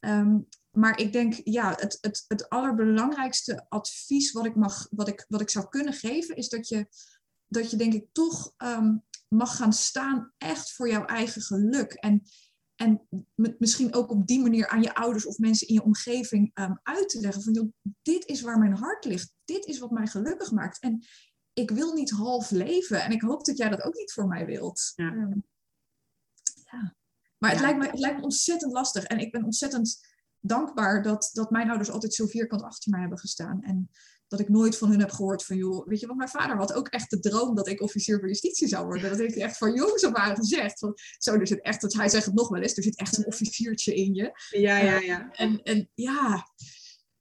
Um, 0.00 0.48
maar 0.70 0.98
ik 0.98 1.12
denk, 1.12 1.40
ja, 1.44 1.74
het, 1.76 1.98
het, 2.00 2.24
het 2.28 2.48
allerbelangrijkste 2.48 3.66
advies 3.68 4.32
wat 4.32 4.46
ik, 4.46 4.56
mag, 4.56 4.86
wat, 4.90 5.08
ik, 5.08 5.24
wat 5.28 5.40
ik 5.40 5.50
zou 5.50 5.68
kunnen 5.68 5.92
geven, 5.92 6.36
is 6.36 6.48
dat 6.48 6.68
je, 6.68 6.86
dat 7.46 7.70
je 7.70 7.76
denk 7.76 7.92
ik 7.92 8.06
toch 8.12 8.52
um, 8.56 9.04
mag 9.28 9.56
gaan 9.56 9.72
staan 9.72 10.32
echt 10.38 10.72
voor 10.72 10.88
jouw 10.88 11.04
eigen 11.04 11.42
geluk. 11.42 11.92
En, 11.92 12.22
en 12.74 13.08
misschien 13.58 13.94
ook 13.94 14.10
op 14.10 14.26
die 14.26 14.40
manier 14.40 14.68
aan 14.68 14.82
je 14.82 14.94
ouders 14.94 15.26
of 15.26 15.38
mensen 15.38 15.68
in 15.68 15.74
je 15.74 15.84
omgeving 15.84 16.50
uit 16.82 17.08
te 17.08 17.20
leggen 17.20 17.42
van, 17.42 17.52
joh, 17.52 17.72
dit 18.02 18.26
is 18.26 18.40
waar 18.40 18.58
mijn 18.58 18.76
hart 18.76 19.04
ligt. 19.04 19.32
Dit 19.44 19.66
is 19.66 19.78
wat 19.78 19.90
mij 19.90 20.06
gelukkig 20.06 20.50
maakt. 20.50 20.80
En 20.80 21.04
ik 21.54 21.70
wil 21.70 21.92
niet 21.92 22.10
half 22.10 22.50
leven. 22.50 23.02
En 23.02 23.10
ik 23.10 23.20
hoop 23.20 23.44
dat 23.44 23.56
jij 23.56 23.68
dat 23.68 23.82
ook 23.82 23.94
niet 23.94 24.12
voor 24.12 24.26
mij 24.26 24.46
wilt. 24.46 24.92
Ja. 24.94 25.12
Um, 25.12 25.44
ja. 26.70 26.94
Maar 27.38 27.50
het, 27.50 27.58
ja. 27.58 27.66
lijkt 27.66 27.78
me, 27.78 27.90
het 27.90 27.98
lijkt 27.98 28.16
me 28.16 28.22
ontzettend 28.22 28.72
lastig. 28.72 29.04
En 29.04 29.18
ik 29.18 29.32
ben 29.32 29.44
ontzettend 29.44 30.06
dankbaar 30.40 31.02
dat, 31.02 31.30
dat 31.32 31.50
mijn 31.50 31.68
ouders 31.68 31.90
altijd 31.90 32.14
zo 32.14 32.26
vierkant 32.26 32.62
achter 32.62 32.90
mij 32.90 33.00
hebben 33.00 33.18
gestaan. 33.18 33.62
En 33.62 33.90
dat 34.28 34.40
ik 34.40 34.48
nooit 34.48 34.78
van 34.78 34.90
hun 34.90 35.00
heb 35.00 35.10
gehoord 35.10 35.44
van, 35.44 35.56
joh, 35.56 35.86
weet 35.86 36.00
je 36.00 36.06
wat, 36.06 36.16
mijn 36.16 36.28
vader 36.28 36.56
had 36.56 36.72
ook 36.72 36.88
echt 36.88 37.10
de 37.10 37.20
droom 37.20 37.54
dat 37.54 37.68
ik 37.68 37.80
officier 37.80 38.18
van 38.18 38.28
justitie 38.28 38.68
zou 38.68 38.86
worden. 38.86 39.10
Dat 39.10 39.18
heeft 39.18 39.34
hij 39.34 39.44
echt 39.44 39.56
van 39.56 39.74
jongs 39.74 40.04
af 40.04 40.14
aan 40.14 40.36
gezegd. 40.36 40.78
Van, 40.78 40.94
zo, 41.18 41.34
er 41.34 41.46
zit 41.46 41.60
echt, 41.60 41.80
dat 41.80 41.92
hij 41.92 42.08
zegt 42.08 42.24
het 42.24 42.34
nog 42.34 42.48
wel 42.48 42.62
eens, 42.62 42.76
er 42.76 42.82
zit 42.82 42.98
echt 42.98 43.18
een 43.18 43.26
officiertje 43.26 43.94
in 43.94 44.14
je. 44.14 44.32
Ja, 44.50 44.76
ja, 44.76 44.98
ja. 44.98 45.20
Uh, 45.20 45.40
en, 45.40 45.62
en 45.62 45.90
ja, 45.94 46.48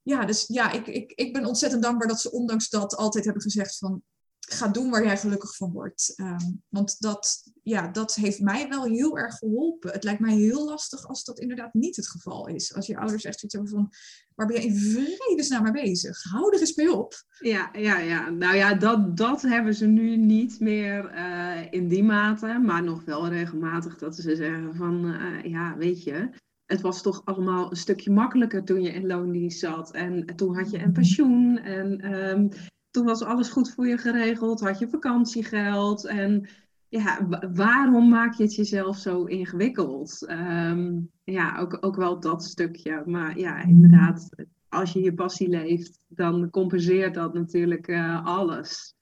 ja, 0.02 0.26
dus 0.26 0.48
ja, 0.48 0.72
ik, 0.72 0.88
ik, 0.88 1.12
ik 1.12 1.34
ben 1.34 1.46
ontzettend 1.46 1.84
dankbaar 1.84 2.08
dat 2.08 2.22
ze 2.22 2.32
ondanks 2.32 2.70
dat 2.70 2.96
altijd 2.96 3.24
hebben 3.24 3.44
gezegd 3.44 3.78
van, 3.78 4.04
ga 4.50 4.68
doen 4.68 4.90
waar 4.90 5.04
jij 5.04 5.18
gelukkig 5.18 5.56
van 5.56 5.72
wordt. 5.72 6.14
Um, 6.16 6.64
want 6.70 6.96
dat, 7.00 7.52
ja, 7.64 7.88
dat 7.88 8.16
heeft 8.16 8.40
mij 8.40 8.70
wel 8.70 8.84
heel 8.84 9.18
erg 9.18 9.36
geholpen. 9.36 9.92
Het 9.92 10.04
lijkt 10.04 10.20
mij 10.20 10.36
heel 10.36 10.66
lastig 10.66 11.08
als 11.08 11.24
dat 11.24 11.40
inderdaad 11.40 11.74
niet 11.74 11.96
het 11.96 12.10
geval 12.10 12.48
is. 12.48 12.74
Als 12.74 12.88
je 12.88 12.98
ouders 12.98 13.24
echt 13.24 13.40
zoiets 13.40 13.58
hebben 13.58 13.74
van, 13.74 13.92
waar 14.36 14.48
ben 14.48 14.62
je 14.62 14.68
in 14.68 14.76
vredesnaam 15.18 15.64
mee 15.64 15.72
bezig? 15.72 16.24
Hou 16.24 16.56
er 16.56 16.60
eens 16.60 16.76
mee 16.76 16.94
op. 16.94 17.14
Ja, 17.40 17.70
ja, 17.74 18.00
ja. 18.00 18.30
nou 18.30 18.56
ja, 18.56 18.74
dat, 18.74 19.18
dat 19.18 19.42
hebben 19.42 19.76
ze 19.76 19.86
nu 19.86 20.18
niet 20.18 20.60
meer 20.60 21.14
uh, 21.16 21.72
in 21.72 21.88
die 21.88 22.04
mate. 22.04 22.60
Maar 22.66 22.84
nog 22.84 23.04
wel 23.04 23.28
regelmatig 23.28 23.98
dat 23.98 24.16
ze 24.16 24.36
zeggen 24.36 24.76
van, 24.76 25.06
uh, 25.06 25.44
ja, 25.44 25.78
weet 25.78 26.04
je 26.04 26.30
het 26.66 26.82
was 26.82 27.02
toch 27.02 27.22
allemaal 27.26 27.70
een 27.70 27.78
stukje 27.78 28.12
makkelijker 28.12 28.64
toen 28.64 28.82
je 28.82 28.92
in 28.92 29.08
loondienst 29.08 29.60
zat. 29.60 29.92
En 29.92 30.26
toen 30.36 30.56
had 30.56 30.72
je 30.72 30.80
een 30.80 30.92
pensioen. 30.92 31.58
En 31.58 32.14
um, 32.14 32.50
toen 32.94 33.06
was 33.06 33.24
alles 33.24 33.50
goed 33.50 33.72
voor 33.74 33.88
je 33.88 33.98
geregeld, 33.98 34.60
had 34.60 34.80
je 34.80 34.90
vakantiegeld. 34.90 36.06
En 36.06 36.48
ja, 36.90 37.28
waarom 37.54 38.10
maak 38.10 38.34
je 38.34 38.44
het 38.44 38.56
jezelf 38.56 38.98
zo 38.98 39.24
ingewikkeld? 39.24 40.30
Um, 40.30 41.10
ja, 41.24 41.58
ook, 41.60 41.78
ook 41.82 41.96
wel 41.96 42.20
dat 42.20 42.44
stukje. 42.44 43.04
Maar 43.06 43.38
ja, 43.40 43.64
inderdaad, 43.64 44.30
als 44.70 44.94
je 44.94 45.02
je 45.02 45.14
passie 45.14 45.50
leeft, 45.50 46.00
dan 46.08 46.50
compenseert 46.50 47.14
dat 47.14 47.34
natuurlijk 47.34 47.88
uh, 47.88 48.26
alles. 48.26 48.96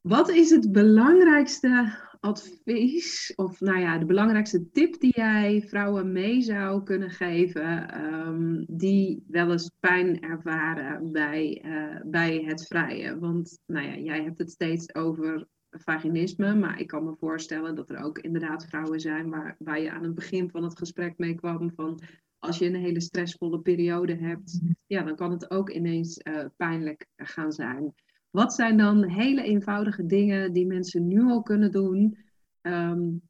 Wat 0.00 0.28
is 0.28 0.50
het 0.50 0.72
belangrijkste 0.72 1.98
advies, 2.24 3.32
of 3.36 3.60
nou 3.60 3.78
ja, 3.78 3.98
de 3.98 4.06
belangrijkste 4.06 4.70
tip 4.70 5.00
die 5.00 5.12
jij 5.16 5.62
vrouwen 5.66 6.12
mee 6.12 6.40
zou 6.40 6.82
kunnen 6.82 7.10
geven, 7.10 8.04
um, 8.04 8.64
die 8.68 9.24
wel 9.28 9.50
eens 9.50 9.70
pijn 9.80 10.20
ervaren 10.20 11.12
bij, 11.12 11.62
uh, 11.64 12.00
bij 12.04 12.42
het 12.46 12.66
vrije? 12.66 13.18
Want 13.18 13.58
nou 13.66 13.86
ja, 13.86 13.96
jij 13.96 14.22
hebt 14.22 14.38
het 14.38 14.50
steeds 14.50 14.94
over 14.94 15.46
vaginisme, 15.70 16.54
maar 16.54 16.80
ik 16.80 16.86
kan 16.86 17.04
me 17.04 17.16
voorstellen 17.18 17.74
dat 17.74 17.90
er 17.90 18.02
ook 18.02 18.18
inderdaad 18.18 18.66
vrouwen 18.66 19.00
zijn 19.00 19.30
waar, 19.30 19.56
waar 19.58 19.80
je 19.80 19.90
aan 19.90 20.04
het 20.04 20.14
begin 20.14 20.50
van 20.50 20.62
het 20.62 20.78
gesprek 20.78 21.18
mee 21.18 21.34
kwam 21.34 21.72
van 21.74 22.02
als 22.38 22.58
je 22.58 22.66
een 22.66 22.74
hele 22.74 23.00
stressvolle 23.00 23.60
periode 23.60 24.14
hebt, 24.14 24.60
ja, 24.86 25.02
dan 25.02 25.16
kan 25.16 25.30
het 25.30 25.50
ook 25.50 25.70
ineens 25.70 26.20
uh, 26.22 26.44
pijnlijk 26.56 27.06
gaan 27.16 27.52
zijn. 27.52 27.94
Wat 28.34 28.54
zijn 28.54 28.76
dan 28.76 29.04
hele 29.04 29.42
eenvoudige 29.42 30.06
dingen 30.06 30.52
die 30.52 30.66
mensen 30.66 31.06
nu 31.06 31.22
al 31.22 31.42
kunnen 31.42 31.70
doen? 31.70 32.18
Um, 32.62 33.22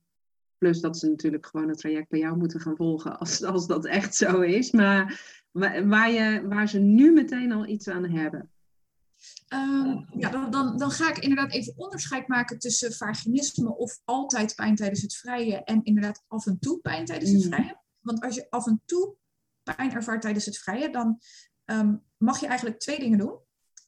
plus 0.59 0.81
dat 0.81 0.99
ze 0.99 1.09
natuurlijk 1.09 1.47
gewoon 1.47 1.69
het 1.69 1.79
traject 1.79 2.09
bij 2.09 2.19
jou 2.19 2.37
moeten 2.37 2.61
gaan 2.61 2.77
volgen 2.77 3.19
als, 3.19 3.43
als 3.43 3.67
dat 3.67 3.87
echt 3.87 4.15
zo 4.15 4.41
is. 4.41 4.71
Maar 4.71 5.21
waar, 5.85 6.11
je, 6.11 6.47
waar 6.49 6.69
ze 6.69 6.79
nu 6.79 7.13
meteen 7.13 7.53
al 7.53 7.67
iets 7.67 7.89
aan 7.89 8.05
hebben. 8.11 8.51
Um, 9.55 10.07
ja, 10.17 10.31
dan, 10.31 10.51
dan, 10.51 10.79
dan, 10.79 10.91
ga 10.91 11.11
ik 11.11 11.19
inderdaad 11.19 11.53
even 11.53 11.75
onderscheid 11.77 12.29
maken 12.29 12.59
tussen 12.59 12.93
vaginisme 12.93 13.77
of 13.77 14.01
altijd 14.05 14.55
pijn 14.55 14.75
tijdens 14.75 15.03
het 15.03 15.17
vrije 15.17 15.65
en 15.65 15.81
inderdaad 15.83 16.25
af 16.29 16.47
en 16.47 16.59
toe 16.59 16.81
pijn 16.81 17.05
tijdens 17.05 17.31
het 17.31 17.45
mm. 17.45 17.53
vrije. 17.53 17.81
Want 18.01 18.23
als 18.23 18.35
je 18.35 18.47
af 18.51 18.67
en 18.67 18.83
toe 18.85 19.15
pijn 19.63 19.93
ervaart 19.93 20.23
tijdens 20.23 20.45
het 20.45 20.59
vrije, 20.59 20.91
dan 20.91 21.19
um, 21.65 22.03
mag 22.17 22.41
je 22.41 22.47
eigenlijk 22.47 22.79
twee 22.81 22.99
dingen 22.99 23.19
doen. 23.19 23.39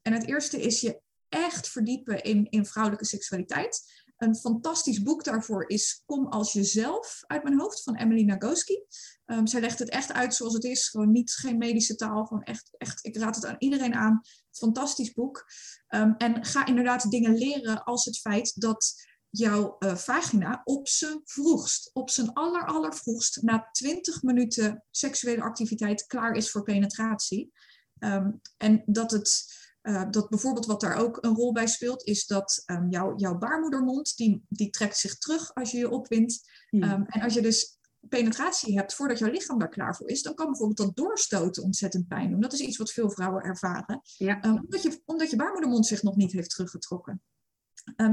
En 0.03 0.13
het 0.13 0.27
eerste 0.27 0.61
is 0.61 0.81
je 0.81 1.05
echt 1.45 1.69
verdiepen 1.69 2.23
in, 2.23 2.47
in 2.51 2.67
vrouwelijke 2.67 3.07
seksualiteit. 3.07 4.05
Een 4.17 4.37
fantastisch 4.37 5.03
boek 5.03 5.25
daarvoor 5.25 5.69
is 5.69 6.03
Kom 6.07 6.27
als 6.27 6.53
jezelf 6.53 7.23
uit 7.27 7.43
mijn 7.43 7.61
hoofd 7.61 7.83
van 7.83 7.97
Emily 7.97 8.23
Nagoski. 8.23 8.85
Um, 9.27 9.47
zij 9.47 9.61
legt 9.61 9.79
het 9.79 9.89
echt 9.89 10.13
uit 10.13 10.35
zoals 10.35 10.55
het 10.55 10.65
is. 10.65 10.89
Gewoon 10.89 11.13
niet 11.13 11.33
geen 11.33 11.59
medische 11.59 11.95
taal. 11.95 12.25
Gewoon 12.25 12.43
echt, 12.43 12.75
echt, 12.79 13.05
ik 13.05 13.17
raad 13.17 13.35
het 13.35 13.45
aan 13.45 13.57
iedereen 13.59 13.95
aan. 13.95 14.21
Fantastisch 14.51 15.13
boek. 15.13 15.47
Um, 15.89 16.15
en 16.17 16.45
ga 16.45 16.67
inderdaad 16.67 17.11
dingen 17.11 17.35
leren 17.35 17.85
als 17.85 18.05
het 18.05 18.19
feit 18.19 18.61
dat 18.61 18.95
jouw 19.31 19.77
uh, 19.79 19.97
vagina 19.97 20.61
op 20.65 20.89
zijn 20.89 21.21
vroegst, 21.25 21.91
op 21.93 22.11
zijn 22.11 22.33
aller, 22.33 22.67
allervroegst, 22.67 23.43
na 23.43 23.69
20 23.73 24.23
minuten 24.23 24.85
seksuele 24.91 25.43
activiteit 25.43 26.07
klaar 26.07 26.33
is 26.33 26.51
voor 26.51 26.63
penetratie. 26.63 27.53
Ehm, 27.99 28.31
en 28.57 28.83
dat 28.87 29.11
het, 29.11 29.45
uh, 29.87 30.05
dat 30.11 30.29
bijvoorbeeld 30.29 30.67
wat 30.67 30.81
daar 30.81 30.97
ook 30.97 31.19
een 31.21 31.35
rol 31.35 31.53
bij 31.53 31.67
speelt, 31.67 32.05
is 32.05 32.27
dat 32.27 32.63
um, 32.67 32.89
jouw 33.17 33.39
baarmoedermond, 33.39 34.17
die, 34.17 34.45
die 34.49 34.71
trekt 34.71 34.97
zich 34.97 35.19
terug 35.19 35.55
als 35.55 35.71
je 35.71 35.79
je 35.79 35.91
opwindt. 35.91 36.51
Um, 36.71 37.05
en 37.07 37.21
als 37.21 37.35
je 37.35 37.41
dus 37.41 37.79
penetratie 38.09 38.77
hebt 38.77 38.95
voordat 38.95 39.19
jouw 39.19 39.31
lichaam 39.31 39.59
daar 39.59 39.69
klaar 39.69 39.97
voor 39.97 40.09
is, 40.09 40.23
dan 40.23 40.35
kan 40.35 40.47
bijvoorbeeld 40.47 40.79
dat 40.79 40.97
doorstoten 40.97 41.63
ontzettend 41.63 42.09
pijn 42.09 42.31
doen. 42.31 42.41
Dat 42.41 42.53
is 42.53 42.61
iets 42.61 42.77
wat 42.77 42.93
veel 42.93 43.11
vrouwen 43.11 43.43
ervaren. 43.43 44.01
Ja. 44.17 44.41
omdat, 44.43 44.83
je, 44.83 45.03
omdat 45.05 45.31
je 45.31 45.37
baarmoedermond 45.37 45.87
zich 45.87 46.03
nog 46.03 46.17
niet 46.17 46.33
heeft 46.33 46.51
teruggetrokken. 46.51 47.23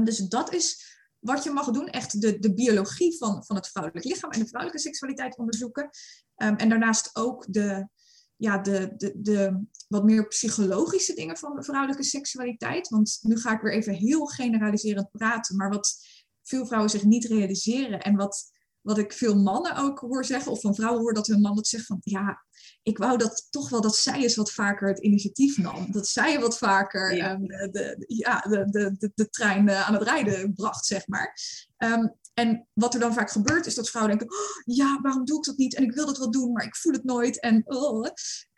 dus 0.04 0.18
dat 0.18 0.52
is 0.52 0.92
wat 1.18 1.44
je 1.44 1.50
mag 1.50 1.70
doen, 1.70 1.88
echt 1.88 2.20
de, 2.20 2.38
de 2.38 2.54
biologie 2.54 3.16
van, 3.16 3.44
van 3.44 3.56
het 3.56 3.68
vrouwelijk 3.68 4.04
lichaam 4.04 4.30
en 4.30 4.40
de 4.40 4.46
vrouwelijke 4.46 4.82
seksualiteit 4.82 5.38
onderzoeken. 5.38 5.90
En 6.34 6.68
daarnaast 6.68 7.10
ook 7.12 7.52
de, 7.52 7.88
ja, 8.36 8.58
de, 8.58 8.92
de, 8.96 9.12
de 9.16 9.64
wat 9.88 10.04
meer 10.04 10.28
psychologische 10.28 11.14
dingen 11.14 11.36
van 11.36 11.56
de 11.56 11.64
vrouwelijke 11.64 12.04
seksualiteit. 12.04 12.88
Want 12.88 13.18
nu 13.22 13.36
ga 13.36 13.52
ik 13.52 13.60
weer 13.60 13.72
even 13.72 13.94
heel 13.94 14.26
generaliserend 14.26 15.10
praten, 15.10 15.56
maar 15.56 15.70
wat 15.70 15.96
veel 16.42 16.66
vrouwen 16.66 16.90
zich 16.90 17.04
niet 17.04 17.24
realiseren 17.24 18.00
en 18.00 18.16
wat 18.16 18.52
wat 18.84 18.98
ik 18.98 19.12
veel 19.12 19.36
mannen 19.36 19.76
ook 19.76 19.98
hoor 19.98 20.24
zeggen, 20.24 20.52
of 20.52 20.60
van 20.60 20.74
vrouwen 20.74 21.00
hoor 21.00 21.14
dat 21.14 21.26
hun 21.26 21.40
man 21.40 21.56
het 21.56 21.66
zegt 21.66 21.86
van 21.86 21.98
ja, 22.00 22.44
ik 22.82 22.98
wou 22.98 23.18
dat 23.18 23.46
toch 23.50 23.68
wel 23.68 23.80
dat 23.80 23.96
zij 23.96 24.22
eens 24.22 24.36
wat 24.36 24.52
vaker 24.52 24.88
het 24.88 24.98
initiatief 24.98 25.58
nam. 25.58 25.92
Dat 25.92 26.08
zij 26.08 26.40
wat 26.40 26.58
vaker 26.58 27.16
ja. 27.16 27.32
Um, 27.32 27.46
de, 27.46 27.68
de, 27.70 28.04
ja, 28.06 28.40
de, 28.40 28.70
de, 28.70 29.10
de, 29.14 29.30
trein 29.30 29.70
aan 29.70 29.94
het 29.94 30.02
rijden 30.02 30.54
bracht, 30.54 30.86
zeg 30.86 31.06
maar. 31.06 31.38
Um, 31.78 32.14
en 32.34 32.68
wat 32.72 32.94
er 32.94 33.00
dan 33.00 33.14
vaak 33.14 33.30
gebeurt, 33.30 33.66
is 33.66 33.74
dat 33.74 33.90
vrouwen 33.90 34.18
denken: 34.18 34.36
oh, 34.36 34.76
ja, 34.76 35.00
waarom 35.02 35.24
doe 35.24 35.38
ik 35.38 35.44
dat 35.44 35.56
niet? 35.56 35.74
En 35.74 35.82
ik 35.82 35.92
wil 35.92 36.06
dat 36.06 36.18
wel 36.18 36.30
doen, 36.30 36.52
maar 36.52 36.64
ik 36.64 36.76
voel 36.76 36.92
het 36.92 37.04
nooit. 37.04 37.40
En, 37.40 37.62
oh. 37.64 38.06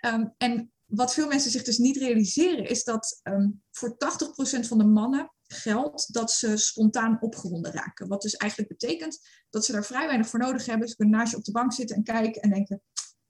um, 0.07 0.35
en 0.39 0.73
wat 0.85 1.15
veel 1.15 1.29
mensen 1.29 1.51
zich 1.51 1.63
dus 1.63 1.79
niet 1.79 1.97
realiseren, 1.97 2.69
is 2.69 2.85
dat 2.85 3.21
voor 3.71 3.97
80% 4.59 4.67
van 4.67 4.79
de 4.79 4.85
mannen 4.85 5.33
geldt 5.47 6.13
dat 6.13 6.33
ze 6.33 6.57
spontaan 6.57 7.17
opgewonden 7.21 7.73
raken. 7.73 8.09
Wat 8.09 8.23
dus 8.23 8.37
eigenlijk 8.37 8.79
betekent 8.79 9.19
dat 9.51 9.65
ze 9.65 9.73
daar 9.73 9.85
vrij 9.85 10.07
weinig 10.07 10.29
voor 10.29 10.39
nodig 10.39 10.67
hebben. 10.67 10.89
Ze 10.89 10.97
kunnen 10.97 11.19
naast 11.19 11.31
je 11.31 11.39
op 11.39 11.45
de 11.45 11.53
bank 11.53 11.73
zitten 11.73 11.97
en 11.97 12.03
kijken 12.03 12.43
en 12.43 12.51
denken: 12.51 12.83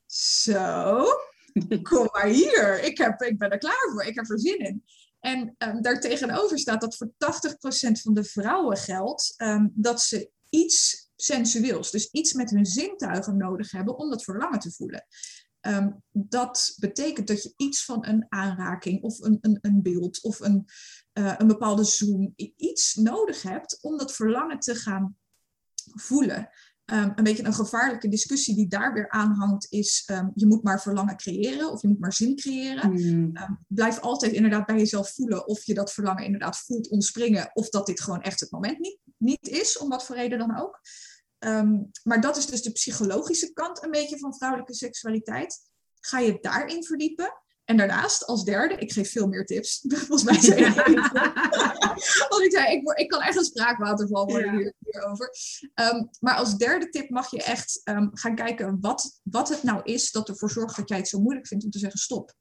Zo, 0.07 1.05
kom 1.83 2.09
maar 2.13 2.27
hier. 2.27 2.83
Ik, 2.83 2.99
heb, 2.99 3.23
ik 3.23 3.39
ben 3.39 3.51
er 3.51 3.59
klaar 3.59 3.89
voor. 3.93 4.05
Ik 4.05 4.15
heb 4.15 4.31
er 4.31 4.41
zin 4.41 4.59
in. 4.59 4.85
En 5.21 5.55
um, 5.59 5.83
daartegenover 5.83 6.59
staat 6.59 6.81
dat 6.81 6.97
voor 6.97 7.09
80% 7.09 7.13
van 8.03 8.15
de 8.15 8.25
vrouwen 8.25 8.77
geldt 8.77 9.35
dat 9.73 10.03
ze 10.03 10.31
iets 10.51 11.11
sensueels, 11.17 11.91
dus 11.91 12.11
iets 12.11 12.33
met 12.33 12.51
hun 12.51 12.67
zintuigen 12.67 13.37
nodig 13.37 13.71
hebben 13.71 13.99
om 13.99 14.11
dat 14.11 14.25
verlangen 14.25 14.59
te 14.59 14.73
voelen. 14.73 15.07
Um, 15.61 16.03
dat 16.11 16.75
betekent 16.77 17.27
dat 17.27 17.43
je 17.43 17.53
iets 17.57 17.85
van 17.85 18.07
een 18.07 18.27
aanraking 18.29 19.03
of 19.03 19.21
een, 19.21 19.39
een, 19.41 19.59
een 19.61 19.83
beeld 19.83 20.23
of 20.23 20.41
een, 20.41 20.65
uh, 21.13 21.35
een 21.39 21.47
bepaalde 21.47 21.85
zoom, 21.85 22.33
iets 22.57 22.95
nodig 22.95 23.43
hebt 23.43 23.79
om 23.83 23.99
dat 23.99 24.13
verlangen 24.13 24.59
te 24.59 24.75
gaan 24.75 25.17
voelen. 25.95 26.49
Um, 26.93 27.13
een 27.15 27.25
beetje 27.25 27.45
een 27.45 27.55
gevaarlijke 27.55 28.09
discussie 28.09 28.55
die 28.55 28.69
daar 28.69 28.93
weer 28.93 29.11
aan 29.11 29.33
hangt 29.33 29.67
is, 29.71 30.09
um, 30.11 30.31
je 30.35 30.47
moet 30.47 30.63
maar 30.63 30.83
verlangen 30.83 31.17
creëren 31.17 31.71
of 31.73 31.83
je 31.83 31.89
moet 31.89 32.01
maar 32.01 32.13
zin 32.13 32.37
creëren. 32.37 32.91
Mm. 32.91 33.33
blijf 33.69 34.01
altijd 34.01 34.33
inderdaad 34.33 34.67
bij 34.67 34.77
jezelf 34.77 35.15
voelen 35.15 35.47
of 35.47 35.65
je 35.65 35.75
dat 35.75 35.93
verlangen 35.93 36.25
inderdaad 36.25 36.59
voelt 36.59 36.89
ontspringen 36.89 37.51
of 37.53 37.69
dat 37.69 37.87
dit 37.87 38.01
gewoon 38.01 38.23
echt 38.23 38.41
het 38.41 38.51
moment 38.51 38.79
niet, 38.79 38.99
niet 39.17 39.49
is, 39.49 39.79
om 39.79 39.89
wat 39.89 40.05
voor 40.05 40.17
reden 40.17 40.39
dan 40.39 40.59
ook. 40.59 40.81
Maar 42.03 42.21
dat 42.21 42.37
is 42.37 42.47
dus 42.47 42.63
de 42.63 42.73
psychologische 42.73 43.53
kant 43.53 43.85
een 43.85 43.91
beetje 43.91 44.19
van 44.19 44.35
vrouwelijke 44.35 44.75
seksualiteit. 44.75 45.59
Ga 46.01 46.19
je 46.19 46.39
daarin 46.41 46.85
verdiepen. 46.85 47.33
En 47.67 47.77
daarnaast, 47.77 48.27
als 48.27 48.45
derde, 48.45 48.75
ik 48.75 48.93
geef 48.93 49.11
veel 49.11 49.27
meer 49.27 49.45
tips. 49.45 49.85
Volgens 49.89 50.25
mij 50.25 50.41
zei 50.41 50.65
ik. 50.65 50.75
Want 52.29 52.43
ik 52.43 52.53
zei, 52.53 52.77
ik, 52.77 52.99
ik 52.99 53.09
kan 53.09 53.21
echt 53.21 53.37
een 53.37 53.45
spraakwaterval 53.45 54.27
worden 54.27 54.53
ja. 54.53 54.59
hier, 54.59 54.75
hierover. 54.79 55.31
Um, 55.75 56.09
maar 56.21 56.35
als 56.35 56.57
derde 56.57 56.89
tip 56.89 57.11
mag 57.11 57.31
je 57.31 57.43
echt 57.43 57.81
um, 57.85 58.11
gaan 58.13 58.35
kijken 58.35 58.81
wat, 58.81 59.21
wat 59.23 59.49
het 59.49 59.63
nou 59.63 59.81
is 59.83 60.11
dat 60.11 60.29
ervoor 60.29 60.51
zorgt 60.51 60.77
dat 60.77 60.89
jij 60.89 60.99
het 60.99 61.09
zo 61.09 61.21
moeilijk 61.21 61.47
vindt 61.47 61.65
om 61.65 61.71
te 61.71 61.79
zeggen 61.79 61.99
stop. 61.99 62.35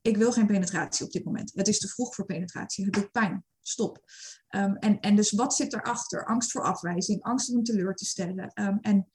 Ik 0.00 0.16
wil 0.16 0.32
geen 0.32 0.46
penetratie 0.46 1.06
op 1.06 1.12
dit 1.12 1.24
moment. 1.24 1.52
Het 1.54 1.68
is 1.68 1.78
te 1.78 1.88
vroeg 1.88 2.14
voor 2.14 2.26
penetratie. 2.26 2.84
Het 2.84 2.94
doet 2.94 3.10
pijn. 3.10 3.44
Stop. 3.62 4.02
Um, 4.48 4.76
en, 4.76 5.00
en 5.00 5.16
dus 5.16 5.30
wat 5.30 5.54
zit 5.54 5.72
erachter? 5.72 6.24
Angst 6.24 6.50
voor 6.50 6.64
afwijzing, 6.64 7.22
angst 7.22 7.50
om 7.50 7.62
teleur 7.62 7.94
te 7.94 8.04
stellen. 8.04 8.52
En 8.80 9.10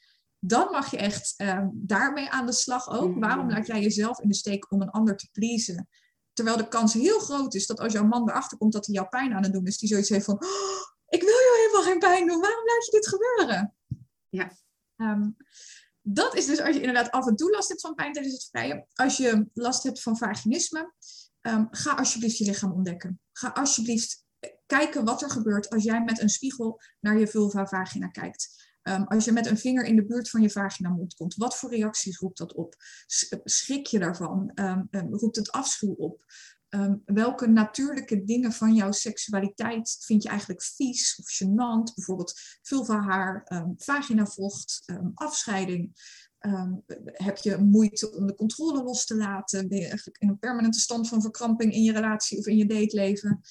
dan 0.47 0.71
mag 0.71 0.91
je 0.91 0.97
echt 0.97 1.33
um, 1.37 1.71
daarmee 1.73 2.29
aan 2.29 2.45
de 2.45 2.51
slag 2.51 2.89
ook. 2.89 3.13
Mm. 3.13 3.19
Waarom 3.19 3.49
laat 3.49 3.67
jij 3.67 3.81
jezelf 3.81 4.19
in 4.19 4.27
de 4.27 4.35
steek 4.35 4.71
om 4.71 4.81
een 4.81 4.89
ander 4.89 5.17
te 5.17 5.29
pleasen? 5.31 5.89
Terwijl 6.33 6.57
de 6.57 6.67
kans 6.67 6.93
heel 6.93 7.19
groot 7.19 7.53
is 7.53 7.65
dat 7.67 7.79
als 7.79 7.93
jouw 7.93 8.05
man 8.05 8.29
erachter 8.29 8.57
komt 8.57 8.73
dat 8.73 8.85
hij 8.85 8.95
jou 8.95 9.07
pijn 9.07 9.33
aan 9.33 9.43
het 9.43 9.53
doen 9.53 9.65
is, 9.65 9.77
die 9.77 9.89
zoiets 9.89 10.09
heeft 10.09 10.25
van: 10.25 10.35
oh, 10.35 10.81
Ik 11.07 11.21
wil 11.21 11.29
jou 11.29 11.57
helemaal 11.57 11.91
geen 11.91 11.99
pijn 11.99 12.27
doen, 12.27 12.41
waarom 12.41 12.65
laat 12.65 12.85
je 12.85 12.91
dit 12.91 13.07
gebeuren? 13.07 13.75
Ja. 14.29 14.51
Um, 14.97 15.35
dat 16.01 16.35
is 16.35 16.45
dus 16.45 16.61
als 16.61 16.75
je 16.75 16.81
inderdaad 16.81 17.11
af 17.11 17.27
en 17.27 17.35
toe 17.35 17.51
last 17.51 17.69
hebt 17.69 17.81
van 17.81 17.95
pijn 17.95 18.13
tijdens 18.13 18.33
het 18.33 18.47
vrijen. 18.51 18.87
Als 18.93 19.17
je 19.17 19.49
last 19.53 19.83
hebt 19.83 20.01
van 20.01 20.17
vaginisme, 20.17 20.93
um, 21.41 21.67
ga 21.71 21.93
alsjeblieft 21.93 22.37
je 22.37 22.45
lichaam 22.45 22.71
ontdekken. 22.71 23.19
Ga 23.31 23.49
alsjeblieft 23.49 24.23
kijken 24.65 25.05
wat 25.05 25.21
er 25.21 25.29
gebeurt 25.29 25.69
als 25.69 25.83
jij 25.83 26.03
met 26.03 26.21
een 26.21 26.29
spiegel 26.29 26.81
naar 26.99 27.19
je 27.19 27.27
vulva 27.27 27.67
vagina 27.67 28.07
kijkt. 28.07 28.73
Um, 28.89 29.03
als 29.03 29.25
je 29.25 29.31
met 29.31 29.45
een 29.45 29.57
vinger 29.57 29.86
in 29.86 29.95
de 29.95 30.05
buurt 30.05 30.29
van 30.29 30.41
je 30.41 30.49
vagina 30.49 30.89
mond 30.89 31.13
komt, 31.13 31.36
wat 31.36 31.57
voor 31.57 31.69
reacties 31.69 32.17
roept 32.17 32.38
dat 32.38 32.53
op? 32.53 32.75
Schrik 33.43 33.86
je 33.86 33.99
daarvan? 33.99 34.51
Um, 34.55 34.88
um, 34.91 35.13
roept 35.13 35.36
het 35.36 35.51
afschuw 35.51 35.93
op? 35.93 36.23
welke 37.05 37.47
natuurlijke 37.47 38.23
dingen 38.23 38.51
van 38.51 38.73
jouw 38.73 38.91
seksualiteit 38.91 39.97
vind 39.99 40.23
je 40.23 40.29
eigenlijk 40.29 40.63
vies 40.63 41.15
of 41.19 41.25
gênant? 41.25 41.93
Bijvoorbeeld 41.95 42.33
vulvahaar, 42.61 43.47
vaginavocht, 43.77 44.83
afscheiding. 45.13 45.91
heb 47.03 47.38
je 47.38 47.57
moeite 47.57 48.11
om 48.11 48.27
de 48.27 48.36
controle 48.36 48.83
los 48.83 49.05
te 49.05 49.15
laten? 49.15 49.67
Ben 49.67 49.79
je 49.79 49.88
eigenlijk 49.88 50.17
in 50.17 50.29
een 50.29 50.39
permanente 50.39 50.79
stand 50.79 51.07
van 51.07 51.21
verkramping 51.21 51.73
in 51.73 51.83
je 51.83 51.91
relatie 51.91 52.38
of 52.38 52.45
in 52.45 52.57
je 52.57 52.65
dateleven? 52.65 53.41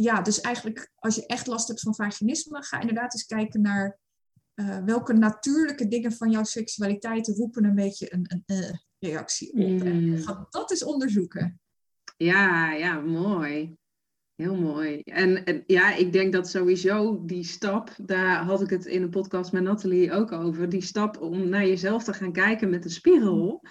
Ja, 0.00 0.22
dus 0.22 0.40
eigenlijk 0.40 0.90
als 0.94 1.14
je 1.14 1.26
echt 1.26 1.46
last 1.46 1.68
hebt 1.68 1.80
van 1.80 1.94
vaginisme, 1.94 2.62
ga 2.62 2.80
inderdaad 2.80 3.14
eens 3.14 3.26
kijken 3.26 3.60
naar 3.60 3.98
uh, 4.54 4.84
welke 4.84 5.12
natuurlijke 5.12 5.88
dingen 5.88 6.12
van 6.12 6.30
jouw 6.30 6.44
seksualiteit 6.44 7.28
roepen 7.28 7.64
een 7.64 7.74
beetje 7.74 8.12
een, 8.12 8.24
een 8.28 8.42
uh, 8.46 8.70
reactie 8.98 9.52
op. 9.52 9.68
Mm. 9.68 9.86
En 9.86 10.18
ga 10.18 10.46
dat 10.50 10.70
eens 10.70 10.84
onderzoeken. 10.84 11.60
Ja, 12.16 12.72
ja, 12.72 13.00
mooi. 13.00 13.76
Heel 14.34 14.56
mooi. 14.56 15.00
En, 15.00 15.44
en, 15.44 15.62
ja, 15.66 15.94
ik 15.94 16.12
denk 16.12 16.32
dat 16.32 16.48
sowieso 16.48 17.24
die 17.24 17.44
stap, 17.44 17.94
daar 17.96 18.42
had 18.44 18.62
ik 18.62 18.70
het 18.70 18.86
in 18.86 19.02
een 19.02 19.10
podcast 19.10 19.52
met 19.52 19.62
Nathalie 19.62 20.12
ook 20.12 20.32
over, 20.32 20.68
die 20.68 20.82
stap 20.82 21.20
om 21.20 21.48
naar 21.48 21.66
jezelf 21.66 22.04
te 22.04 22.12
gaan 22.12 22.32
kijken 22.32 22.70
met 22.70 22.84
een 22.84 22.90
spiegel, 22.90 23.62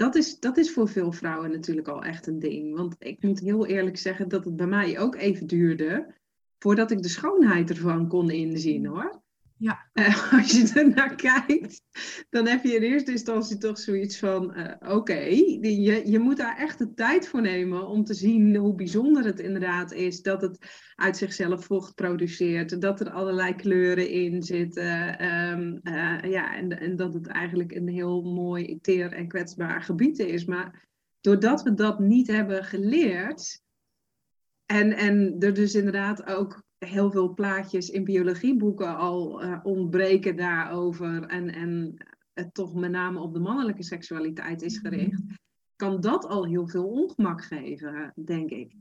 dat 0.00 0.14
is, 0.14 0.38
dat 0.38 0.56
is 0.56 0.72
voor 0.72 0.88
veel 0.88 1.12
vrouwen 1.12 1.50
natuurlijk 1.50 1.88
al 1.88 2.02
echt 2.02 2.26
een 2.26 2.38
ding. 2.38 2.76
Want 2.76 2.94
ik 2.98 3.22
moet 3.22 3.40
heel 3.40 3.66
eerlijk 3.66 3.96
zeggen 3.96 4.28
dat 4.28 4.44
het 4.44 4.56
bij 4.56 4.66
mij 4.66 4.98
ook 4.98 5.14
even 5.14 5.46
duurde 5.46 6.14
voordat 6.58 6.90
ik 6.90 7.02
de 7.02 7.08
schoonheid 7.08 7.70
ervan 7.70 8.08
kon 8.08 8.30
inzien 8.30 8.86
hoor. 8.86 9.22
Ja. 9.60 9.90
Uh, 9.94 10.32
als 10.38 10.50
je 10.50 10.70
er 10.74 10.88
naar 10.94 11.14
kijkt, 11.14 11.82
dan 12.30 12.46
heb 12.46 12.64
je 12.64 12.74
in 12.74 12.82
eerste 12.82 13.10
instantie 13.10 13.58
toch 13.58 13.78
zoiets 13.78 14.18
van: 14.18 14.58
uh, 14.58 14.74
oké, 14.78 15.18
je, 15.18 16.02
je 16.10 16.18
moet 16.18 16.36
daar 16.36 16.56
echt 16.56 16.78
de 16.78 16.94
tijd 16.94 17.28
voor 17.28 17.40
nemen 17.40 17.86
om 17.86 18.04
te 18.04 18.14
zien 18.14 18.56
hoe 18.56 18.74
bijzonder 18.74 19.24
het 19.24 19.40
inderdaad 19.40 19.92
is 19.92 20.22
dat 20.22 20.40
het 20.40 20.58
uit 20.94 21.16
zichzelf 21.16 21.64
vocht 21.64 21.94
produceert, 21.94 22.80
dat 22.80 23.00
er 23.00 23.10
allerlei 23.10 23.54
kleuren 23.54 24.08
in 24.08 24.42
zitten. 24.42 25.24
Um, 25.24 25.80
uh, 25.82 26.22
ja, 26.22 26.56
en, 26.56 26.80
en 26.80 26.96
dat 26.96 27.14
het 27.14 27.26
eigenlijk 27.26 27.72
een 27.72 27.88
heel 27.88 28.22
mooi, 28.22 28.78
teer 28.80 29.12
en 29.12 29.28
kwetsbaar 29.28 29.82
gebied 29.82 30.18
is. 30.18 30.44
Maar 30.44 30.88
doordat 31.20 31.62
we 31.62 31.74
dat 31.74 31.98
niet 31.98 32.26
hebben 32.26 32.64
geleerd. 32.64 33.62
En, 34.66 34.92
en 34.92 35.36
er 35.38 35.54
dus 35.54 35.74
inderdaad 35.74 36.26
ook 36.26 36.62
heel 36.86 37.10
veel 37.10 37.34
plaatjes 37.34 37.90
in 37.90 38.04
biologieboeken 38.04 38.96
al 38.96 39.44
uh, 39.44 39.60
ontbreken 39.62 40.36
daarover 40.36 41.26
en, 41.26 41.54
en 41.54 41.96
het 42.32 42.54
toch 42.54 42.74
met 42.74 42.90
name 42.90 43.20
op 43.20 43.34
de 43.34 43.40
mannelijke 43.40 43.82
seksualiteit 43.82 44.62
is 44.62 44.78
gericht, 44.78 45.22
kan 45.76 46.00
dat 46.00 46.26
al 46.26 46.46
heel 46.46 46.68
veel 46.68 46.88
ongemak 46.88 47.44
geven, 47.44 48.12
denk 48.24 48.50
ik. 48.50 48.74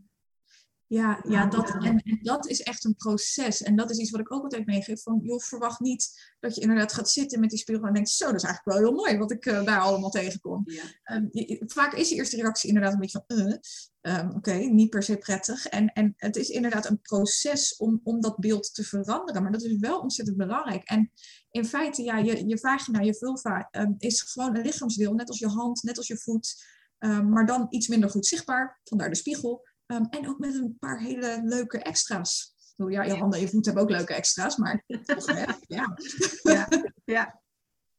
Ja, 0.89 1.23
ja 1.27 1.45
dat, 1.45 1.69
en, 1.69 1.97
en, 1.97 2.19
dat 2.21 2.47
is 2.47 2.61
echt 2.61 2.85
een 2.85 2.95
proces. 2.95 3.61
En 3.61 3.75
dat 3.75 3.89
is 3.89 3.97
iets 3.97 4.11
wat 4.11 4.19
ik 4.19 4.31
ook 4.31 4.43
altijd 4.43 4.65
meegeef. 4.65 5.01
Van, 5.01 5.19
joh, 5.23 5.39
verwacht 5.39 5.79
niet 5.79 6.33
dat 6.39 6.55
je 6.55 6.61
inderdaad 6.61 6.93
gaat 6.93 7.09
zitten 7.09 7.39
met 7.39 7.49
die 7.49 7.59
spiegel 7.59 7.87
en 7.87 7.93
denkt, 7.93 8.09
zo, 8.09 8.25
dat 8.25 8.35
is 8.35 8.43
eigenlijk 8.43 8.77
wel 8.77 8.87
heel 8.87 8.97
mooi 8.97 9.17
wat 9.17 9.31
ik 9.31 9.45
uh, 9.45 9.63
daar 9.63 9.79
allemaal 9.79 10.09
tegenkom. 10.09 10.63
Ja. 10.65 11.15
Um, 11.15 11.29
vaak 11.59 11.93
is 11.93 12.09
de 12.09 12.15
eerste 12.15 12.35
reactie 12.35 12.67
inderdaad 12.67 12.93
een 12.93 12.99
beetje 12.99 13.23
van, 13.27 13.37
uh, 13.37 14.19
um, 14.19 14.29
oké, 14.35 14.53
niet 14.53 14.89
per 14.89 15.03
se 15.03 15.17
prettig. 15.17 15.65
En, 15.65 15.93
en 15.93 16.13
het 16.15 16.35
is 16.35 16.49
inderdaad 16.49 16.89
een 16.89 17.01
proces 17.01 17.75
om, 17.75 17.99
om 18.03 18.21
dat 18.21 18.37
beeld 18.37 18.73
te 18.73 18.83
veranderen. 18.83 19.41
Maar 19.41 19.51
dat 19.51 19.63
is 19.63 19.77
wel 19.77 19.99
ontzettend 19.99 20.37
belangrijk. 20.37 20.83
En 20.83 21.11
in 21.51 21.65
feite, 21.65 22.03
ja, 22.03 22.17
je, 22.17 22.47
je 22.47 22.57
vagina, 22.57 22.99
je 22.99 23.15
vulva, 23.15 23.67
um, 23.71 23.95
is 23.97 24.21
gewoon 24.21 24.55
een 24.55 24.63
lichaamsdeel, 24.63 25.13
net 25.13 25.29
als 25.29 25.39
je 25.39 25.47
hand, 25.47 25.83
net 25.83 25.97
als 25.97 26.07
je 26.07 26.17
voet. 26.17 26.63
maar 26.99 27.45
dan 27.45 27.65
iets 27.69 27.87
minder 27.87 28.09
goed 28.09 28.25
zichtbaar, 28.25 28.79
vandaar 28.83 29.09
de 29.09 29.15
spiegel. 29.15 29.67
Um, 29.91 30.07
en 30.09 30.27
ook 30.27 30.39
met 30.39 30.55
een 30.55 30.77
paar 30.79 30.99
hele 30.99 31.41
leuke 31.43 31.79
extra's. 31.79 32.57
Ja, 32.75 33.03
je 33.03 33.13
handen 33.13 33.39
en 33.39 33.45
je 33.45 33.51
voeten 33.51 33.73
hebben 33.73 33.91
ook 33.91 33.97
leuke 33.97 34.13
extra's, 34.13 34.57
maar 34.57 34.83
toch, 35.03 35.25
hè? 35.25 35.45
Ja. 35.77 35.97
ja. 36.43 36.67
Ja, 37.03 37.41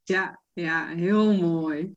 ja, 0.03 0.41
ja, 0.53 0.87
heel 0.87 1.37
mooi. 1.41 1.95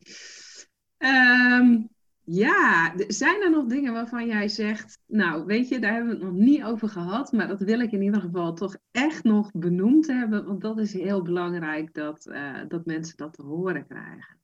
Um, 0.98 1.90
ja, 2.26 2.94
zijn 3.08 3.42
er 3.42 3.50
nog 3.50 3.66
dingen 3.66 3.94
waarvan 3.94 4.28
jij 4.28 4.48
zegt, 4.48 5.00
nou 5.06 5.46
weet 5.46 5.68
je, 5.68 5.80
daar 5.80 5.94
hebben 5.94 6.10
we 6.10 6.26
het 6.26 6.34
nog 6.34 6.44
niet 6.44 6.64
over 6.64 6.90
gehad, 6.90 7.32
maar 7.32 7.48
dat 7.48 7.62
wil 7.62 7.80
ik 7.80 7.92
in 7.92 8.02
ieder 8.02 8.22
geval 8.22 8.54
toch 8.54 8.78
echt 8.92 9.24
nog 9.24 9.52
benoemd 9.52 10.08
hebben, 10.08 10.46
want 10.46 10.62
dat 10.62 10.80
is 10.80 10.94
heel 10.94 11.22
belangrijk 11.22 11.94
dat, 11.94 12.26
uh, 12.26 12.60
dat 12.68 12.86
mensen 12.86 13.18
dat 13.18 13.34
te 13.34 13.42
horen 13.42 13.88
krijgen. 13.88 14.42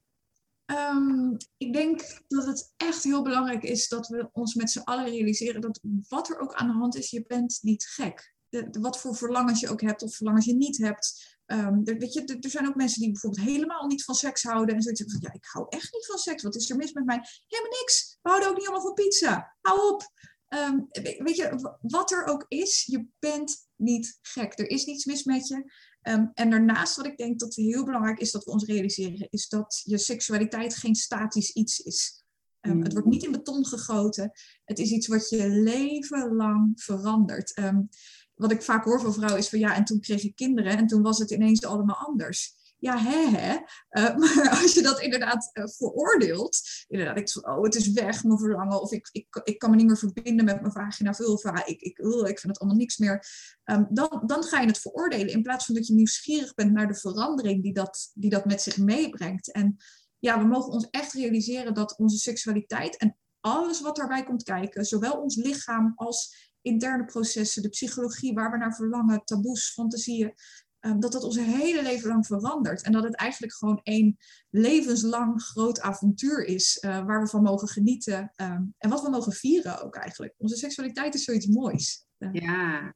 Um, 0.72 1.38
ik 1.58 1.74
denk 1.74 2.02
dat 2.28 2.46
het 2.46 2.74
echt 2.78 3.04
heel 3.04 3.22
belangrijk 3.22 3.64
is 3.64 3.88
dat 3.88 4.08
we 4.08 4.30
ons 4.32 4.54
met 4.54 4.72
z'n 4.72 4.80
allen 4.80 5.06
realiseren 5.06 5.62
dat 5.62 5.80
wat 6.08 6.30
er 6.30 6.40
ook 6.40 6.54
aan 6.54 6.68
de 6.68 6.74
hand 6.74 6.96
is, 6.96 7.10
je 7.10 7.26
bent 7.28 7.60
niet 7.62 7.86
gek. 7.86 8.34
De, 8.50 8.68
wat 8.80 9.00
voor 9.00 9.16
verlangens 9.16 9.60
je 9.60 9.70
ook 9.70 9.82
hebt 9.82 10.02
of 10.02 10.16
verlangens 10.16 10.46
je 10.46 10.56
niet 10.56 10.78
hebt. 10.78 11.38
Um, 11.46 11.82
er, 11.84 11.98
weet 11.98 12.14
je, 12.14 12.38
er 12.40 12.50
zijn 12.50 12.68
ook 12.68 12.76
mensen 12.76 13.02
die 13.02 13.12
bijvoorbeeld 13.12 13.46
helemaal 13.46 13.86
niet 13.86 14.04
van 14.04 14.16
seks 14.16 14.44
houden 14.44 14.76
en 14.76 14.82
zoiets 14.82 15.04
van 15.04 15.18
ja, 15.22 15.34
ik 15.34 15.46
hou 15.46 15.66
echt 15.70 15.94
niet 15.94 16.06
van 16.06 16.18
seks. 16.18 16.44
Wat 16.44 16.56
is 16.56 16.70
er 16.70 16.76
mis 16.76 16.94
met 16.94 17.06
mij? 17.06 17.22
Helemaal 17.48 17.80
niks. 17.80 18.18
We 18.22 18.30
houden 18.30 18.50
ook 18.50 18.58
niet 18.58 18.68
allemaal 18.68 18.86
van 18.86 18.94
pizza. 18.94 19.56
Hou 19.62 19.94
op. 19.94 20.12
Um, 20.50 20.88
weet 21.24 21.36
je, 21.36 21.78
wat 21.82 22.12
er 22.12 22.26
ook 22.26 22.46
is, 22.48 22.86
je 22.86 23.06
bent 23.20 23.68
niet 23.76 24.18
gek. 24.22 24.60
Er 24.60 24.70
is 24.70 24.86
niets 24.86 25.06
mis 25.06 25.24
met 25.24 25.48
je. 25.48 25.72
Ehm, 26.02 26.26
en 26.34 26.50
daarnaast 26.50 26.96
wat 26.96 27.06
ik 27.06 27.18
denk 27.18 27.40
dat 27.40 27.56
heel 27.56 27.86
belangrijk 27.86 28.20
is 28.20 28.32
dat 28.32 28.44
we 28.44 28.52
ons 28.52 28.66
realiseren, 28.66 29.28
is 29.30 29.48
dat 29.48 29.82
je 29.84 29.98
seksualiteit 29.98 30.76
geen 30.76 30.96
statisch 30.96 31.52
iets 31.52 31.80
is. 31.80 32.24
Um, 32.62 32.84
Het 32.84 32.94
wordt 32.94 33.08
niet 33.08 33.24
in 33.24 33.32
beton 33.32 33.66
gegoten. 33.66 34.32
Het 34.66 34.80
is 34.80 34.92
iets 34.92 35.08
wat 35.08 35.30
je 35.30 35.50
leven 35.50 36.36
lang 36.36 36.82
verandert. 36.82 37.58
Um, 37.58 37.90
wat 38.34 38.52
ik 38.52 38.62
vaak 38.62 38.84
hoor 38.84 39.02
van 39.02 39.14
vrouwen 39.14 39.40
is 39.40 39.50
van 39.50 39.60
ja, 39.60 39.76
en 39.76 39.84
toen 39.84 40.00
kreeg 40.00 40.24
ik 40.24 40.36
kinderen 40.36 40.78
en 40.78 40.88
toen 40.88 41.02
was 41.02 41.18
het 41.18 41.32
ineens 41.32 41.66
allemaal 41.66 41.96
anders 41.96 42.59
ja, 42.80 42.98
hè, 42.98 43.38
hè. 43.38 43.54
Uh, 43.92 44.18
maar 44.36 44.58
als 44.62 44.74
je 44.74 44.82
dat 44.82 45.02
inderdaad 45.02 45.50
uh, 45.54 45.64
veroordeelt, 45.68 46.60
inderdaad, 46.88 47.18
ik 47.18 47.48
oh, 47.48 47.64
het 47.64 47.76
is 47.76 47.92
weg, 47.92 48.24
mijn 48.24 48.40
verlangen, 48.40 48.82
of 48.82 48.92
ik, 48.92 49.10
ik, 49.12 49.42
ik 49.44 49.60
kan 49.60 49.70
me 49.70 49.76
niet 49.76 49.88
meer 49.88 49.98
verbinden 49.98 50.46
met 50.46 50.62
mijn 50.62 50.74
vagina 50.74 51.14
vulva, 51.14 51.66
ik, 51.66 51.82
ik, 51.82 51.98
uh, 51.98 52.20
ik 52.20 52.40
vind 52.40 52.54
het 52.54 52.60
allemaal 52.60 52.80
niks 52.80 52.98
meer, 52.98 53.26
um, 53.66 53.88
dan, 53.90 54.24
dan 54.26 54.44
ga 54.44 54.60
je 54.62 54.68
het 54.68 54.80
veroordelen, 54.80 55.34
in 55.34 55.42
plaats 55.42 55.66
van 55.66 55.76
dat 55.76 55.88
je 55.88 55.94
nieuwsgierig 55.94 56.54
bent 56.54 56.72
naar 56.72 56.88
de 56.88 56.96
verandering 56.96 57.64
die 57.64 57.74
dat, 57.74 58.12
die 58.14 58.30
dat 58.30 58.46
met 58.46 58.62
zich 58.62 58.78
meebrengt. 58.78 59.52
En 59.52 59.78
ja, 60.20 60.40
we 60.40 60.46
mogen 60.46 60.72
ons 60.72 60.88
echt 60.90 61.14
realiseren 61.14 61.74
dat 61.74 61.98
onze 61.98 62.18
seksualiteit 62.18 62.98
en 62.98 63.18
alles 63.40 63.82
wat 63.82 63.96
daarbij 63.96 64.24
komt 64.24 64.44
kijken, 64.44 64.86
zowel 64.86 65.22
ons 65.22 65.36
lichaam 65.36 65.94
als 65.96 66.48
interne 66.62 67.06
processen, 67.06 67.62
de 67.62 67.70
psychologie 67.70 68.34
waar 68.34 68.52
we 68.52 68.58
naar 68.58 68.76
verlangen, 68.76 69.24
taboes, 69.24 69.72
fantasieën, 69.72 70.34
Ehm, 70.34 70.69
dat 70.80 71.12
dat 71.12 71.24
ons 71.24 71.40
hele 71.40 71.82
leven 71.82 72.10
lang 72.10 72.26
verandert. 72.26 72.82
En 72.82 72.92
dat 72.92 73.04
het 73.04 73.16
eigenlijk 73.16 73.54
gewoon 73.54 73.80
één 73.84 74.18
levenslang 74.50 75.42
groot 75.42 75.82
avontuur 75.82 76.46
is 76.46 76.84
uh, 76.86 77.06
waar 77.06 77.22
we 77.22 77.28
van 77.28 77.44
mogen 77.44 77.68
genieten. 77.68 78.32
Ehm, 78.36 78.64
en 78.78 78.90
wat 78.90 79.02
we 79.02 79.10
mogen 79.10 79.32
vieren 79.32 79.84
ook 79.84 79.96
eigenlijk. 79.96 80.34
Onze 80.38 80.56
seksualiteit 80.56 81.14
is 81.14 81.24
zoiets 81.24 81.48
moois. 81.48 82.06
Ja. 82.32 82.96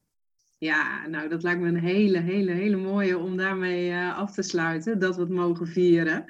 ja, 0.58 1.08
nou 1.08 1.30
dat 1.30 1.44
lijkt 1.44 1.62
me 1.62 1.68
een 1.68 1.84
hele, 1.84 2.20
hele, 2.20 2.52
hele 2.52 2.78
mooie 2.78 3.18
om 3.18 3.38
daarmee 3.38 3.90
uh, 3.90 4.18
af 4.18 4.34
te 4.34 4.42
sluiten. 4.42 5.00
Dat 5.00 5.16
we 5.16 5.22
het 5.22 5.32
mogen 5.32 5.68
vieren. 5.68 6.26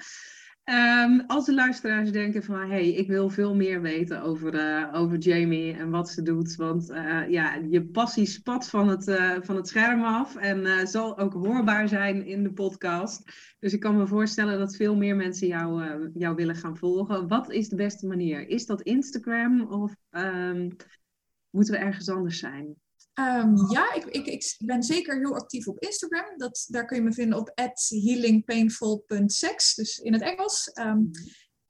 Um, 0.70 1.24
als 1.28 1.46
de 1.46 1.54
luisteraars 1.54 2.12
denken 2.12 2.44
van, 2.44 2.70
hey, 2.70 2.90
ik 2.90 3.08
wil 3.08 3.30
veel 3.30 3.56
meer 3.56 3.82
weten 3.82 4.22
over, 4.22 4.54
uh, 4.54 4.90
over 4.94 5.18
Jamie 5.18 5.74
en 5.74 5.90
wat 5.90 6.10
ze 6.10 6.22
doet. 6.22 6.56
Want 6.56 6.90
uh, 6.90 7.30
ja, 7.30 7.56
je 7.56 7.86
passie 7.86 8.26
spat 8.26 8.70
van 8.70 8.88
het, 8.88 9.08
uh, 9.08 9.36
van 9.42 9.56
het 9.56 9.68
scherm 9.68 10.04
af 10.04 10.36
en 10.36 10.88
zal 10.88 11.18
ook 11.18 11.34
hoorbaar 11.34 11.88
zijn 11.88 12.26
in 12.26 12.44
de 12.44 12.54
podcast. 12.54 13.24
Dus 13.60 13.74
ik 13.74 13.80
kan 13.80 13.98
me 13.98 14.08
voorstellen 14.08 14.60
dat 14.60 14.76
veel 14.76 14.96
meer 14.96 15.16
mensen 15.16 15.48
jou, 15.48 16.10
jou 16.14 16.36
willen 16.36 16.56
gaan 16.56 16.78
volgen. 16.78 17.28
Wat 17.28 17.52
is 17.52 17.70
de 17.70 17.76
beste 17.76 18.08
manier? 18.08 18.48
Is 18.48 18.66
dat 18.66 18.82
Instagram 18.82 19.62
of 19.62 19.96
um, 20.12 20.76
moeten 21.50 21.74
we 21.74 21.80
ergens 21.80 22.10
anders 22.10 22.40
zijn? 22.40 22.76
Um, 23.20 23.72
ja, 23.72 23.94
ik, 23.94 24.06
ik, 24.06 24.26
ik, 24.26 24.56
ben 24.58 24.84
zeker 24.84 25.18
heel 25.18 25.36
actief 25.36 25.68
op 25.68 25.80
Instagram. 25.80 26.38
Dat, 26.38 26.66
daar 26.70 26.86
kun 26.86 26.98
je 26.98 27.04
me 27.04 27.14
vinden 27.14 27.38
op 27.38 27.52
healingpainful.sex, 27.56 29.76
dus 29.76 29.98
in 29.98 30.14
het 30.14 30.22
Engels. 30.22 30.72
Um, 30.80 31.12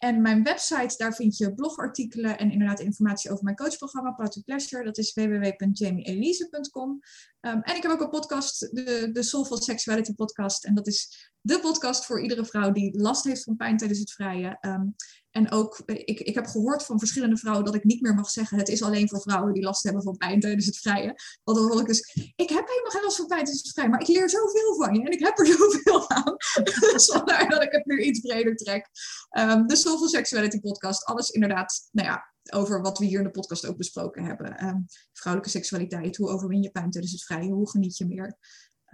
en 0.04 0.22
mijn 0.22 0.44
website, 0.44 0.98
daar 0.98 1.14
vind 1.14 1.38
je 1.38 1.54
blogartikelen 1.54 2.38
en 2.38 2.52
inderdaad 2.52 2.80
informatie 2.80 3.32
over 3.32 3.44
mijn 3.44 3.56
coachprogramma 3.56 4.12
Power 4.12 4.32
to 4.32 4.42
Pleasure. 4.42 4.84
Dat 4.84 4.98
is 4.98 5.14
www.jamieelise.com. 5.14 6.90
Um, 6.90 7.00
ehm, 7.40 7.60
en 7.62 7.76
ik 7.76 7.82
heb 7.82 7.92
ook 7.92 8.02
een 8.02 8.10
podcast, 8.10 8.60
de, 8.60 9.10
de 9.12 9.24
Soulful 9.24 9.62
Sexuality 9.62 10.14
podcast. 10.14 10.66
En 10.66 10.76
dat 10.76 10.88
is 10.88 11.32
de 11.42 11.60
podcast 11.60 12.06
voor 12.06 12.22
iedere 12.22 12.46
vrouw 12.46 12.72
die 12.72 13.00
last 13.00 13.24
heeft 13.24 13.44
van 13.44 13.56
pijn 13.56 13.78
tijdens 13.78 14.00
het 14.00 14.12
vrije. 14.12 14.58
Um, 14.62 14.96
en 15.34 15.52
ook, 15.52 15.82
ik, 15.86 16.20
ik 16.20 16.36
heb 16.36 16.46
gehoord 16.46 16.84
van 16.84 17.00
verschillende 17.00 17.38
vrouwen 17.38 17.66
dat 17.66 17.76
ik 17.76 17.84
niet 17.84 18.02
meer 18.02 18.14
mag 18.14 18.30
zeggen: 18.30 18.58
het 18.58 18.70
is 18.70 18.84
alleen 18.84 19.10
voor 19.10 19.22
vrouwen 19.22 19.54
die 19.54 19.64
last 19.64 19.84
hebben 19.84 20.04
van 20.04 20.18
pijn 20.18 20.40
tijdens 20.40 20.66
het 20.66 20.78
vrije. 20.78 21.16
Want 21.44 21.58
dan 21.58 21.68
hoor 21.68 21.80
ik 21.80 21.88
dus: 21.88 22.00
ik 22.36 22.50
heb 22.50 22.68
helemaal 22.68 22.92
geen 22.92 23.04
last 23.04 23.18
van 23.18 23.28
pijn 23.28 23.44
tijdens 23.44 23.64
het 23.64 23.74
vrije, 23.74 23.90
maar 23.90 24.02
ik 24.02 24.08
leer 24.08 24.30
zoveel 24.30 24.76
van 24.76 24.94
je 24.94 25.02
en 25.02 25.12
ik 25.12 25.20
heb 25.20 25.38
er 25.38 25.46
zoveel 25.58 26.10
aan. 26.10 26.36
dus 26.64 27.06
vandaar 27.16 27.50
dat 27.50 27.64
ik 27.64 27.72
het 27.72 27.86
nu 27.86 28.02
iets 28.02 28.20
breder 28.20 28.56
trek. 28.56 28.90
Um, 29.38 29.68
de 29.68 29.76
Soulful 29.76 30.08
Sexuality 30.08 30.60
Podcast, 30.60 31.06
alles 31.06 31.30
inderdaad, 31.30 31.88
nou 31.92 32.08
ja, 32.08 32.34
over 32.52 32.82
wat 32.82 32.98
we 32.98 33.06
hier 33.06 33.18
in 33.18 33.24
de 33.24 33.32
podcast 33.32 33.66
ook 33.66 33.78
besproken 33.78 34.24
hebben. 34.24 34.66
Um, 34.66 34.86
vrouwelijke 35.14 35.58
seksualiteit, 35.58 36.18
hoe 36.18 36.30
overwin 36.30 36.62
je 36.62 36.72
pijn 36.72 36.92
tijdens 36.92 37.14
het 37.14 37.24
vrije, 37.24 37.52
hoe 37.52 37.70
geniet 37.70 37.98
je 37.98 38.06
meer. 38.06 38.38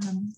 Um, 0.05 0.35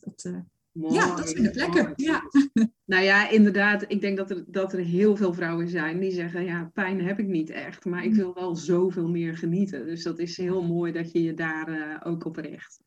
ja, 0.71 1.15
dat 1.15 1.29
zijn 1.29 1.43
de 1.43 1.51
plekken. 1.51 1.93
Ja. 1.95 2.21
Nou 2.85 3.03
ja, 3.03 3.29
inderdaad. 3.29 3.85
Ik 3.87 4.01
denk 4.01 4.17
dat 4.17 4.31
er, 4.31 4.43
dat 4.47 4.73
er 4.73 4.79
heel 4.79 5.15
veel 5.15 5.33
vrouwen 5.33 5.69
zijn 5.69 5.99
die 5.99 6.11
zeggen: 6.11 6.43
Ja, 6.43 6.71
pijn 6.73 7.01
heb 7.01 7.19
ik 7.19 7.27
niet 7.27 7.49
echt, 7.49 7.85
maar 7.85 8.03
ik 8.03 8.09
mm. 8.09 8.15
wil 8.15 8.33
wel 8.33 8.55
zoveel 8.55 9.09
meer 9.09 9.37
genieten. 9.37 9.85
Dus 9.85 10.03
dat 10.03 10.19
is 10.19 10.37
heel 10.37 10.63
mooi 10.63 10.91
dat 10.91 11.11
je 11.11 11.23
je 11.23 11.33
daar 11.33 11.69
uh, 11.69 11.97
ook 12.03 12.25
op 12.25 12.35
richt. 12.35 12.79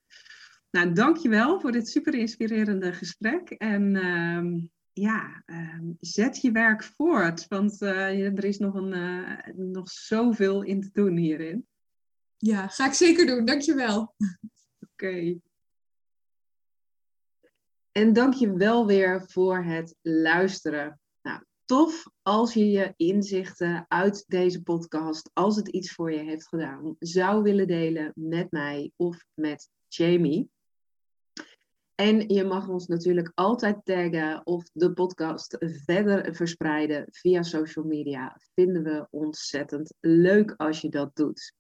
Nou, 0.70 0.92
dankjewel 0.92 1.60
voor 1.60 1.72
dit 1.72 1.88
super 1.88 2.14
inspirerende 2.14 2.92
gesprek. 2.92 3.50
En 3.50 3.94
uh, 3.94 4.62
ja, 4.92 5.42
uh, 5.46 5.80
zet 6.00 6.40
je 6.40 6.52
werk 6.52 6.82
voort, 6.82 7.48
want 7.48 7.82
uh, 7.82 8.26
er 8.26 8.44
is 8.44 8.58
nog, 8.58 8.74
een, 8.74 8.94
uh, 8.94 9.54
nog 9.56 9.90
zoveel 9.90 10.62
in 10.62 10.80
te 10.80 10.90
doen 10.92 11.16
hierin. 11.16 11.66
Ja, 12.36 12.68
ga 12.68 12.86
ik 12.86 12.92
zeker 12.92 13.26
doen. 13.26 13.44
Dankjewel. 13.44 14.00
Oké. 14.80 15.06
Okay. 15.06 15.40
En 17.96 18.12
dank 18.12 18.34
je 18.34 18.52
wel 18.52 18.86
weer 18.86 19.24
voor 19.26 19.64
het 19.64 19.96
luisteren. 20.02 21.00
Nou, 21.22 21.42
tof 21.64 22.04
als 22.22 22.54
je 22.54 22.70
je 22.70 22.92
inzichten 22.96 23.84
uit 23.88 24.24
deze 24.26 24.62
podcast, 24.62 25.30
als 25.32 25.56
het 25.56 25.68
iets 25.68 25.92
voor 25.92 26.12
je 26.12 26.18
heeft 26.18 26.48
gedaan, 26.48 26.96
zou 26.98 27.42
willen 27.42 27.66
delen 27.66 28.12
met 28.14 28.50
mij 28.50 28.92
of 28.96 29.24
met 29.34 29.68
Jamie. 29.88 30.50
En 31.94 32.28
je 32.28 32.44
mag 32.44 32.68
ons 32.68 32.86
natuurlijk 32.86 33.32
altijd 33.34 33.84
taggen 33.84 34.46
of 34.46 34.70
de 34.72 34.92
podcast 34.92 35.56
verder 35.58 36.34
verspreiden 36.34 37.06
via 37.10 37.42
social 37.42 37.84
media. 37.84 38.40
Vinden 38.54 38.82
we 38.82 39.06
ontzettend 39.10 39.94
leuk 40.00 40.54
als 40.56 40.80
je 40.80 40.88
dat 40.88 41.16
doet. 41.16 41.54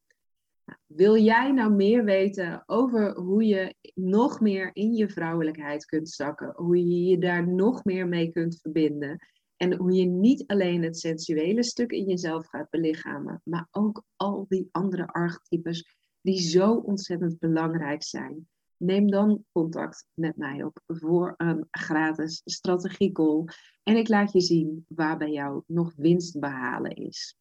Wil 0.86 1.16
jij 1.16 1.52
nou 1.52 1.72
meer 1.72 2.04
weten 2.04 2.62
over 2.66 3.16
hoe 3.16 3.44
je 3.44 3.74
nog 3.94 4.40
meer 4.40 4.70
in 4.72 4.94
je 4.94 5.08
vrouwelijkheid 5.08 5.84
kunt 5.84 6.08
zakken? 6.08 6.52
Hoe 6.56 6.78
je 6.78 7.04
je 7.04 7.18
daar 7.18 7.48
nog 7.48 7.84
meer 7.84 8.08
mee 8.08 8.30
kunt 8.30 8.60
verbinden? 8.60 9.18
En 9.56 9.74
hoe 9.76 9.92
je 9.92 10.04
niet 10.04 10.46
alleen 10.46 10.82
het 10.82 10.98
sensuele 10.98 11.62
stuk 11.62 11.90
in 11.90 12.04
jezelf 12.04 12.46
gaat 12.46 12.70
belichamen, 12.70 13.40
maar 13.44 13.68
ook 13.70 14.04
al 14.16 14.46
die 14.48 14.68
andere 14.72 15.06
archetypes 15.06 15.96
die 16.20 16.40
zo 16.40 16.74
ontzettend 16.74 17.38
belangrijk 17.38 18.02
zijn. 18.02 18.48
Neem 18.76 19.10
dan 19.10 19.44
contact 19.52 20.06
met 20.14 20.36
mij 20.36 20.62
op 20.62 20.80
voor 20.86 21.34
een 21.36 21.66
gratis 21.70 22.40
strategiecall. 22.44 23.44
En 23.82 23.96
ik 23.96 24.08
laat 24.08 24.32
je 24.32 24.40
zien 24.40 24.84
waar 24.88 25.16
bij 25.18 25.30
jou 25.30 25.62
nog 25.66 25.92
winst 25.96 26.40
behalen 26.40 26.94
is. 26.94 27.36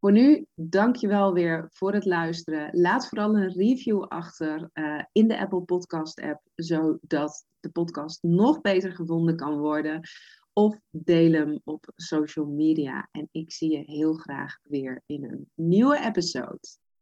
Voor 0.00 0.12
nu, 0.12 0.46
dankjewel 0.54 1.32
weer 1.32 1.66
voor 1.72 1.92
het 1.92 2.04
luisteren. 2.04 2.80
Laat 2.80 3.08
vooral 3.08 3.36
een 3.36 3.52
review 3.52 4.02
achter 4.02 4.70
uh, 4.74 5.02
in 5.12 5.28
de 5.28 5.38
Apple 5.38 5.62
Podcast 5.62 6.20
app, 6.20 6.42
zodat 6.54 7.44
de 7.60 7.70
podcast 7.70 8.22
nog 8.22 8.60
beter 8.60 8.92
gevonden 8.92 9.36
kan 9.36 9.58
worden. 9.58 10.00
Of 10.52 10.78
deel 10.90 11.32
hem 11.32 11.60
op 11.64 11.92
social 11.96 12.46
media. 12.46 13.08
En 13.10 13.28
ik 13.32 13.52
zie 13.52 13.70
je 13.70 13.82
heel 13.84 14.14
graag 14.14 14.58
weer 14.62 15.02
in 15.06 15.24
een 15.24 15.50
nieuwe 15.54 15.98
episode. 15.98 16.60